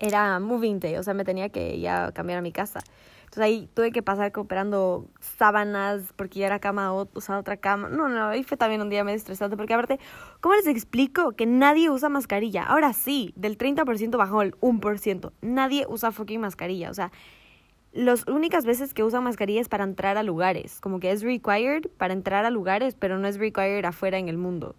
era 0.00 0.40
moving 0.40 0.80
day, 0.80 0.96
o 0.96 1.02
sea, 1.02 1.14
me 1.14 1.24
tenía 1.24 1.50
que 1.50 1.78
ya 1.78 2.10
cambiar 2.12 2.38
a 2.38 2.42
mi 2.42 2.50
casa. 2.50 2.80
Entonces 3.20 3.44
ahí 3.44 3.68
tuve 3.74 3.92
que 3.92 4.02
pasar 4.02 4.32
comprando 4.32 5.06
sábanas 5.20 6.12
porque 6.16 6.40
ya 6.40 6.46
era 6.46 6.58
cama, 6.58 6.92
sea, 7.20 7.38
otra 7.38 7.58
cama. 7.58 7.88
No, 7.88 8.08
no, 8.08 8.26
ahí 8.26 8.42
fue 8.42 8.56
también 8.56 8.80
un 8.80 8.90
día 8.90 9.04
medio 9.04 9.18
estresante 9.18 9.56
porque 9.56 9.72
aparte, 9.72 10.00
¿cómo 10.40 10.56
les 10.56 10.66
explico 10.66 11.30
que 11.32 11.46
nadie 11.46 11.90
usa 11.90 12.08
mascarilla? 12.08 12.64
Ahora 12.64 12.92
sí, 12.92 13.32
del 13.36 13.56
30% 13.56 14.16
bajó 14.16 14.42
el 14.42 14.56
1%. 14.56 15.32
Nadie 15.42 15.86
usa 15.88 16.10
fucking 16.10 16.40
mascarilla, 16.40 16.90
o 16.90 16.94
sea, 16.94 17.12
las 17.92 18.26
únicas 18.26 18.64
veces 18.64 18.94
que 18.94 19.04
usan 19.04 19.22
mascarilla 19.24 19.60
es 19.60 19.68
para 19.68 19.84
entrar 19.84 20.16
a 20.16 20.22
lugares, 20.22 20.80
como 20.80 20.98
que 20.98 21.10
es 21.10 21.22
required 21.22 21.88
para 21.98 22.14
entrar 22.14 22.44
a 22.44 22.50
lugares, 22.50 22.96
pero 22.98 23.18
no 23.18 23.28
es 23.28 23.38
required 23.38 23.84
afuera 23.84 24.18
en 24.18 24.28
el 24.28 24.38
mundo. 24.38 24.74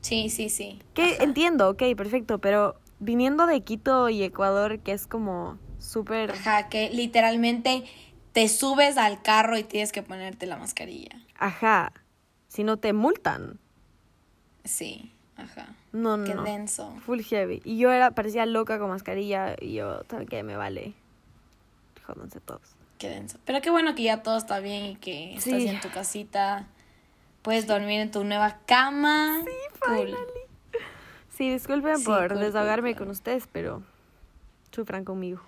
Sí, 0.00 0.30
sí, 0.30 0.48
sí. 0.48 0.78
Que 0.94 1.16
entiendo, 1.16 1.68
ok, 1.68 1.82
perfecto, 1.96 2.38
pero 2.38 2.76
viniendo 2.98 3.46
de 3.46 3.62
Quito 3.62 4.08
y 4.08 4.22
Ecuador, 4.22 4.80
que 4.80 4.92
es 4.92 5.06
como 5.06 5.58
súper... 5.78 6.32
Ajá, 6.32 6.68
que 6.68 6.90
literalmente 6.90 7.84
te 8.32 8.48
subes 8.48 8.96
al 8.96 9.22
carro 9.22 9.56
y 9.56 9.64
tienes 9.64 9.92
que 9.92 10.02
ponerte 10.02 10.46
la 10.46 10.56
mascarilla. 10.56 11.10
Ajá, 11.38 11.92
si 12.48 12.64
no 12.64 12.76
te 12.76 12.92
multan. 12.92 13.58
Sí, 14.64 15.12
ajá. 15.36 15.74
No, 15.92 16.16
no. 16.16 16.24
Qué 16.24 16.50
denso. 16.50 16.94
Full 17.06 17.20
heavy. 17.22 17.62
Y 17.64 17.78
yo 17.78 17.90
era, 17.90 18.10
parecía 18.10 18.44
loca 18.46 18.78
con 18.78 18.90
mascarilla 18.90 19.56
y 19.60 19.74
yo, 19.74 20.02
¿sabes 20.10 20.28
qué? 20.28 20.42
Me 20.42 20.56
vale. 20.56 20.94
Jódanse 22.06 22.40
todos. 22.40 22.76
Qué 22.98 23.08
denso. 23.08 23.38
Pero 23.44 23.60
qué 23.60 23.70
bueno 23.70 23.94
que 23.94 24.02
ya 24.02 24.22
todo 24.22 24.36
está 24.36 24.60
bien 24.60 24.84
y 24.84 24.96
que 24.96 25.34
estás 25.34 25.62
en 25.62 25.80
tu 25.80 25.90
casita. 25.90 26.66
Puedes 27.42 27.66
dormir 27.66 28.00
en 28.00 28.10
tu 28.10 28.24
nueva 28.24 28.58
cama. 28.66 29.42
Sí, 29.44 29.50
finally. 29.84 30.16
Sí, 31.36 31.50
disculpen 31.50 32.02
por 32.02 32.38
desahogarme 32.38 32.94
con 32.94 33.10
ustedes, 33.10 33.46
pero 33.50 33.82
sufran 34.70 35.04
conmigo. 35.04 35.42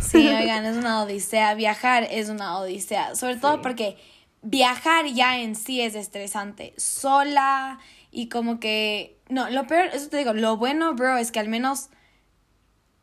Sí, 0.00 0.26
oigan, 0.40 0.64
es 0.64 0.76
una 0.76 1.02
odisea. 1.02 1.54
Viajar 1.54 2.08
es 2.10 2.28
una 2.28 2.58
odisea. 2.58 3.14
Sobre 3.14 3.36
todo 3.36 3.62
porque 3.62 3.96
viajar 4.42 5.06
ya 5.06 5.38
en 5.38 5.54
sí 5.54 5.80
es 5.80 5.94
estresante. 5.94 6.74
Sola 6.76 7.78
y 8.10 8.28
como 8.28 8.58
que. 8.58 9.16
No, 9.28 9.48
lo 9.50 9.66
peor, 9.66 9.90
eso 9.92 10.08
te 10.08 10.16
digo, 10.16 10.32
lo 10.32 10.56
bueno, 10.56 10.94
bro, 10.94 11.16
es 11.16 11.30
que 11.30 11.38
al 11.38 11.48
menos 11.48 11.90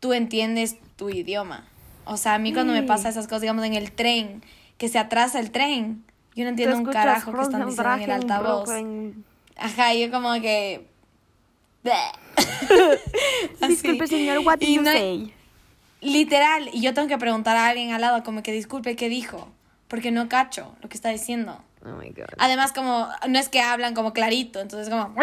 tú 0.02 0.12
entiendes 0.12 0.78
tu 0.98 1.10
idioma. 1.10 1.66
O 2.04 2.18
sea, 2.18 2.34
a 2.34 2.40
mí 2.40 2.54
cuando 2.54 2.74
me 2.74 2.84
pasa 2.84 3.10
esas 3.10 3.28
cosas, 3.28 3.42
digamos, 3.42 3.64
en 3.64 3.76
el 3.76 3.92
tren, 3.92 4.44
que 4.78 4.90
se 4.90 5.00
atrasa 5.00 5.40
el 5.40 5.52
tren, 5.52 6.04
yo 6.36 6.44
no 6.44 6.50
entiendo 6.50 6.78
un 6.78 6.86
carajo 6.86 7.32
que 7.32 7.42
están 7.42 7.66
diciendo 7.66 7.94
en 7.94 8.02
el 8.02 8.12
altavoz. 8.12 8.70
Ajá, 9.58 9.94
yo 9.94 10.12
como 10.12 10.34
que 10.42 10.86
disculpe, 13.68 14.08
señor, 14.08 14.40
what 14.40 14.60
do 14.60 14.66
you 14.66 14.84
say? 14.84 15.34
Literal, 16.02 16.70
y 16.74 16.82
yo 16.82 16.94
tengo 16.94 17.08
que 17.08 17.18
preguntar 17.18 17.58
a 17.58 17.68
alguien 17.68 17.92
al 17.92 18.02
lado, 18.02 18.24
como 18.24 18.44
que 18.44 18.52
disculpe, 18.52 18.96
¿qué 18.96 19.10
dijo? 19.10 19.48
Porque 19.88 20.12
no 20.12 20.28
cacho 20.30 20.76
lo 20.82 20.90
que 20.90 20.96
está 20.96 21.10
diciendo. 21.10 21.64
Oh 21.86 21.96
my 21.98 22.10
God. 22.10 22.26
Además, 22.40 22.74
como, 22.74 23.08
no 23.28 23.38
es 23.38 23.48
que 23.50 23.62
hablan 23.62 23.94
como 23.94 24.12
clarito, 24.12 24.60
entonces 24.60 24.90
como... 24.90 25.14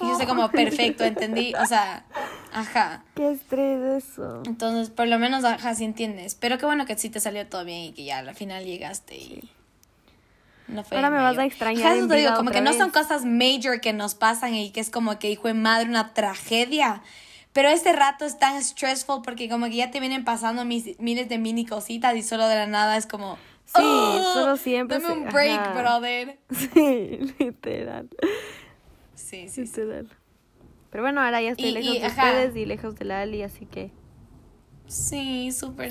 Y 0.00 0.08
yo 0.08 0.16
sé 0.16 0.26
como, 0.26 0.48
perfecto, 0.50 1.04
entendí, 1.04 1.52
o 1.54 1.66
sea, 1.66 2.04
ajá. 2.52 3.02
Qué 3.16 3.32
estrés 3.32 4.04
eso. 4.04 4.42
Entonces, 4.46 4.90
por 4.90 5.08
lo 5.08 5.18
menos, 5.18 5.44
ajá, 5.44 5.74
sí 5.74 5.84
entiendes. 5.84 6.36
Pero 6.36 6.58
qué 6.58 6.66
bueno 6.66 6.86
que 6.86 6.96
sí 6.96 7.10
te 7.10 7.18
salió 7.18 7.46
todo 7.48 7.64
bien 7.64 7.82
y 7.82 7.92
que 7.92 8.04
ya 8.04 8.18
al 8.18 8.34
final 8.36 8.64
llegaste 8.64 9.16
y... 9.16 9.50
No 10.68 10.84
fue 10.84 10.96
Ahora 10.96 11.10
me 11.10 11.18
vas 11.18 11.38
a 11.38 11.44
extrañar. 11.44 11.96
te 12.08 12.16
digo, 12.16 12.34
como 12.34 12.50
que 12.50 12.60
no 12.60 12.72
son 12.72 12.90
cosas 12.90 13.24
major 13.24 13.80
que 13.80 13.92
nos 13.92 14.14
pasan 14.14 14.54
y 14.54 14.70
que 14.70 14.80
es 14.80 14.90
como 14.90 15.18
que 15.18 15.30
hijo 15.30 15.48
de 15.48 15.54
madre 15.54 15.88
una 15.88 16.12
tragedia. 16.14 17.02
Pero 17.52 17.68
este 17.68 17.92
rato 17.92 18.24
es 18.26 18.38
tan 18.38 18.62
stressful 18.62 19.22
porque 19.22 19.48
como 19.48 19.66
que 19.66 19.76
ya 19.76 19.90
te 19.90 20.00
vienen 20.00 20.24
pasando 20.24 20.64
mis, 20.64 20.98
miles 20.98 21.28
de 21.28 21.38
mini 21.38 21.64
cositas 21.64 22.14
y 22.14 22.22
solo 22.22 22.48
de 22.48 22.56
la 22.56 22.66
nada 22.66 22.96
es 22.96 23.06
como... 23.06 23.38
Sí, 23.64 23.82
oh, 23.82 24.32
solo 24.34 24.56
siempre. 24.56 24.98
Dame 24.98 25.12
un 25.14 25.28
break, 25.28 25.74
brother. 25.74 26.38
Sí, 26.54 27.34
literal. 27.38 28.08
Sí, 29.14 29.48
sí. 29.48 29.62
Literal. 29.62 30.08
Pero 30.90 31.02
bueno, 31.02 31.20
ahora 31.20 31.40
ya 31.40 31.50
estoy 31.50 31.72
lejos 31.72 32.00
de 32.00 32.06
ustedes 32.06 32.56
y 32.56 32.66
lejos 32.66 32.94
de 32.96 33.04
la 33.04 33.22
Ali, 33.22 33.42
así 33.42 33.66
que... 33.66 33.90
Sí, 34.86 35.50
súper 35.50 35.90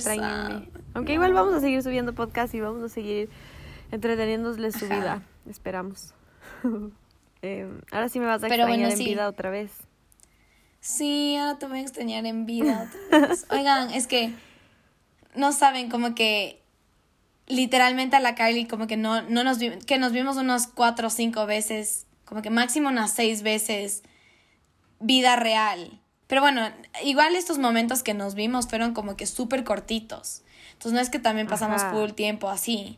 Aunque 0.94 1.14
igual 1.14 1.34
vamos 1.34 1.54
a 1.54 1.60
seguir 1.60 1.84
subiendo 1.84 2.14
podcast 2.14 2.54
y 2.54 2.62
vamos 2.62 2.84
a 2.84 2.90
seguir 2.90 3.30
entreteniéndosles 3.92 4.76
su 4.76 4.88
vida, 4.88 5.22
esperamos. 5.50 6.14
Em, 7.42 7.82
ahora 7.92 8.10
sí 8.10 8.20
me 8.20 8.26
vas 8.26 8.42
a 8.42 8.48
extrañar 8.48 8.92
en 8.92 8.98
vida 8.98 9.28
otra 9.28 9.52
vez. 9.52 9.72
Sí, 10.80 11.36
ahora 11.36 11.60
te 11.60 11.68
voy 11.68 11.78
a 11.78 11.82
extrañar 11.82 12.26
en 12.26 12.48
vida 12.48 12.90
otra 13.12 13.28
vez. 13.28 13.46
Oigan, 13.52 13.92
es 13.92 14.08
que 14.08 14.34
no 15.36 15.52
saben 15.52 15.92
como 15.92 16.16
que 16.16 16.60
literalmente 17.46 18.16
a 18.16 18.20
la 18.20 18.34
Kylie 18.34 18.68
como 18.68 18.88
que 18.88 18.98
no, 18.98 19.22
no 19.22 19.44
nos 19.44 19.60
que 19.60 19.98
nos 20.00 20.12
vimos 20.12 20.38
unos 20.38 20.66
cuatro 20.66 21.08
o 21.08 21.10
cinco 21.12 21.46
veces, 21.46 22.08
como 22.24 22.42
que 22.42 22.50
máximo 22.50 22.90
unas 22.90 23.14
seis 23.14 23.44
veces 23.44 24.02
vida 25.00 25.36
real. 25.36 26.00
Pero 26.28 26.42
bueno, 26.42 26.62
igual 27.04 27.36
estos 27.36 27.60
momentos 27.60 28.02
que 28.02 28.16
nos 28.16 28.34
vimos 28.34 28.68
fueron 28.68 28.94
como 28.94 29.16
que 29.16 29.28
súper 29.28 29.64
cortitos. 29.64 30.42
Entonces 30.74 30.94
no 30.94 31.00
es 31.00 31.10
que 31.10 31.20
también 31.20 31.48
pasamos 31.48 31.84
full 31.84 32.12
tiempo 32.12 32.50
así. 32.50 32.98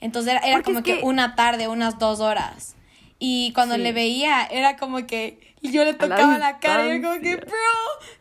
Entonces 0.00 0.34
era, 0.42 0.62
como 0.62 0.82
que, 0.82 1.00
una 1.02 1.34
tarde, 1.34 1.68
unas 1.68 1.98
dos 1.98 2.20
horas. 2.20 2.76
Y 3.18 3.52
cuando 3.52 3.76
le 3.76 3.92
veía, 3.92 4.44
era 4.44 4.76
como 4.76 5.06
que 5.06 5.54
yo 5.60 5.84
le 5.84 5.94
tocaba 5.94 6.38
la, 6.38 6.60
cara 6.60 6.86
y 6.86 6.90
era 6.90 7.08
como 7.08 7.20
que, 7.20 7.36
bro, 7.36 7.48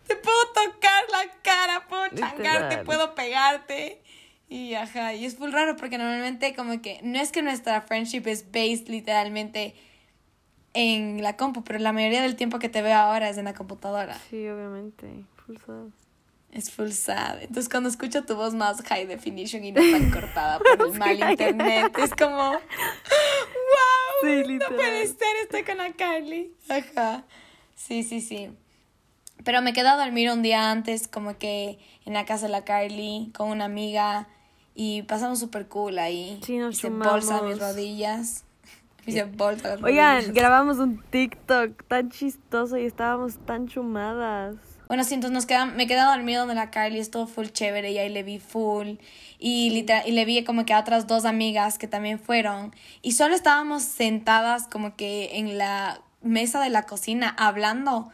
te 0.07 0.15
puedo 0.15 0.37
tocar 0.53 1.03
la 1.11 1.31
cara, 1.43 1.87
puedo 1.87 2.07
changarte, 2.15 2.83
puedo 2.83 3.13
pegarte. 3.13 4.01
Y 4.49 4.73
ajá, 4.73 5.13
y 5.13 5.25
es 5.25 5.35
full 5.35 5.51
raro 5.51 5.75
porque 5.75 5.97
normalmente 5.97 6.55
como 6.55 6.81
que 6.81 6.99
no 7.03 7.19
es 7.19 7.31
que 7.31 7.41
nuestra 7.41 7.81
friendship 7.81 8.23
es 8.25 8.49
based 8.51 8.87
literalmente 8.87 9.75
en 10.73 11.21
la 11.21 11.35
compu, 11.35 11.63
pero 11.63 11.79
la 11.79 11.91
mayoría 11.91 12.21
del 12.21 12.35
tiempo 12.35 12.57
que 12.57 12.69
te 12.69 12.81
veo 12.81 12.95
ahora 12.95 13.29
es 13.29 13.37
en 13.37 13.45
la 13.45 13.53
computadora. 13.53 14.17
Sí, 14.29 14.47
obviamente, 14.47 15.25
full 15.45 15.57
es 16.57 16.71
full 16.71 16.89
sad. 16.89 17.41
Entonces 17.41 17.69
cuando 17.69 17.89
escucho 17.89 18.23
tu 18.23 18.35
voz 18.35 18.53
más 18.53 18.81
high 18.81 19.05
definition 19.05 19.63
y 19.63 19.71
no 19.71 19.81
tan 19.81 20.11
cortada 20.11 20.59
por 20.59 20.87
el 20.87 20.97
mal 20.97 21.31
internet, 21.31 21.95
es 21.97 22.11
como, 22.11 22.51
wow, 22.51 22.59
sí, 24.23 24.43
no 24.43 24.67
puede 24.67 25.07
ser, 25.07 25.35
estoy 25.43 25.63
con 25.63 25.77
la 25.77 25.93
Carly. 25.93 26.53
Ajá. 26.69 27.23
Sí, 27.75 28.03
sí, 28.03 28.21
sí. 28.21 28.49
Pero 29.43 29.61
me 29.61 29.73
quedé 29.73 29.87
a 29.87 29.97
dormir 29.97 30.31
un 30.31 30.41
día 30.41 30.71
antes, 30.71 31.07
como 31.07 31.37
que 31.37 31.79
en 32.05 32.13
la 32.13 32.25
casa 32.25 32.47
de 32.47 32.51
la 32.51 32.65
Carly, 32.65 33.31
con 33.35 33.49
una 33.49 33.65
amiga. 33.65 34.27
Y 34.73 35.03
pasamos 35.03 35.39
súper 35.39 35.67
cool 35.67 35.97
ahí. 35.99 36.39
Sí, 36.43 36.57
nos 36.57 36.75
Hice 36.75 36.89
bolsa 36.89 37.37
a 37.37 37.41
mis 37.43 37.59
rodillas. 37.59 38.43
Hice 39.05 39.23
bolsa 39.23 39.69
a 39.69 39.75
las 39.75 39.83
Oigan, 39.83 40.33
grabamos 40.33 40.77
un 40.77 41.01
TikTok 41.01 41.83
tan 41.87 42.09
chistoso 42.09 42.77
y 42.77 42.85
estábamos 42.85 43.37
tan 43.45 43.67
chumadas. 43.67 44.55
Bueno, 44.87 45.03
sí, 45.03 45.15
entonces 45.15 45.33
nos 45.33 45.45
queda, 45.45 45.65
me 45.65 45.85
quedé 45.85 46.01
dormido 46.01 46.41
donde 46.41 46.55
la 46.55 46.71
Carly, 46.71 46.99
estuvo 46.99 47.27
full 47.27 47.47
chévere 47.47 47.91
y 47.91 47.97
ahí 47.97 48.09
le 48.09 48.23
vi 48.23 48.39
full. 48.39 48.95
Y, 49.37 49.69
literal, 49.71 50.03
y 50.07 50.11
le 50.11 50.23
vi 50.23 50.43
como 50.43 50.65
que 50.65 50.73
a 50.73 50.79
otras 50.79 51.07
dos 51.07 51.25
amigas 51.25 51.77
que 51.77 51.87
también 51.87 52.19
fueron. 52.19 52.73
Y 53.01 53.11
solo 53.11 53.35
estábamos 53.35 53.83
sentadas 53.83 54.67
como 54.67 54.95
que 54.95 55.37
en 55.37 55.57
la 55.57 56.01
mesa 56.21 56.61
de 56.61 56.69
la 56.69 56.83
cocina 56.83 57.35
hablando. 57.37 58.09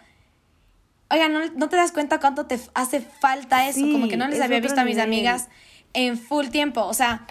Oiga, 1.11 1.29
¿no, 1.29 1.45
no 1.55 1.69
te 1.69 1.75
das 1.75 1.91
cuenta 1.91 2.19
cuánto 2.19 2.47
te 2.47 2.59
hace 2.73 3.01
falta 3.01 3.67
eso? 3.67 3.81
como 3.81 4.07
que 4.07 4.17
no 4.17 4.27
les 4.27 4.41
había 4.41 4.59
visto 4.59 4.81
a 4.81 4.83
mis 4.83 4.97
amigas 4.97 5.49
en 5.93 6.17
full 6.17 6.47
tiempo. 6.47 6.81
O 6.85 6.93
sea, 6.95 7.27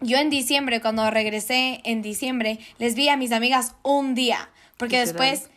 yo 0.00 0.18
en 0.18 0.28
diciembre, 0.28 0.82
cuando 0.82 1.10
regresé 1.10 1.80
en 1.84 2.02
diciembre, 2.02 2.58
les 2.78 2.94
vi 2.94 3.08
a 3.08 3.16
mis 3.16 3.32
amigas 3.32 3.74
un 3.82 4.14
día. 4.14 4.50
Porque 4.76 4.98
después 4.98 5.48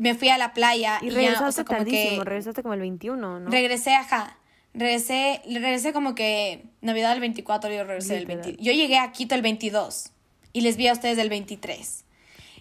me 0.00 0.14
fui 0.14 0.28
a 0.28 0.38
la 0.38 0.52
playa. 0.52 0.98
Y, 1.02 1.10
regresaste 1.10 1.64
como 1.64 1.78
tardísimo, 1.78 2.24
regresaste 2.24 2.62
como 2.62 2.74
el 2.74 2.80
21, 2.80 3.40
¿no? 3.40 3.50
Regresé, 3.50 3.94
ajá. 3.94 4.36
Regresé, 4.74 5.40
regresé 5.46 5.92
como 5.92 6.14
que 6.14 6.66
Navidad 6.82 7.12
el 7.12 7.20
24, 7.20 7.70
yo 7.72 7.84
regresé 7.84 8.18
el 8.18 8.26
20. 8.26 8.56
Yo 8.58 8.72
llegué 8.72 8.98
a 8.98 9.10
Quito 9.12 9.34
el 9.34 9.42
22 9.42 10.10
y 10.52 10.60
les 10.60 10.76
vi 10.76 10.88
a 10.88 10.92
ustedes 10.92 11.16
el 11.18 11.30
23. 11.30 12.04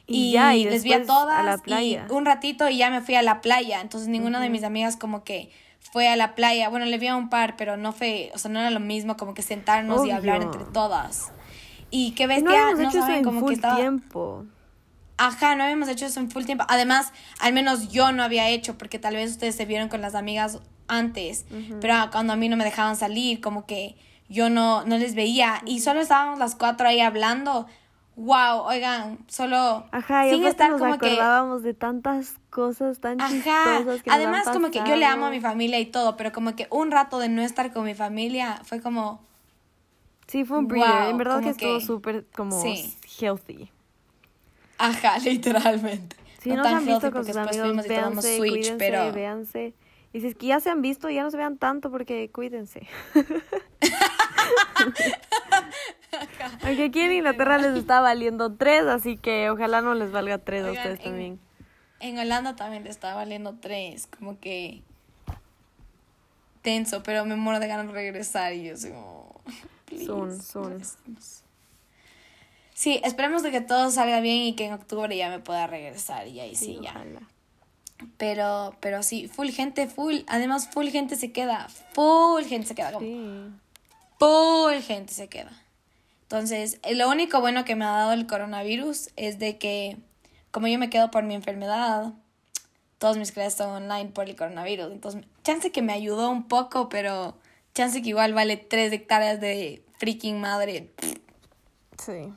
Y, 0.07 0.31
ya, 0.31 0.55
y 0.55 0.65
les 0.65 0.83
vi 0.83 0.93
a 0.93 1.03
todas 1.03 1.39
a 1.39 1.43
la 1.43 1.57
playa. 1.57 2.05
y 2.09 2.11
un 2.13 2.25
ratito 2.25 2.69
y 2.69 2.77
ya 2.77 2.89
me 2.89 3.01
fui 3.01 3.15
a 3.15 3.21
la 3.21 3.41
playa. 3.41 3.81
Entonces 3.81 4.07
ninguna 4.07 4.39
de 4.39 4.49
mis 4.49 4.63
amigas 4.63 4.97
como 4.97 5.23
que 5.23 5.51
fue 5.79 6.07
a 6.07 6.15
la 6.15 6.35
playa. 6.35 6.69
Bueno, 6.69 6.85
le 6.85 6.97
vi 6.97 7.07
a 7.07 7.15
un 7.15 7.29
par, 7.29 7.55
pero 7.57 7.75
no 7.75 7.91
fue, 7.91 8.31
o 8.33 8.37
sea, 8.37 8.51
no 8.51 8.59
era 8.59 8.69
lo 8.69 8.79
mismo 8.79 9.17
como 9.17 9.33
que 9.33 9.41
sentarnos 9.41 10.05
y 10.05 10.11
hablar 10.11 10.41
entre 10.41 10.63
todas. 10.65 11.31
Y 11.89 12.11
qué 12.11 12.27
bestia, 12.27 12.71
no, 12.71 12.77
no 12.77 12.91
saben 12.91 13.23
como 13.23 13.45
que 13.45 13.53
estaba 13.53 13.77
tiempo. 13.77 14.45
Ajá, 15.17 15.55
no 15.55 15.63
habíamos 15.63 15.87
hecho 15.87 16.05
eso 16.05 16.19
en 16.19 16.29
full 16.29 16.43
tiempo. 16.43 16.65
Además, 16.67 17.13
al 17.39 17.53
menos 17.53 17.89
yo 17.89 18.11
no 18.11 18.23
había 18.23 18.49
hecho, 18.49 18.77
porque 18.77 18.99
tal 18.99 19.15
vez 19.15 19.31
ustedes 19.31 19.55
se 19.55 19.65
vieron 19.65 19.87
con 19.87 20.01
las 20.01 20.13
amigas 20.15 20.59
antes, 20.87 21.45
pero 21.81 21.95
cuando 22.11 22.33
a 22.33 22.35
mí 22.35 22.49
no 22.49 22.57
me 22.57 22.63
dejaban 22.63 22.95
salir, 22.95 23.41
como 23.41 23.65
que 23.65 23.95
yo 24.27 24.49
no, 24.49 24.83
no 24.85 24.97
les 24.97 25.15
veía 25.15 25.61
y 25.65 25.79
solo 25.79 26.01
estábamos 26.01 26.39
las 26.39 26.55
cuatro 26.55 26.87
ahí 26.87 26.99
hablando. 26.99 27.65
Wow, 28.17 28.61
oigan, 28.65 29.19
solo 29.27 29.85
Ajá, 29.91 30.29
sin 30.29 30.45
estar 30.45 30.69
nos 30.69 30.79
como 30.79 30.93
acordábamos 30.93 31.63
de 31.63 31.73
tantas 31.73 32.35
cosas 32.49 32.99
tan 32.99 33.19
Ajá. 33.19 33.33
chistosas 33.33 34.03
que 34.03 34.09
Además, 34.09 34.47
como 34.47 34.71
que 34.71 34.79
yo 34.87 34.95
le 34.95 35.05
amo 35.05 35.25
a 35.25 35.29
mi 35.29 35.41
familia 35.41 35.79
y 35.79 35.85
todo, 35.85 36.15
pero 36.15 36.31
como 36.31 36.55
que 36.55 36.67
un 36.71 36.91
rato 36.91 37.19
de 37.19 37.27
no 37.27 37.41
estar 37.41 37.73
con 37.73 37.83
mi 37.83 37.93
familia 37.93 38.61
fue 38.63 38.81
como 38.81 39.25
Sí, 40.27 40.43
fue 40.43 40.59
un 40.59 40.67
breeder. 40.67 41.09
en 41.09 41.17
verdad 41.17 41.41
que 41.41 41.49
estuvo 41.49 41.79
súper 41.81 42.25
como 42.35 42.63
healthy. 43.19 43.69
Ajá, 44.77 45.17
literalmente. 45.23 46.15
Si 46.41 46.49
no, 46.49 46.63
han 46.63 46.85
visto 46.85 47.11
con 47.11 47.25
sus 47.25 47.35
amigos, 47.35 47.87
véanse, 47.87 48.37
Switch, 48.37 48.51
cuídense, 48.51 48.75
pero... 48.77 49.11
véanse. 49.11 49.73
Y 50.13 50.21
si 50.21 50.27
es 50.27 50.35
que 50.35 50.45
ya 50.47 50.59
se 50.59 50.69
han 50.69 50.81
visto, 50.81 51.09
ya 51.09 51.23
no 51.23 51.31
se 51.31 51.37
vean 51.37 51.57
tanto 51.57 51.91
porque 51.91 52.29
cuídense. 52.31 52.87
Aunque 56.63 56.85
aquí 56.85 57.01
en 57.01 57.11
Inglaterra 57.11 57.57
les 57.57 57.75
está 57.75 57.99
valiendo 57.99 58.53
tres, 58.53 58.83
así 58.83 59.17
que 59.17 59.49
ojalá 59.49 59.81
no 59.81 59.93
les 59.93 60.11
valga 60.11 60.37
tres 60.37 60.63
a 60.65 60.71
ustedes 60.71 61.01
también. 61.01 61.39
En 61.99 62.17
Holanda 62.17 62.55
también 62.55 62.83
les 62.83 62.91
está 62.91 63.13
valiendo 63.15 63.55
tres, 63.59 64.07
como 64.07 64.39
que 64.39 64.83
tenso, 66.61 67.03
pero 67.03 67.25
me 67.25 67.35
muero 67.35 67.59
de 67.59 67.67
ganas 67.67 67.87
de 67.87 67.93
regresar 67.93 68.53
y 68.53 68.65
yo 68.69 68.77
soy 68.77 68.91
como... 68.91 69.41
Son, 70.05 70.41
son. 70.41 70.81
Sí, 72.75 72.99
esperemos 73.05 73.41
de 73.41 73.51
que 73.51 73.61
todo 73.61 73.89
salga 73.89 74.19
bien 74.19 74.41
y 74.41 74.53
que 74.53 74.65
en 74.65 74.73
octubre 74.73 75.15
ya 75.15 75.29
me 75.29 75.39
pueda 75.39 75.65
regresar 75.65 76.27
y 76.27 76.41
ahí 76.41 76.55
sí, 76.57 76.77
ya. 76.83 77.05
Pero, 78.17 78.75
pero 78.81 79.01
sí, 79.01 79.29
full 79.29 79.47
gente, 79.47 79.87
full. 79.87 80.17
Además, 80.27 80.67
full 80.67 80.89
gente 80.89 81.15
se 81.15 81.31
queda. 81.31 81.69
Full 81.93 82.43
gente 82.43 82.67
se 82.67 82.75
queda. 82.75 82.91
Como, 82.91 83.57
Full 84.19 84.81
gente 84.81 85.13
se 85.13 85.29
queda. 85.29 85.53
Entonces, 86.23 86.81
lo 86.91 87.09
único 87.09 87.39
bueno 87.39 87.63
que 87.63 87.75
me 87.75 87.85
ha 87.85 87.91
dado 87.91 88.11
el 88.11 88.27
coronavirus 88.27 89.09
es 89.15 89.39
de 89.39 89.57
que, 89.57 89.95
como 90.51 90.67
yo 90.67 90.77
me 90.77 90.89
quedo 90.89 91.11
por 91.11 91.23
mi 91.23 91.33
enfermedad, 91.33 92.11
todos 92.97 93.15
mis 93.15 93.31
clases 93.31 93.53
son 93.53 93.69
online 93.69 94.09
por 94.09 94.27
el 94.27 94.35
coronavirus. 94.35 94.91
Entonces, 94.91 95.23
chance 95.45 95.71
que 95.71 95.81
me 95.81 95.93
ayudó 95.93 96.29
un 96.29 96.49
poco, 96.49 96.89
pero 96.89 97.37
chance 97.73 98.01
que 98.01 98.09
igual 98.09 98.33
vale 98.33 98.57
tres 98.57 98.91
hectáreas 98.91 99.39
de 99.39 99.81
freaking 99.97 100.41
madre. 100.41 100.91
Sí. 101.97 102.33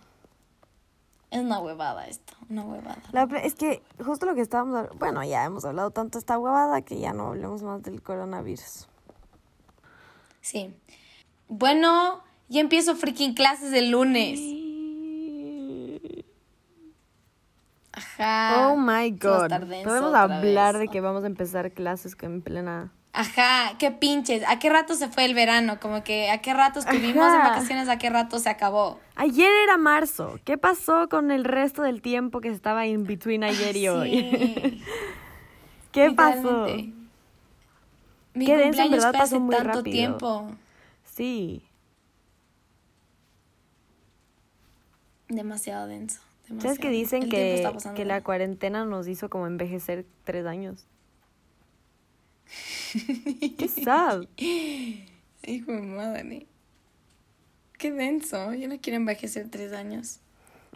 Es 1.31 1.41
una 1.41 1.61
huevada 1.61 2.07
esto, 2.07 2.33
una 2.49 2.64
huevada. 2.64 3.03
es 3.43 3.55
que 3.55 3.83
justo 4.03 4.24
lo 4.24 4.35
que 4.35 4.41
estábamos, 4.41 4.89
bueno, 4.99 5.22
ya 5.24 5.45
hemos 5.45 5.64
hablado 5.66 5.91
tanto 5.91 6.18
de 6.18 6.20
esta 6.20 6.39
huevada 6.39 6.81
que 6.81 6.99
ya 6.99 7.12
no 7.12 7.29
hablemos 7.29 7.62
más 7.62 7.83
del 7.83 8.03
coronavirus. 8.03 8.89
Sí. 10.41 10.74
Bueno, 11.49 12.22
ya 12.49 12.61
empiezo 12.61 12.97
freaking 12.97 13.35
clases 13.35 13.74
el 13.74 13.91
lunes. 13.91 14.41
Ajá. 17.93 18.68
Oh 18.68 18.76
my 18.76 19.11
god. 19.11 19.51
Podemos 19.85 20.14
hablar 20.14 20.79
de 20.79 20.89
que 20.89 21.03
vamos 21.03 21.24
a 21.24 21.26
empezar 21.26 21.72
clases 21.72 22.16
en 22.22 22.41
plena 22.41 22.93
Ajá, 23.12 23.76
qué 23.78 23.90
pinches. 23.90 24.42
¿A 24.46 24.59
qué 24.59 24.68
rato 24.70 24.94
se 24.94 25.09
fue 25.09 25.24
el 25.24 25.34
verano? 25.34 25.80
Como 25.80 26.04
que 26.04 26.30
a 26.30 26.38
qué 26.40 26.54
rato 26.54 26.78
estuvimos 26.80 27.32
en 27.32 27.40
vacaciones, 27.40 27.88
a 27.88 27.98
qué 27.98 28.11
rato 28.11 28.38
se 28.38 28.48
acabó. 28.48 29.00
Ayer 29.16 29.50
era 29.64 29.76
marzo. 29.76 30.38
¿Qué 30.44 30.59
pasó 30.59 31.09
con 31.09 31.30
el 31.30 31.44
resto 31.44 31.82
del 31.82 32.02
tiempo 32.02 32.40
que 32.40 32.48
estaba 32.48 32.86
in 32.86 33.04
between 33.04 33.44
ayer 33.44 33.76
y 33.76 33.88
hoy? 33.88 34.84
¿Qué 35.92 36.11
pasó? 36.12 36.66
Mi 38.34 38.46
¿Qué 38.46 38.56
denso, 38.56 38.82
en 38.82 38.90
verdad 38.90 39.12
pasó 39.12 39.40
muy 39.40 39.56
tanto 39.56 39.78
rápido. 39.78 39.92
tiempo. 39.92 40.46
Sí. 41.04 41.64
Demasiado 45.28 45.86
denso. 45.88 46.20
¿Sabes 46.61 46.78
que 46.78 46.88
dicen 46.88 47.28
que, 47.28 47.70
que 47.94 48.04
la 48.04 48.22
cuarentena 48.22 48.84
nos 48.84 49.09
hizo 49.09 49.28
como 49.28 49.46
envejecer 49.46 50.06
tres 50.24 50.46
años? 50.46 50.86
Qué 53.59 53.68
sad. 53.84 54.24
Hijo 54.36 55.72
de 55.72 55.80
madre. 55.80 56.46
Qué 57.78 57.92
denso. 57.92 58.55
Yo 58.55 58.68
no 58.68 58.78
quiero 58.80 58.96
envejecer 58.96 59.49
tres 59.51 59.72
años. 59.72 60.20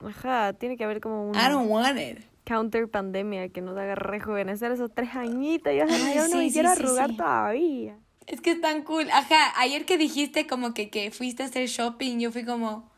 Ajá, 0.04 0.52
tiene 0.52 0.76
que 0.76 0.84
haber 0.84 1.00
como 1.00 1.30
un. 1.30 1.34
I 1.34 1.48
don't 1.48 1.70
want 1.70 1.98
it. 1.98 2.18
Counter 2.44 2.88
pandemia 2.88 3.48
que 3.50 3.60
nos 3.60 3.76
haga 3.78 3.94
rejuvenecer 3.94 4.72
esos 4.72 4.92
tres 4.92 5.14
añitos. 5.14 5.72
Yo, 5.72 5.86
yo 5.86 6.28
no 6.28 6.52
quiero 6.52 6.70
arrugar 6.70 7.16
todavía. 7.16 7.96
Es 8.26 8.40
que 8.40 8.52
es 8.52 8.60
tan 8.60 8.82
cool. 8.82 9.10
Ajá, 9.10 9.52
ayer 9.60 9.84
que 9.84 9.98
dijiste 9.98 10.46
como 10.46 10.74
que, 10.74 10.90
que 10.90 11.10
fuiste 11.10 11.42
a 11.42 11.46
hacer 11.46 11.68
shopping, 11.68 12.18
yo 12.18 12.32
fui 12.32 12.44
como. 12.44 12.90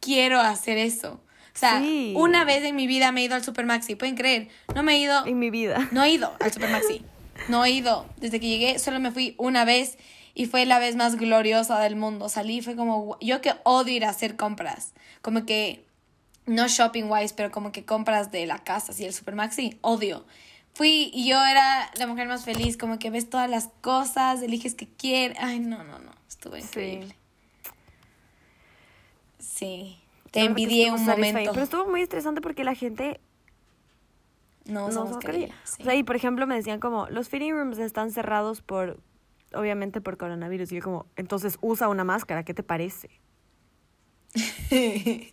Quiero 0.00 0.40
hacer 0.40 0.78
eso. 0.78 1.20
O 1.54 1.58
sea, 1.58 1.82
una 2.14 2.44
vez 2.44 2.62
en 2.62 2.76
mi 2.76 2.86
vida 2.86 3.10
me 3.10 3.20
he 3.20 3.24
ido 3.24 3.34
al 3.34 3.42
Supermaxi. 3.42 3.96
¿Pueden 3.96 4.14
creer? 4.14 4.48
No 4.76 4.84
me 4.84 4.94
he 4.94 4.98
ido. 4.98 5.26
En 5.26 5.40
mi 5.40 5.50
vida. 5.50 5.88
No 5.90 6.04
he 6.04 6.10
ido 6.10 6.32
al 6.38 6.52
Supermaxi. 6.52 7.04
No 7.48 7.64
he 7.64 7.70
ido. 7.70 8.06
Desde 8.16 8.40
que 8.40 8.48
llegué 8.48 8.78
solo 8.78 9.00
me 9.00 9.10
fui 9.10 9.34
una 9.38 9.64
vez 9.64 9.98
y 10.34 10.46
fue 10.46 10.66
la 10.66 10.78
vez 10.78 10.96
más 10.96 11.16
gloriosa 11.16 11.78
del 11.80 11.96
mundo. 11.96 12.28
Salí 12.28 12.60
fue 12.60 12.76
como, 12.76 13.18
yo 13.20 13.40
que 13.40 13.54
odio 13.64 13.94
ir 13.94 14.04
a 14.04 14.10
hacer 14.10 14.36
compras. 14.36 14.92
Como 15.22 15.46
que, 15.46 15.84
no 16.46 16.68
shopping 16.68 17.04
wise, 17.04 17.34
pero 17.36 17.50
como 17.50 17.72
que 17.72 17.84
compras 17.84 18.30
de 18.30 18.46
la 18.46 18.58
casa, 18.58 18.92
así 18.92 19.04
el 19.04 19.12
supermaxi, 19.12 19.78
odio. 19.80 20.24
Fui 20.74 21.10
y 21.12 21.28
yo 21.28 21.44
era 21.44 21.90
la 21.96 22.06
mujer 22.06 22.28
más 22.28 22.44
feliz, 22.44 22.76
como 22.76 22.98
que 22.98 23.10
ves 23.10 23.28
todas 23.28 23.50
las 23.50 23.68
cosas, 23.80 24.40
eliges 24.42 24.74
que 24.74 24.86
quieres. 24.86 25.36
Ay, 25.40 25.58
no, 25.58 25.82
no, 25.82 25.98
no, 25.98 26.12
estuvo 26.28 26.56
increíble. 26.56 27.16
Sí. 29.38 29.98
Te 30.30 30.44
envidié 30.44 30.92
un 30.92 31.04
momento. 31.04 31.50
Pero 31.52 31.64
estuvo 31.64 31.88
muy 31.88 32.02
estresante 32.02 32.40
porque 32.40 32.62
la 32.62 32.74
gente 32.74 33.20
no, 34.68 34.90
no 34.90 35.02
O 35.04 35.20
sea, 35.64 35.94
y 35.94 36.02
por 36.02 36.14
ejemplo 36.14 36.46
me 36.46 36.54
decían 36.54 36.78
como, 36.78 37.08
los 37.08 37.28
fitting 37.28 37.54
rooms 37.54 37.78
están 37.78 38.10
cerrados 38.10 38.60
por, 38.60 39.00
obviamente 39.54 40.00
por 40.00 40.18
coronavirus. 40.18 40.70
Y 40.72 40.76
yo 40.76 40.82
como, 40.82 41.06
entonces 41.16 41.58
usa 41.62 41.88
una 41.88 42.04
máscara, 42.04 42.44
¿qué 42.44 42.54
te 42.54 42.62
parece? 42.62 43.08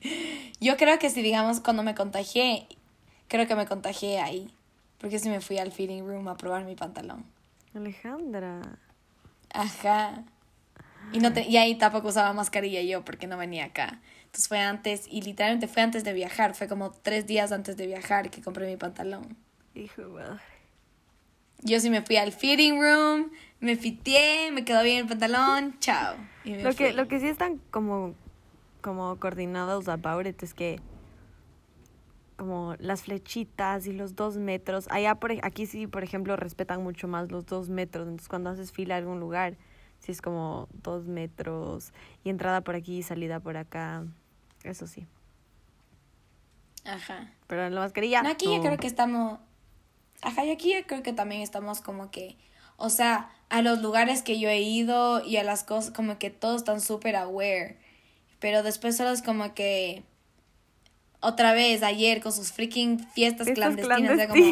yo 0.62 0.78
creo 0.78 0.98
que 1.00 1.10
si 1.10 1.22
digamos 1.22 1.60
cuando 1.60 1.84
me 1.84 1.96
contagié, 1.96 2.68
creo 3.28 3.46
que 3.46 3.56
me 3.56 3.68
contagié 3.68 4.22
ahí. 4.22 4.54
Porque 5.00 5.20
si 5.20 5.30
me 5.30 5.42
fui 5.42 5.58
al 5.58 5.74
fitting 5.74 6.08
room 6.08 6.30
a 6.30 6.38
probar 6.38 6.64
mi 6.64 6.76
pantalón. 6.76 7.26
Alejandra. 7.74 8.62
Ajá. 9.54 10.24
Y, 11.12 11.20
no 11.20 11.34
te, 11.34 11.48
y 11.48 11.58
ahí 11.58 11.76
tampoco 11.76 12.08
usaba 12.08 12.32
mascarilla 12.34 12.82
yo 12.82 13.04
porque 13.04 13.28
no 13.28 13.38
venía 13.38 13.66
acá. 13.66 14.00
Entonces 14.36 14.50
fue 14.50 14.60
antes, 14.60 15.08
y 15.10 15.22
literalmente 15.22 15.70
fue 15.70 15.82
antes 15.82 16.04
de 16.04 16.12
viajar, 16.12 16.56
fue 16.56 16.68
como 16.68 16.92
tres 16.92 17.26
días 17.26 17.54
antes 17.54 17.78
de 17.78 17.88
viajar 17.88 18.30
que 18.30 18.42
compré 18.42 18.68
mi 18.68 18.76
pantalón. 18.76 19.38
Hijo 19.74 20.02
de 20.02 20.08
madre. 20.10 20.42
Yo 21.62 21.80
sí 21.80 21.90
me 21.90 22.02
fui 22.02 22.18
al 22.18 22.34
fitting 22.34 22.82
room, 22.82 23.32
me 23.62 23.78
fiteé, 23.78 24.52
me 24.52 24.66
quedó 24.66 24.84
bien 24.84 24.98
el 24.98 25.08
pantalón, 25.08 25.80
chao. 25.80 26.18
lo, 26.44 26.74
que, 26.74 26.92
lo 26.92 27.08
que 27.08 27.22
sí 27.22 27.30
están 27.30 27.62
como, 27.72 28.14
como 28.82 29.18
coordinados 29.22 29.88
about 29.88 30.28
it 30.28 30.44
es 30.44 30.54
que 30.54 30.82
como 32.36 32.76
las 32.80 33.04
flechitas 33.04 33.88
y 33.88 33.94
los 33.94 34.18
dos 34.18 34.36
metros. 34.36 34.90
Allá 34.92 35.16
por 35.16 35.32
aquí 35.44 35.66
sí, 35.66 35.88
por 35.88 36.04
ejemplo, 36.04 36.36
respetan 36.36 36.84
mucho 36.84 37.08
más 37.08 37.32
los 37.32 37.46
dos 37.46 37.70
metros. 37.70 38.06
Entonces 38.06 38.28
cuando 38.28 38.50
haces 38.50 38.74
fila 38.74 38.96
a 38.96 38.98
algún 38.98 39.22
lugar, 39.22 39.56
sí 40.00 40.12
es 40.12 40.22
como 40.22 40.68
dos 40.84 41.08
metros 41.08 41.94
y 42.26 42.30
entrada 42.30 42.60
por 42.60 42.76
aquí 42.76 42.98
y 42.98 43.04
salida 43.04 43.40
por 43.40 43.56
acá. 43.56 44.04
Eso 44.66 44.88
sí. 44.88 45.06
Ajá. 46.84 47.32
Pero 47.48 47.66
en 47.66 47.76
la 47.76 47.82
mascarilla. 47.82 48.24
No, 48.24 48.30
aquí 48.30 48.46
yo 48.46 48.62
creo 48.62 48.78
que 48.78 48.88
estamos. 48.88 49.40
Ajá, 50.22 50.44
y 50.44 50.52
aquí 50.52 50.74
yo 50.74 50.86
creo 50.88 51.04
que 51.04 51.14
también 51.14 51.42
estamos 51.42 51.82
como 51.82 52.10
que. 52.12 52.36
O 52.78 52.90
sea, 52.90 53.30
a 53.50 53.62
los 53.62 53.82
lugares 53.82 54.22
que 54.22 54.40
yo 54.40 54.50
he 54.50 54.62
ido 54.62 55.24
y 55.24 55.38
a 55.38 55.44
las 55.44 55.64
cosas, 55.64 55.92
como 55.92 56.18
que 56.18 56.30
todos 56.30 56.58
están 56.58 56.82
súper 56.82 57.16
aware. 57.16 57.78
Pero 58.40 58.64
después 58.64 58.98
solo 58.98 59.12
es 59.12 59.22
como 59.22 59.54
que. 59.54 60.04
Otra 61.22 61.54
vez, 61.54 61.82
ayer, 61.84 62.22
con 62.22 62.34
sus 62.34 62.52
freaking 62.52 63.00
fiestas 63.14 63.48
clandestinas. 63.50 64.18
De 64.18 64.28
como, 64.28 64.44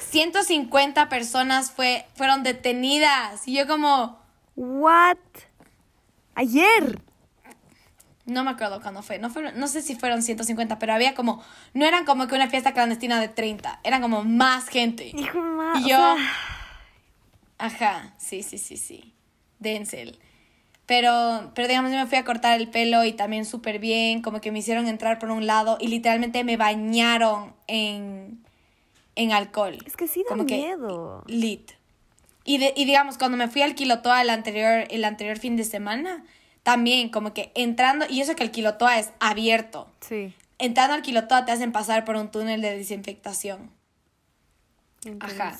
150 0.00 1.08
personas 1.08 1.70
fue, 1.70 2.06
fueron 2.14 2.42
detenidas. 2.42 3.46
Y 3.48 3.54
yo 3.56 3.66
como... 3.66 4.20
¿What? 4.54 5.16
Ayer. 6.34 7.00
No 8.26 8.44
me 8.44 8.50
acuerdo 8.50 8.82
cuándo 8.82 9.02
fue. 9.02 9.18
No, 9.18 9.30
fue, 9.30 9.52
no 9.52 9.68
sé 9.68 9.82
si 9.82 9.94
fueron 9.94 10.22
150, 10.22 10.78
pero 10.78 10.92
había 10.92 11.14
como... 11.14 11.42
No 11.74 11.86
eran 11.86 12.04
como 12.04 12.26
que 12.26 12.34
una 12.34 12.48
fiesta 12.48 12.72
clandestina 12.72 13.20
de 13.20 13.28
30. 13.28 13.80
Eran 13.84 14.02
como 14.02 14.24
más 14.24 14.68
gente. 14.68 15.12
Hijo 15.14 15.38
más. 15.40 15.80
Y 15.80 15.90
yo... 15.90 15.98
Ajá, 17.58 18.14
sí, 18.18 18.42
sí, 18.42 18.58
sí, 18.58 18.76
sí. 18.76 19.14
Denzel. 19.60 20.18
Pero, 20.84 21.52
pero 21.54 21.68
digamos, 21.68 21.90
yo 21.90 21.98
me 21.98 22.06
fui 22.06 22.18
a 22.18 22.24
cortar 22.24 22.60
el 22.60 22.68
pelo 22.68 23.04
y 23.04 23.12
también 23.12 23.44
súper 23.46 23.78
bien. 23.78 24.20
Como 24.20 24.40
que 24.40 24.52
me 24.52 24.58
hicieron 24.58 24.86
entrar 24.88 25.18
por 25.18 25.30
un 25.30 25.46
lado 25.46 25.78
y 25.80 25.88
literalmente 25.88 26.44
me 26.44 26.56
bañaron 26.56 27.54
en 27.66 28.44
en 29.16 29.32
alcohol. 29.32 29.78
Es 29.84 29.96
que 29.96 30.06
sí 30.06 30.24
da 30.28 30.36
miedo. 30.36 31.24
lit. 31.26 31.72
Y, 32.44 32.58
de, 32.58 32.72
y 32.76 32.84
digamos, 32.84 33.18
cuando 33.18 33.36
me 33.36 33.48
fui 33.48 33.62
al 33.62 33.74
Quilotoa 33.74 34.22
el 34.22 34.30
anterior, 34.30 34.86
el 34.90 35.04
anterior 35.04 35.36
fin 35.38 35.56
de 35.56 35.64
semana, 35.64 36.24
también 36.66 37.10
como 37.10 37.32
que 37.32 37.52
entrando, 37.54 38.06
y 38.10 38.22
eso 38.22 38.34
que 38.34 38.42
el 38.42 38.50
Quilotoa 38.50 38.98
es 38.98 39.12
abierto. 39.20 39.88
Sí. 40.00 40.34
Entrando 40.58 40.94
al 40.94 41.02
Quilotoa 41.02 41.44
te 41.44 41.52
hacen 41.52 41.70
pasar 41.70 42.04
por 42.04 42.16
un 42.16 42.28
túnel 42.28 42.60
de 42.60 42.76
desinfectación. 42.76 43.70
Ajá. 45.20 45.56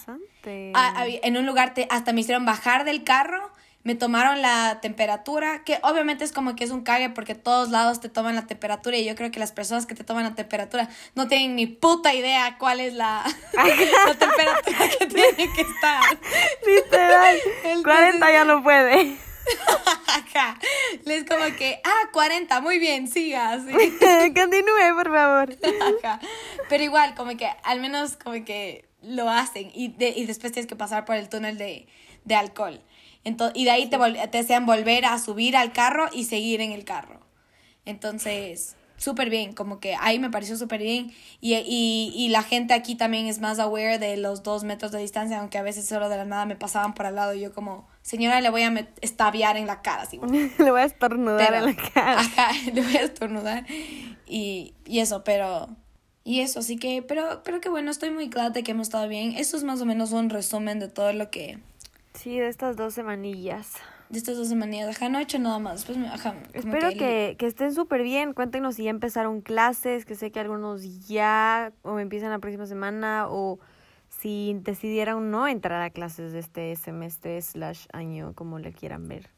Ah, 0.74 1.04
en 1.07 1.36
un 1.36 1.46
lugar 1.46 1.74
te, 1.74 1.86
hasta 1.90 2.12
me 2.12 2.22
hicieron 2.22 2.44
bajar 2.44 2.84
del 2.84 3.04
carro 3.04 3.52
me 3.84 3.94
tomaron 3.94 4.42
la 4.42 4.80
temperatura, 4.82 5.62
que 5.62 5.78
obviamente 5.84 6.24
es 6.24 6.32
como 6.32 6.57
que 6.57 6.64
es 6.64 6.72
un 6.72 6.82
cague 6.82 7.09
porque 7.11 7.36
todos 7.36 7.68
lados 7.68 8.00
te 8.00 8.09
toman 8.09 8.34
la 8.34 8.48
temperatura 8.48 8.96
y 8.96 9.04
yo 9.04 9.14
creo 9.14 9.30
que 9.30 9.38
las 9.38 9.52
personas 9.52 9.86
que 9.86 9.94
te 9.94 10.02
toman 10.02 10.24
la 10.24 10.34
temperatura 10.34 10.88
no 11.14 11.28
tienen 11.28 11.54
ni 11.54 11.68
puta 11.68 12.12
idea 12.12 12.57
cuál 12.59 12.80
es 12.80 12.94
la, 12.94 13.24
la 13.52 14.14
temperatura 14.14 14.88
que 14.98 15.07
tiene 15.07 15.52
que 15.54 15.61
estar. 15.61 16.02
Literal. 16.66 17.38
40 17.84 18.32
ya 18.32 18.44
no 18.44 18.61
puede. 18.64 19.25
Ajá. 20.07 20.59
Es 21.05 21.24
como 21.24 21.44
que, 21.57 21.80
ah, 21.84 22.11
40, 22.12 22.61
muy 22.61 22.78
bien, 22.78 23.09
siga. 23.09 23.59
Continúe, 23.59 24.94
por 24.94 25.11
favor. 25.11 25.57
Ajá. 26.03 26.20
Pero 26.68 26.84
igual, 26.84 27.14
como 27.14 27.36
que 27.36 27.49
al 27.64 27.80
menos 27.80 28.16
como 28.16 28.44
que 28.44 28.84
lo 29.03 29.28
hacen 29.28 29.70
y, 29.74 29.94
y 29.99 30.26
después 30.26 30.53
tienes 30.53 30.68
que 30.68 30.76
pasar 30.76 31.05
por 31.05 31.16
el 31.16 31.28
túnel 31.28 31.59
de, 31.59 31.86
de 32.24 32.34
alcohol 32.34 32.80
y 33.55 33.64
de 33.64 33.70
ahí 33.70 33.88
te, 33.88 33.99
te 34.28 34.38
desean 34.38 34.66
volver 34.66 35.05
a 35.05 35.18
subir 35.18 35.57
al 35.57 35.72
carro 35.72 36.09
y 36.12 36.24
seguir 36.24 36.61
en 36.61 36.70
el 36.70 36.84
carro. 36.84 37.20
Entonces, 37.84 38.76
súper 38.97 39.30
bien, 39.30 39.53
como 39.53 39.80
que 39.80 39.97
ahí 39.99 40.20
me 40.20 40.30
pareció 40.30 40.57
súper 40.57 40.80
bien. 40.80 41.12
Y, 41.40 41.55
y, 41.55 42.12
y, 42.14 42.28
la 42.28 42.42
gente 42.42 42.72
aquí 42.72 42.94
también 42.94 43.26
es 43.26 43.40
más 43.40 43.59
aware 43.59 43.99
de 43.99 44.16
los 44.16 44.44
dos 44.44 44.62
metros 44.62 44.92
de 44.92 45.01
distancia, 45.01 45.40
aunque 45.40 45.59
a 45.59 45.62
veces 45.62 45.88
solo 45.88 46.09
de 46.09 46.16
la 46.16 46.24
nada 46.24 46.47
me 46.47 46.55
pasaban 46.55 46.94
por 46.94 47.07
al 47.07 47.16
lado 47.16 47.34
y 47.34 47.40
yo 47.40 47.53
como, 47.53 47.88
señora, 48.07 48.40
le 48.40 48.50
voy 48.50 48.62
a 48.62 48.88
estaviar 49.00 49.57
en 49.57 49.66
la 49.66 49.82
cara. 49.82 50.02
Así. 50.02 50.18
le 50.59 50.70
voy 50.70 50.80
a 50.80 50.84
estornudar 50.84 51.54
en 51.54 51.64
la 51.64 51.76
cara. 51.76 52.20
Ajá, 52.20 52.48
le 52.72 52.80
voy 52.80 52.96
a 52.96 53.02
estornudar. 53.02 53.66
Y, 54.26 54.74
y 54.84 55.00
eso, 55.00 55.24
pero... 55.24 55.68
Y 56.24 56.40
eso, 56.40 56.59
así 56.59 56.76
que, 56.76 57.02
pero, 57.02 57.42
pero 57.44 57.61
que 57.61 57.68
bueno, 57.68 57.90
estoy 57.90 58.11
muy 58.11 58.26
glad 58.26 58.50
de 58.50 58.64
que 58.64 58.72
hemos 58.72 58.88
estado 58.88 59.07
bien. 59.07 59.32
Esto 59.36 59.57
es 59.57 59.62
más 59.62 59.80
o 59.80 59.86
menos 59.86 60.11
un 60.11 60.28
resumen 60.28 60.80
de 60.80 60.88
todo 60.88 61.12
lo 61.12 61.30
que 61.30 61.61
Sí, 62.14 62.38
de 62.38 62.48
estas 62.48 62.76
dos 62.76 62.94
semanillas. 62.94 63.74
De 64.09 64.18
estas 64.18 64.36
dos 64.36 64.48
semanillas. 64.48 64.88
Ajá, 64.88 65.09
no 65.09 65.18
he 65.18 65.22
hecho 65.22 65.38
nada 65.38 65.59
más. 65.59 65.84
Pues, 65.84 65.98
ajá, 65.98 66.34
Espero 66.52 66.90
que, 66.90 67.36
que, 67.38 67.46
estén 67.46 67.74
súper 67.74 68.02
bien. 68.02 68.32
Cuéntenos 68.32 68.76
si 68.76 68.84
ya 68.84 68.90
empezaron 68.90 69.40
clases, 69.40 70.04
que 70.04 70.14
sé 70.14 70.32
que 70.32 70.40
algunos 70.40 71.07
ya 71.07 71.72
o 71.82 71.98
empiezan 71.98 72.30
la 72.30 72.38
próxima 72.38 72.66
semana 72.66 73.26
o 73.28 73.61
si 74.26 74.56
decidieron 74.60 75.30
no 75.30 75.46
entrar 75.46 75.82
a 75.82 75.90
clases 75.90 76.32
de 76.32 76.40
este 76.40 76.74
semestre 76.74 77.40
slash 77.40 77.86
año, 77.92 78.32
como 78.34 78.58
le 78.58 78.72
quieran 78.72 79.06
ver. 79.06 79.30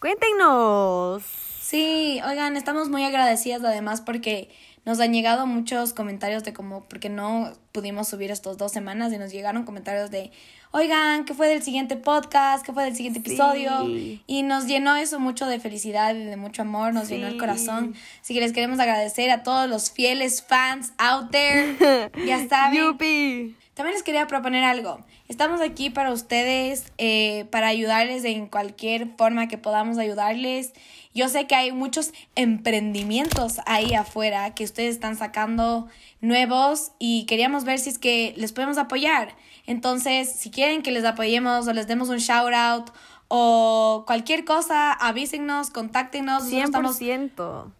Cuéntenos. 0.00 1.22
Sí, 1.60 2.18
oigan, 2.26 2.56
estamos 2.56 2.88
muy 2.88 3.04
agradecidas 3.04 3.62
además 3.62 4.00
porque 4.00 4.48
nos 4.86 5.00
han 5.00 5.12
llegado 5.12 5.46
muchos 5.46 5.92
comentarios 5.92 6.44
de 6.44 6.54
como, 6.54 6.84
porque 6.84 7.10
no 7.10 7.52
pudimos 7.72 8.08
subir 8.08 8.30
estos 8.30 8.56
dos 8.56 8.72
semanas 8.72 9.12
y 9.12 9.18
nos 9.18 9.32
llegaron 9.32 9.64
comentarios 9.64 10.10
de, 10.10 10.32
oigan, 10.70 11.26
¿qué 11.26 11.34
fue 11.34 11.48
del 11.48 11.62
siguiente 11.62 11.96
podcast? 11.96 12.64
¿Qué 12.64 12.72
fue 12.72 12.84
del 12.84 12.96
siguiente 12.96 13.18
episodio? 13.18 13.86
Y 14.26 14.44
nos 14.44 14.66
llenó 14.66 14.96
eso 14.96 15.20
mucho 15.20 15.44
de 15.44 15.60
felicidad 15.60 16.14
y 16.14 16.24
de 16.24 16.38
mucho 16.38 16.62
amor, 16.62 16.94
nos 16.94 17.10
llenó 17.10 17.26
el 17.26 17.36
corazón. 17.36 17.94
Así 18.22 18.32
que 18.32 18.40
les 18.40 18.54
queremos 18.54 18.78
agradecer 18.78 19.30
a 19.30 19.42
todos 19.42 19.68
los 19.68 19.90
fieles 19.90 20.42
fans 20.42 20.94
out 20.96 21.30
there. 21.30 22.10
ya 22.26 22.48
saben. 22.48 22.78
Yupi. 22.78 23.65
También 23.76 23.92
les 23.92 24.02
quería 24.02 24.26
proponer 24.26 24.64
algo. 24.64 25.04
Estamos 25.28 25.60
aquí 25.60 25.90
para 25.90 26.10
ustedes, 26.10 26.90
eh, 26.96 27.44
para 27.50 27.66
ayudarles 27.66 28.24
en 28.24 28.46
cualquier 28.46 29.14
forma 29.18 29.48
que 29.48 29.58
podamos 29.58 29.98
ayudarles. 29.98 30.72
Yo 31.12 31.28
sé 31.28 31.46
que 31.46 31.56
hay 31.56 31.72
muchos 31.72 32.14
emprendimientos 32.36 33.60
ahí 33.66 33.92
afuera 33.92 34.54
que 34.54 34.64
ustedes 34.64 34.94
están 34.94 35.18
sacando 35.18 35.88
nuevos 36.22 36.92
y 36.98 37.26
queríamos 37.26 37.64
ver 37.64 37.78
si 37.78 37.90
es 37.90 37.98
que 37.98 38.32
les 38.38 38.54
podemos 38.54 38.78
apoyar. 38.78 39.36
Entonces, 39.66 40.32
si 40.32 40.50
quieren 40.50 40.80
que 40.80 40.90
les 40.90 41.04
apoyemos 41.04 41.68
o 41.68 41.74
les 41.74 41.86
demos 41.86 42.08
un 42.08 42.16
shout 42.16 42.54
out 42.54 42.90
o 43.28 44.04
cualquier 44.06 44.46
cosa, 44.46 44.90
avísenos, 44.94 45.68
contáctenos. 45.68 46.44
100%. 46.44 47.72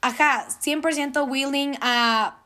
ajá, 0.00 0.46
100% 0.62 1.28
willing 1.28 1.76
a 1.80 2.39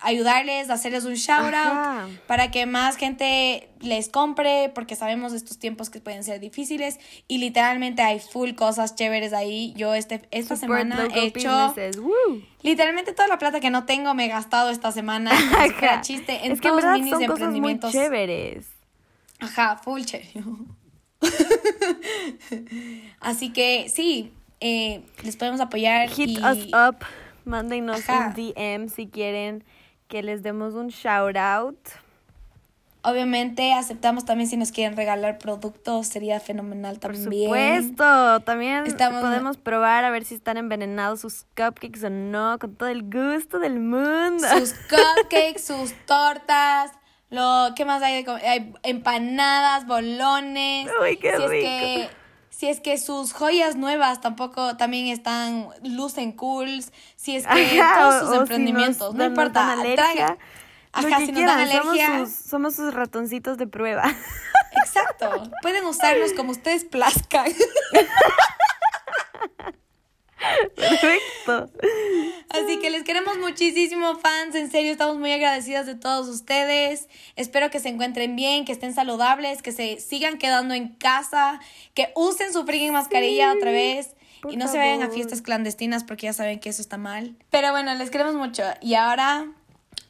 ayudarles, 0.00 0.70
hacerles 0.70 1.04
un 1.04 1.14
shout 1.14 1.54
out 1.54 2.10
para 2.26 2.50
que 2.50 2.66
más 2.66 2.96
gente 2.96 3.68
les 3.80 4.08
compre, 4.08 4.70
porque 4.74 4.96
sabemos 4.96 5.32
estos 5.32 5.58
tiempos 5.58 5.90
que 5.90 6.00
pueden 6.00 6.24
ser 6.24 6.40
difíciles 6.40 6.98
y 7.26 7.38
literalmente 7.38 8.02
hay 8.02 8.20
full 8.20 8.54
cosas 8.54 8.94
chéveres 8.94 9.32
ahí. 9.32 9.72
Yo 9.76 9.94
este 9.94 10.22
esta 10.30 10.56
semana 10.56 11.08
he 11.14 11.26
hecho 11.26 11.74
literalmente 12.62 13.12
toda 13.12 13.28
la 13.28 13.38
plata 13.38 13.60
que 13.60 13.70
no 13.70 13.84
tengo 13.84 14.14
me 14.14 14.26
he 14.26 14.28
gastado 14.28 14.70
esta 14.70 14.92
semana. 14.92 15.32
es 15.64 16.00
chiste 16.02 16.46
en 16.46 16.58
todos 16.58 16.84
minis 16.92 17.14
emprendimientos. 17.20 17.92
chéveres. 17.92 18.66
Ajá, 19.40 19.76
full 19.76 20.02
chévere. 20.02 20.42
Así 23.20 23.52
que 23.52 23.88
sí, 23.88 24.32
eh, 24.60 25.02
les 25.22 25.36
podemos 25.36 25.60
apoyar. 25.60 26.08
Hit 26.08 26.38
us 26.38 26.66
up, 26.72 27.04
mándenos 27.44 28.02
un 28.08 28.34
DM 28.34 28.88
si 28.88 29.08
quieren 29.08 29.64
que 30.08 30.22
les 30.22 30.42
demos 30.42 30.74
un 30.74 30.88
shout 30.88 31.36
out. 31.36 31.78
Obviamente 33.02 33.72
aceptamos 33.72 34.24
también 34.24 34.50
si 34.50 34.56
nos 34.56 34.72
quieren 34.72 34.96
regalar 34.96 35.38
productos, 35.38 36.08
sería 36.08 36.40
fenomenal 36.40 36.98
también. 36.98 37.24
Por 37.24 37.34
supuesto, 37.34 38.40
también 38.40 38.84
podemos 38.98 39.56
probar 39.56 40.04
a 40.04 40.10
ver 40.10 40.24
si 40.24 40.34
están 40.34 40.56
envenenados 40.56 41.20
sus 41.20 41.46
cupcakes 41.56 42.04
o 42.04 42.10
no, 42.10 42.58
con 42.58 42.74
todo 42.74 42.88
el 42.88 43.04
gusto 43.04 43.60
del 43.60 43.78
mundo. 43.78 44.46
Sus 44.48 44.74
cupcakes, 44.74 45.60
sus 45.64 45.92
tortas, 46.06 46.90
lo 47.30 47.68
¿qué 47.76 47.84
más 47.84 48.02
hay? 48.02 48.26
Hay 48.44 48.74
empanadas, 48.82 49.86
bolones. 49.86 50.90
Uy, 51.00 51.18
qué 51.18 51.36
si 51.36 51.46
rico. 51.46 51.54
Es 51.54 52.08
que 52.08 52.10
si 52.58 52.68
es 52.68 52.80
que 52.80 52.98
sus 52.98 53.32
joyas 53.32 53.76
nuevas 53.76 54.20
tampoco 54.20 54.76
también 54.76 55.06
están 55.06 55.68
lucen 55.84 56.32
cools, 56.32 56.90
si 57.14 57.36
es 57.36 57.46
que 57.46 57.80
todos 57.96 58.18
sus 58.18 58.36
emprendimientos, 58.36 59.14
no 59.14 59.24
importa, 59.24 59.74
alergia, 59.74 60.36
ajá, 60.90 61.20
si 61.20 61.30
nos 61.30 61.44
dan 61.44 61.60
alergia, 61.60 62.26
somos 62.26 62.74
sus, 62.74 62.92
ratoncitos 62.92 63.58
de 63.58 63.68
prueba. 63.68 64.12
Exacto, 64.72 65.52
pueden 65.62 65.84
usarlos 65.84 66.32
como 66.32 66.50
ustedes 66.50 66.84
plazcan. 66.84 67.52
Perfecto. 70.76 71.70
Así 72.50 72.78
que 72.78 72.90
les 72.90 73.02
queremos 73.02 73.38
muchísimo, 73.38 74.16
fans. 74.16 74.54
En 74.54 74.70
serio, 74.70 74.92
estamos 74.92 75.18
muy 75.18 75.32
agradecidas 75.32 75.86
de 75.86 75.94
todos 75.94 76.28
ustedes. 76.28 77.08
Espero 77.36 77.70
que 77.70 77.80
se 77.80 77.88
encuentren 77.88 78.36
bien, 78.36 78.64
que 78.64 78.72
estén 78.72 78.94
saludables, 78.94 79.62
que 79.62 79.72
se 79.72 80.00
sigan 80.00 80.38
quedando 80.38 80.74
en 80.74 80.88
casa, 80.88 81.60
que 81.94 82.12
usen 82.14 82.52
su 82.52 82.64
freaking 82.64 82.92
mascarilla 82.92 83.52
otra 83.52 83.70
vez. 83.70 84.14
y 84.48 84.56
no 84.56 84.68
se 84.68 84.78
vayan 84.78 85.02
a 85.02 85.10
fiestas 85.10 85.42
clandestinas 85.42 86.04
porque 86.04 86.26
ya 86.26 86.32
saben 86.32 86.60
que 86.60 86.68
eso 86.68 86.80
está 86.80 86.96
mal. 86.96 87.34
Pero 87.50 87.70
bueno, 87.72 87.94
les 87.94 88.10
queremos 88.10 88.34
mucho. 88.34 88.62
Y 88.80 88.94
ahora, 88.94 89.46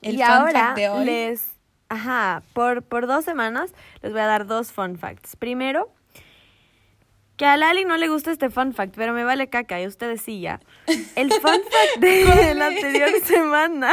el 0.02 0.16
y 0.16 0.18
fun 0.18 0.50
fact 0.52 0.76
de 0.76 0.88
hoy. 0.90 1.04
Les, 1.06 1.42
ajá, 1.88 2.42
por, 2.52 2.82
por 2.82 3.06
dos 3.06 3.24
semanas 3.24 3.70
les 4.02 4.12
voy 4.12 4.20
a 4.20 4.26
dar 4.26 4.46
dos 4.46 4.72
fun 4.72 4.98
facts. 4.98 5.36
Primero, 5.36 5.90
que 7.38 7.46
a 7.46 7.56
Lali 7.56 7.84
no 7.84 7.96
le 7.96 8.08
gusta 8.08 8.32
este 8.32 8.50
fun 8.50 8.74
fact, 8.74 8.94
pero 8.96 9.14
me 9.14 9.22
vale 9.22 9.48
caca 9.48 9.80
y 9.80 9.86
ustedes 9.86 10.20
sí 10.20 10.40
ya. 10.40 10.60
El 11.14 11.32
fun 11.32 11.40
fact 11.42 12.00
de 12.00 12.54
la 12.54 12.66
anterior 12.66 13.10
semana. 13.24 13.92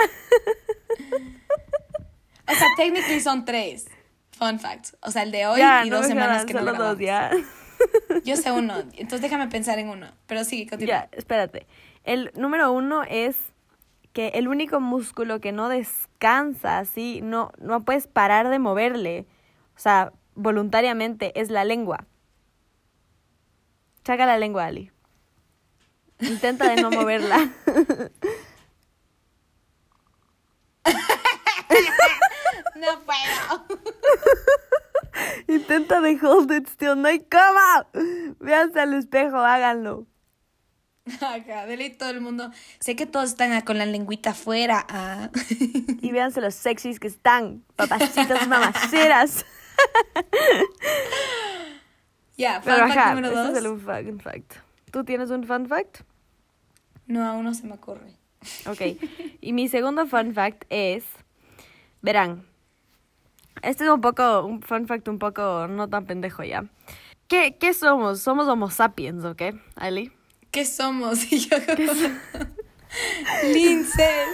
o 2.48 2.54
sea, 2.54 2.68
técnicamente 2.76 3.22
son 3.22 3.46
tres 3.46 3.86
fun 4.32 4.60
facts. 4.60 4.98
O 5.02 5.12
sea, 5.12 5.24
el 5.24 5.32
de 5.32 5.46
hoy 5.46 5.62
y 5.86 5.90
dos 5.90 6.08
semanas 6.08 6.46
que 6.46 6.54
no 6.54 6.66
grabamos. 6.66 6.98
Dos, 6.98 7.00
ya. 7.00 7.32
Yo 8.26 8.36
sé 8.36 8.52
uno, 8.52 8.80
entonces 8.80 9.22
déjame 9.22 9.48
pensar 9.48 9.80
en 9.80 9.90
uno. 9.90 10.08
Pero 10.26 10.44
sí, 10.44 10.66
continúa. 10.66 10.94
Ya, 10.96 11.10
espérate. 11.12 11.68
El 12.04 12.32
número 12.36 12.72
uno 12.72 13.04
es 13.04 13.38
que 14.12 14.30
el 14.30 14.48
único 14.48 14.80
músculo 14.80 15.40
que 15.40 15.52
no 15.52 15.70
descansa 15.70 16.80
así, 16.80 17.22
no, 17.22 17.52
no 17.60 17.82
puedes 17.86 18.08
parar 18.08 18.50
de 18.50 18.60
moverle, 18.60 19.26
o 19.76 19.80
sea, 19.80 20.14
voluntariamente, 20.36 21.40
es 21.40 21.50
la 21.50 21.64
lengua. 21.64 22.06
Saca 24.06 24.26
la 24.26 24.38
lengua, 24.38 24.66
Ali. 24.66 24.92
Intenta 26.20 26.70
de 26.70 26.82
no 26.82 26.92
moverla. 26.92 27.38
no 32.76 33.00
puedo. 33.04 33.66
Intenta 35.48 36.02
de 36.02 36.20
hold 36.22 36.52
it 36.52 36.68
still. 36.68 36.96
No 36.96 37.08
hay 37.08 37.22
cama. 37.22 37.88
Véanse 38.40 38.80
al 38.80 38.94
espejo, 38.94 39.38
háganlo. 39.38 40.06
Acá, 41.22 41.66
dele 41.66 41.90
todo 41.90 42.10
el 42.10 42.22
mundo. 42.22 42.52
Sé 42.80 42.96
que 42.96 43.06
todos 43.06 43.30
están 43.30 43.60
con 43.62 43.78
la 43.78 43.86
lengüita 43.86 44.32
afuera. 44.32 44.86
Ah. 44.90 45.30
y 45.50 46.12
véanse 46.12 46.42
los 46.42 46.54
sexys 46.54 47.00
que 47.00 47.08
están. 47.08 47.64
Papacitas 47.76 48.48
mamaceras. 48.48 49.46
Ya, 52.38 52.62
fun 52.62 52.74
fact 52.74 53.10
número 53.10 53.32
dos. 53.32 53.58
es 53.58 53.64
el 53.64 53.80
fun 53.80 54.20
fact. 54.20 54.56
¿Tú 54.92 55.04
tienes 55.04 55.30
un 55.32 55.46
fun 55.46 55.68
fact? 55.68 56.02
No, 57.08 57.26
aún 57.26 57.44
no 57.46 57.54
se 57.54 57.66
me 57.68 57.74
ocurre. 57.76 58.14
Ok. 58.68 58.82
y 59.42 59.54
mi 59.54 59.68
segundo 59.68 60.06
fun 60.08 60.34
fact 60.34 60.66
es, 60.70 61.06
verán, 62.02 62.46
este 63.62 63.86
es 63.86 63.90
un 63.90 64.02
poco, 64.02 64.46
un 64.46 64.62
fun 64.62 64.88
fact 64.88 65.08
un 65.08 65.20
poco 65.20 65.68
no 65.68 65.88
tan 65.88 66.06
pendejo 66.06 66.44
ya. 66.44 66.66
¿Qué, 67.28 67.58
qué 67.60 67.74
somos? 67.74 68.20
Somos 68.20 68.48
homo 68.48 68.70
sapiens, 68.70 69.24
¿ok, 69.26 69.42
Ali? 69.76 70.12
¿Qué 70.52 70.66
somos? 70.66 71.32
Y 71.32 71.40
yo 71.40 71.58
Linces. 73.54 74.28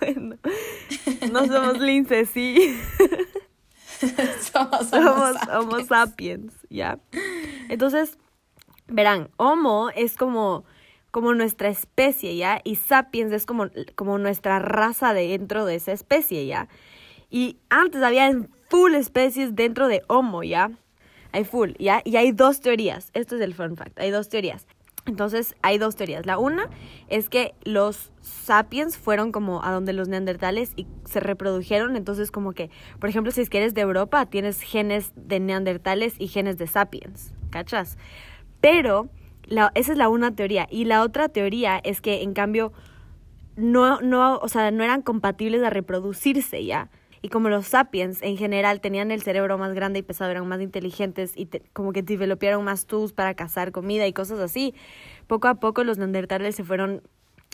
bueno, 0.00 0.36
no 1.30 1.46
somos 1.46 1.78
linces, 1.78 2.30
sí. 2.30 2.76
somos, 4.52 4.92
homo, 4.92 5.83
sapiens. 5.94 6.54
¿ya? 6.70 6.98
Entonces, 7.68 8.18
verán, 8.86 9.30
Homo 9.36 9.90
es 9.94 10.16
como, 10.16 10.64
como 11.10 11.34
nuestra 11.34 11.68
especie, 11.68 12.36
¿ya? 12.36 12.60
Y 12.64 12.76
sapiens 12.76 13.32
es 13.32 13.46
como, 13.46 13.68
como 13.94 14.18
nuestra 14.18 14.58
raza 14.58 15.14
dentro 15.14 15.64
de 15.64 15.76
esa 15.76 15.92
especie, 15.92 16.46
¿ya? 16.46 16.68
Y 17.30 17.58
antes 17.68 18.02
había 18.02 18.30
full 18.68 18.94
especies 18.94 19.54
dentro 19.54 19.88
de 19.88 20.02
Homo, 20.08 20.42
¿ya? 20.42 20.70
Hay 21.32 21.44
full, 21.44 21.72
¿ya? 21.78 22.00
Y 22.04 22.16
hay 22.16 22.32
dos 22.32 22.60
teorías. 22.60 23.10
Esto 23.12 23.36
es 23.36 23.40
el 23.40 23.54
fun 23.54 23.76
fact. 23.76 23.98
Hay 23.98 24.10
dos 24.10 24.28
teorías. 24.28 24.66
Entonces 25.06 25.54
hay 25.62 25.78
dos 25.78 25.96
teorías. 25.96 26.24
La 26.24 26.38
una 26.38 26.70
es 27.08 27.28
que 27.28 27.54
los 27.64 28.10
sapiens 28.20 28.96
fueron 28.96 29.32
como 29.32 29.62
a 29.62 29.70
donde 29.70 29.92
los 29.92 30.08
neandertales 30.08 30.72
y 30.76 30.86
se 31.04 31.20
reprodujeron. 31.20 31.96
Entonces 31.96 32.30
como 32.30 32.52
que, 32.52 32.70
por 33.00 33.10
ejemplo, 33.10 33.30
si 33.30 33.42
es 33.42 33.50
que 33.50 33.58
eres 33.58 33.74
de 33.74 33.82
Europa, 33.82 34.24
tienes 34.26 34.60
genes 34.62 35.12
de 35.16 35.40
neandertales 35.40 36.14
y 36.18 36.28
genes 36.28 36.56
de 36.56 36.66
sapiens. 36.66 37.34
¿Cachas? 37.50 37.98
Pero 38.60 39.10
esa 39.74 39.92
es 39.92 39.98
la 39.98 40.08
una 40.08 40.34
teoría. 40.34 40.66
Y 40.70 40.86
la 40.86 41.02
otra 41.02 41.28
teoría 41.28 41.78
es 41.84 42.00
que 42.00 42.22
en 42.22 42.32
cambio 42.32 42.72
no, 43.56 44.00
no, 44.00 44.38
o 44.38 44.48
sea, 44.48 44.70
no 44.70 44.82
eran 44.82 45.02
compatibles 45.02 45.62
a 45.62 45.70
reproducirse 45.70 46.64
ya. 46.64 46.90
Y 47.24 47.30
como 47.30 47.48
los 47.48 47.68
sapiens 47.68 48.20
en 48.20 48.36
general 48.36 48.82
tenían 48.82 49.10
el 49.10 49.22
cerebro 49.22 49.56
más 49.56 49.72
grande 49.72 50.00
y 50.00 50.02
pesado, 50.02 50.30
eran 50.30 50.46
más 50.46 50.60
inteligentes 50.60 51.32
y 51.34 51.48
como 51.72 51.94
que 51.94 52.02
developieron 52.02 52.62
más 52.64 52.84
tools 52.84 53.14
para 53.14 53.32
cazar 53.32 53.72
comida 53.72 54.06
y 54.06 54.12
cosas 54.12 54.40
así, 54.40 54.74
poco 55.26 55.48
a 55.48 55.54
poco 55.54 55.84
los 55.84 55.96
neandertales 55.96 56.54
se 56.54 56.64
fueron 56.64 57.00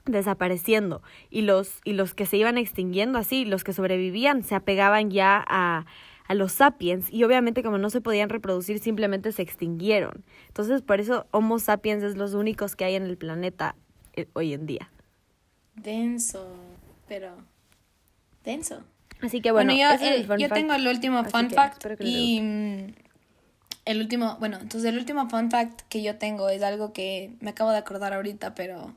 desapareciendo 0.06 1.02
y 1.30 1.42
los, 1.42 1.82
y 1.84 1.92
los 1.92 2.14
que 2.14 2.26
se 2.26 2.36
iban 2.36 2.58
extinguiendo 2.58 3.16
así, 3.16 3.44
los 3.44 3.62
que 3.62 3.72
sobrevivían, 3.72 4.42
se 4.42 4.56
apegaban 4.56 5.12
ya 5.12 5.44
a, 5.46 5.86
a 6.26 6.34
los 6.34 6.50
sapiens 6.50 7.08
y 7.08 7.22
obviamente 7.22 7.62
como 7.62 7.78
no 7.78 7.90
se 7.90 8.00
podían 8.00 8.28
reproducir 8.28 8.80
simplemente 8.80 9.30
se 9.30 9.42
extinguieron. 9.42 10.24
Entonces 10.48 10.82
por 10.82 10.98
eso 10.98 11.28
Homo 11.30 11.60
sapiens 11.60 12.02
es 12.02 12.16
los 12.16 12.34
únicos 12.34 12.74
que 12.74 12.86
hay 12.86 12.96
en 12.96 13.04
el 13.04 13.16
planeta 13.16 13.76
eh, 14.14 14.26
hoy 14.32 14.52
en 14.52 14.66
día. 14.66 14.90
Denso, 15.76 16.56
pero 17.06 17.36
denso. 18.42 18.82
Así 19.22 19.40
que 19.40 19.50
bueno, 19.50 19.72
yo, 19.72 19.90
eh, 19.90 20.26
yo 20.38 20.48
tengo 20.48 20.74
el 20.74 20.86
último 20.86 21.24
fun 21.24 21.50
fact 21.50 21.84
y 22.00 22.40
mm, 22.40 22.94
el 23.84 24.00
último, 24.00 24.36
bueno, 24.40 24.58
entonces 24.60 24.88
el 24.88 24.98
último 24.98 25.28
fun 25.28 25.50
fact 25.50 25.82
que 25.88 26.02
yo 26.02 26.16
tengo 26.16 26.48
es 26.48 26.62
algo 26.62 26.92
que 26.92 27.32
me 27.40 27.50
acabo 27.50 27.70
de 27.70 27.78
acordar 27.78 28.12
ahorita, 28.12 28.54
pero 28.54 28.94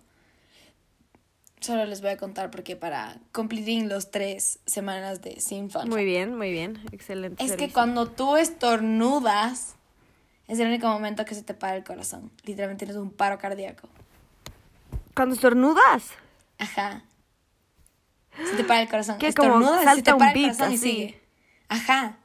solo 1.59 1.85
les 1.85 2.01
voy 2.01 2.11
a 2.11 2.17
contar 2.17 2.51
porque 2.51 2.75
para 2.75 3.17
cumplir 3.31 3.85
los 3.85 4.11
tres 4.11 4.59
semanas 4.65 5.21
de 5.21 5.39
sin 5.39 5.69
fun 5.69 5.89
Muy 5.89 6.05
bien, 6.05 6.37
muy 6.37 6.51
bien, 6.51 6.79
excelente. 6.91 7.43
Es 7.43 7.53
que 7.53 7.71
cuando 7.71 8.07
tú 8.07 8.37
estornudas 8.37 9.75
es 10.47 10.59
el 10.59 10.67
único 10.67 10.87
momento 10.87 11.25
que 11.25 11.35
se 11.35 11.43
te 11.43 11.53
para 11.53 11.75
el 11.75 11.83
corazón. 11.83 12.31
Literalmente 12.43 12.85
tienes 12.85 13.01
un 13.01 13.11
paro 13.11 13.37
cardíaco. 13.37 13.87
¿Cuando 15.15 15.35
estornudas? 15.35 16.11
Ajá. 16.57 17.03
Se 18.37 18.55
te 18.55 18.63
para 18.63 18.81
el 18.81 18.89
corazón. 18.89 19.17
¿Qué? 19.17 19.33
Como 19.33 19.65
salta 19.83 20.13
te 20.13 20.17
para 20.17 20.33
un 20.33 20.41
beat, 20.41 20.61
así. 20.61 20.73
y 20.73 20.77
sigue. 20.77 21.21
Ajá. 21.69 22.17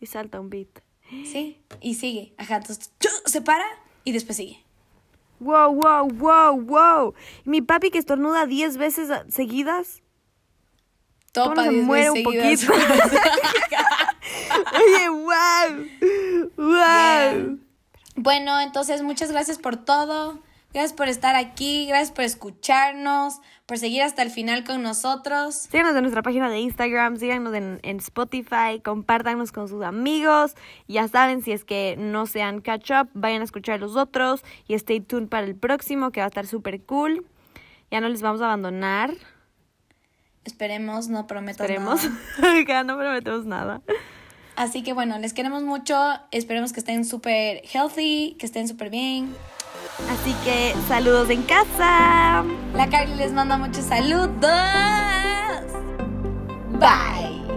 Y 0.00 0.06
salta 0.06 0.40
un 0.40 0.48
beat. 0.48 0.68
Sí, 1.10 1.60
y 1.80 1.94
sigue. 1.94 2.34
Ajá, 2.38 2.56
entonces 2.56 2.92
se 3.24 3.40
para 3.40 3.64
y 4.04 4.12
después 4.12 4.36
sigue. 4.36 4.64
Wow, 5.40 5.74
wow, 5.74 6.08
wow, 6.08 6.60
wow. 6.60 7.14
Mi 7.44 7.62
papi 7.62 7.90
que 7.90 7.98
estornuda 7.98 8.46
10 8.46 8.76
veces 8.76 9.08
seguidas. 9.28 10.02
Topa 11.32 11.64
se 11.64 11.70
muere 11.70 12.10
un 12.10 12.22
poquito. 12.22 12.72
Oye, 14.74 15.08
wow. 15.08 15.86
Wow. 16.56 17.58
Bueno, 18.16 18.60
entonces 18.60 19.02
muchas 19.02 19.30
gracias 19.30 19.58
por 19.58 19.76
todo. 19.76 20.42
Gracias 20.72 20.92
por 20.92 21.08
estar 21.08 21.34
aquí, 21.34 21.86
gracias 21.86 22.10
por 22.10 22.24
escucharnos, 22.24 23.40
por 23.68 23.76
seguir 23.76 24.00
hasta 24.00 24.22
el 24.22 24.30
final 24.30 24.64
con 24.64 24.82
nosotros. 24.82 25.54
Síganos 25.54 25.94
en 25.94 26.00
nuestra 26.00 26.22
página 26.22 26.48
de 26.48 26.58
Instagram, 26.58 27.18
síganos 27.18 27.54
en, 27.54 27.96
Spotify, 27.98 28.80
compártanos 28.82 29.52
con 29.52 29.68
sus 29.68 29.84
amigos. 29.84 30.54
Ya 30.88 31.06
saben, 31.06 31.42
si 31.42 31.52
es 31.52 31.64
que 31.64 31.94
no 31.98 32.24
sean 32.24 32.62
catch 32.62 32.90
up, 32.92 33.10
vayan 33.12 33.42
a 33.42 33.44
escuchar 33.44 33.78
los 33.78 33.94
otros 33.94 34.42
y 34.68 34.74
stay 34.74 35.00
tuned 35.00 35.28
para 35.28 35.46
el 35.46 35.54
próximo 35.54 36.12
que 36.12 36.20
va 36.20 36.24
a 36.24 36.28
estar 36.28 36.46
súper 36.46 36.80
cool. 36.84 37.26
Ya 37.90 38.00
no 38.00 38.08
les 38.08 38.22
vamos 38.22 38.40
a 38.40 38.46
abandonar. 38.46 39.12
Esperemos, 40.46 41.08
no 41.08 41.26
prometo 41.26 41.62
Esperemos. 41.62 42.08
nada. 42.40 42.84
no 42.84 42.96
prometemos 42.96 43.44
nada. 43.44 43.82
Así 44.56 44.82
que 44.82 44.94
bueno, 44.94 45.18
les 45.18 45.34
queremos 45.34 45.62
mucho. 45.62 45.94
Esperemos 46.30 46.72
que 46.72 46.80
estén 46.80 47.04
súper 47.04 47.60
healthy, 47.70 48.34
que 48.38 48.46
estén 48.46 48.66
súper 48.66 48.88
bien. 48.88 49.34
Así 50.06 50.34
que 50.44 50.74
saludos 50.86 51.28
en 51.30 51.42
casa. 51.42 52.44
La 52.74 52.88
Carly 52.88 53.14
les 53.16 53.32
manda 53.32 53.58
muchos 53.58 53.84
saludos. 53.84 54.30
Bye. 56.78 57.47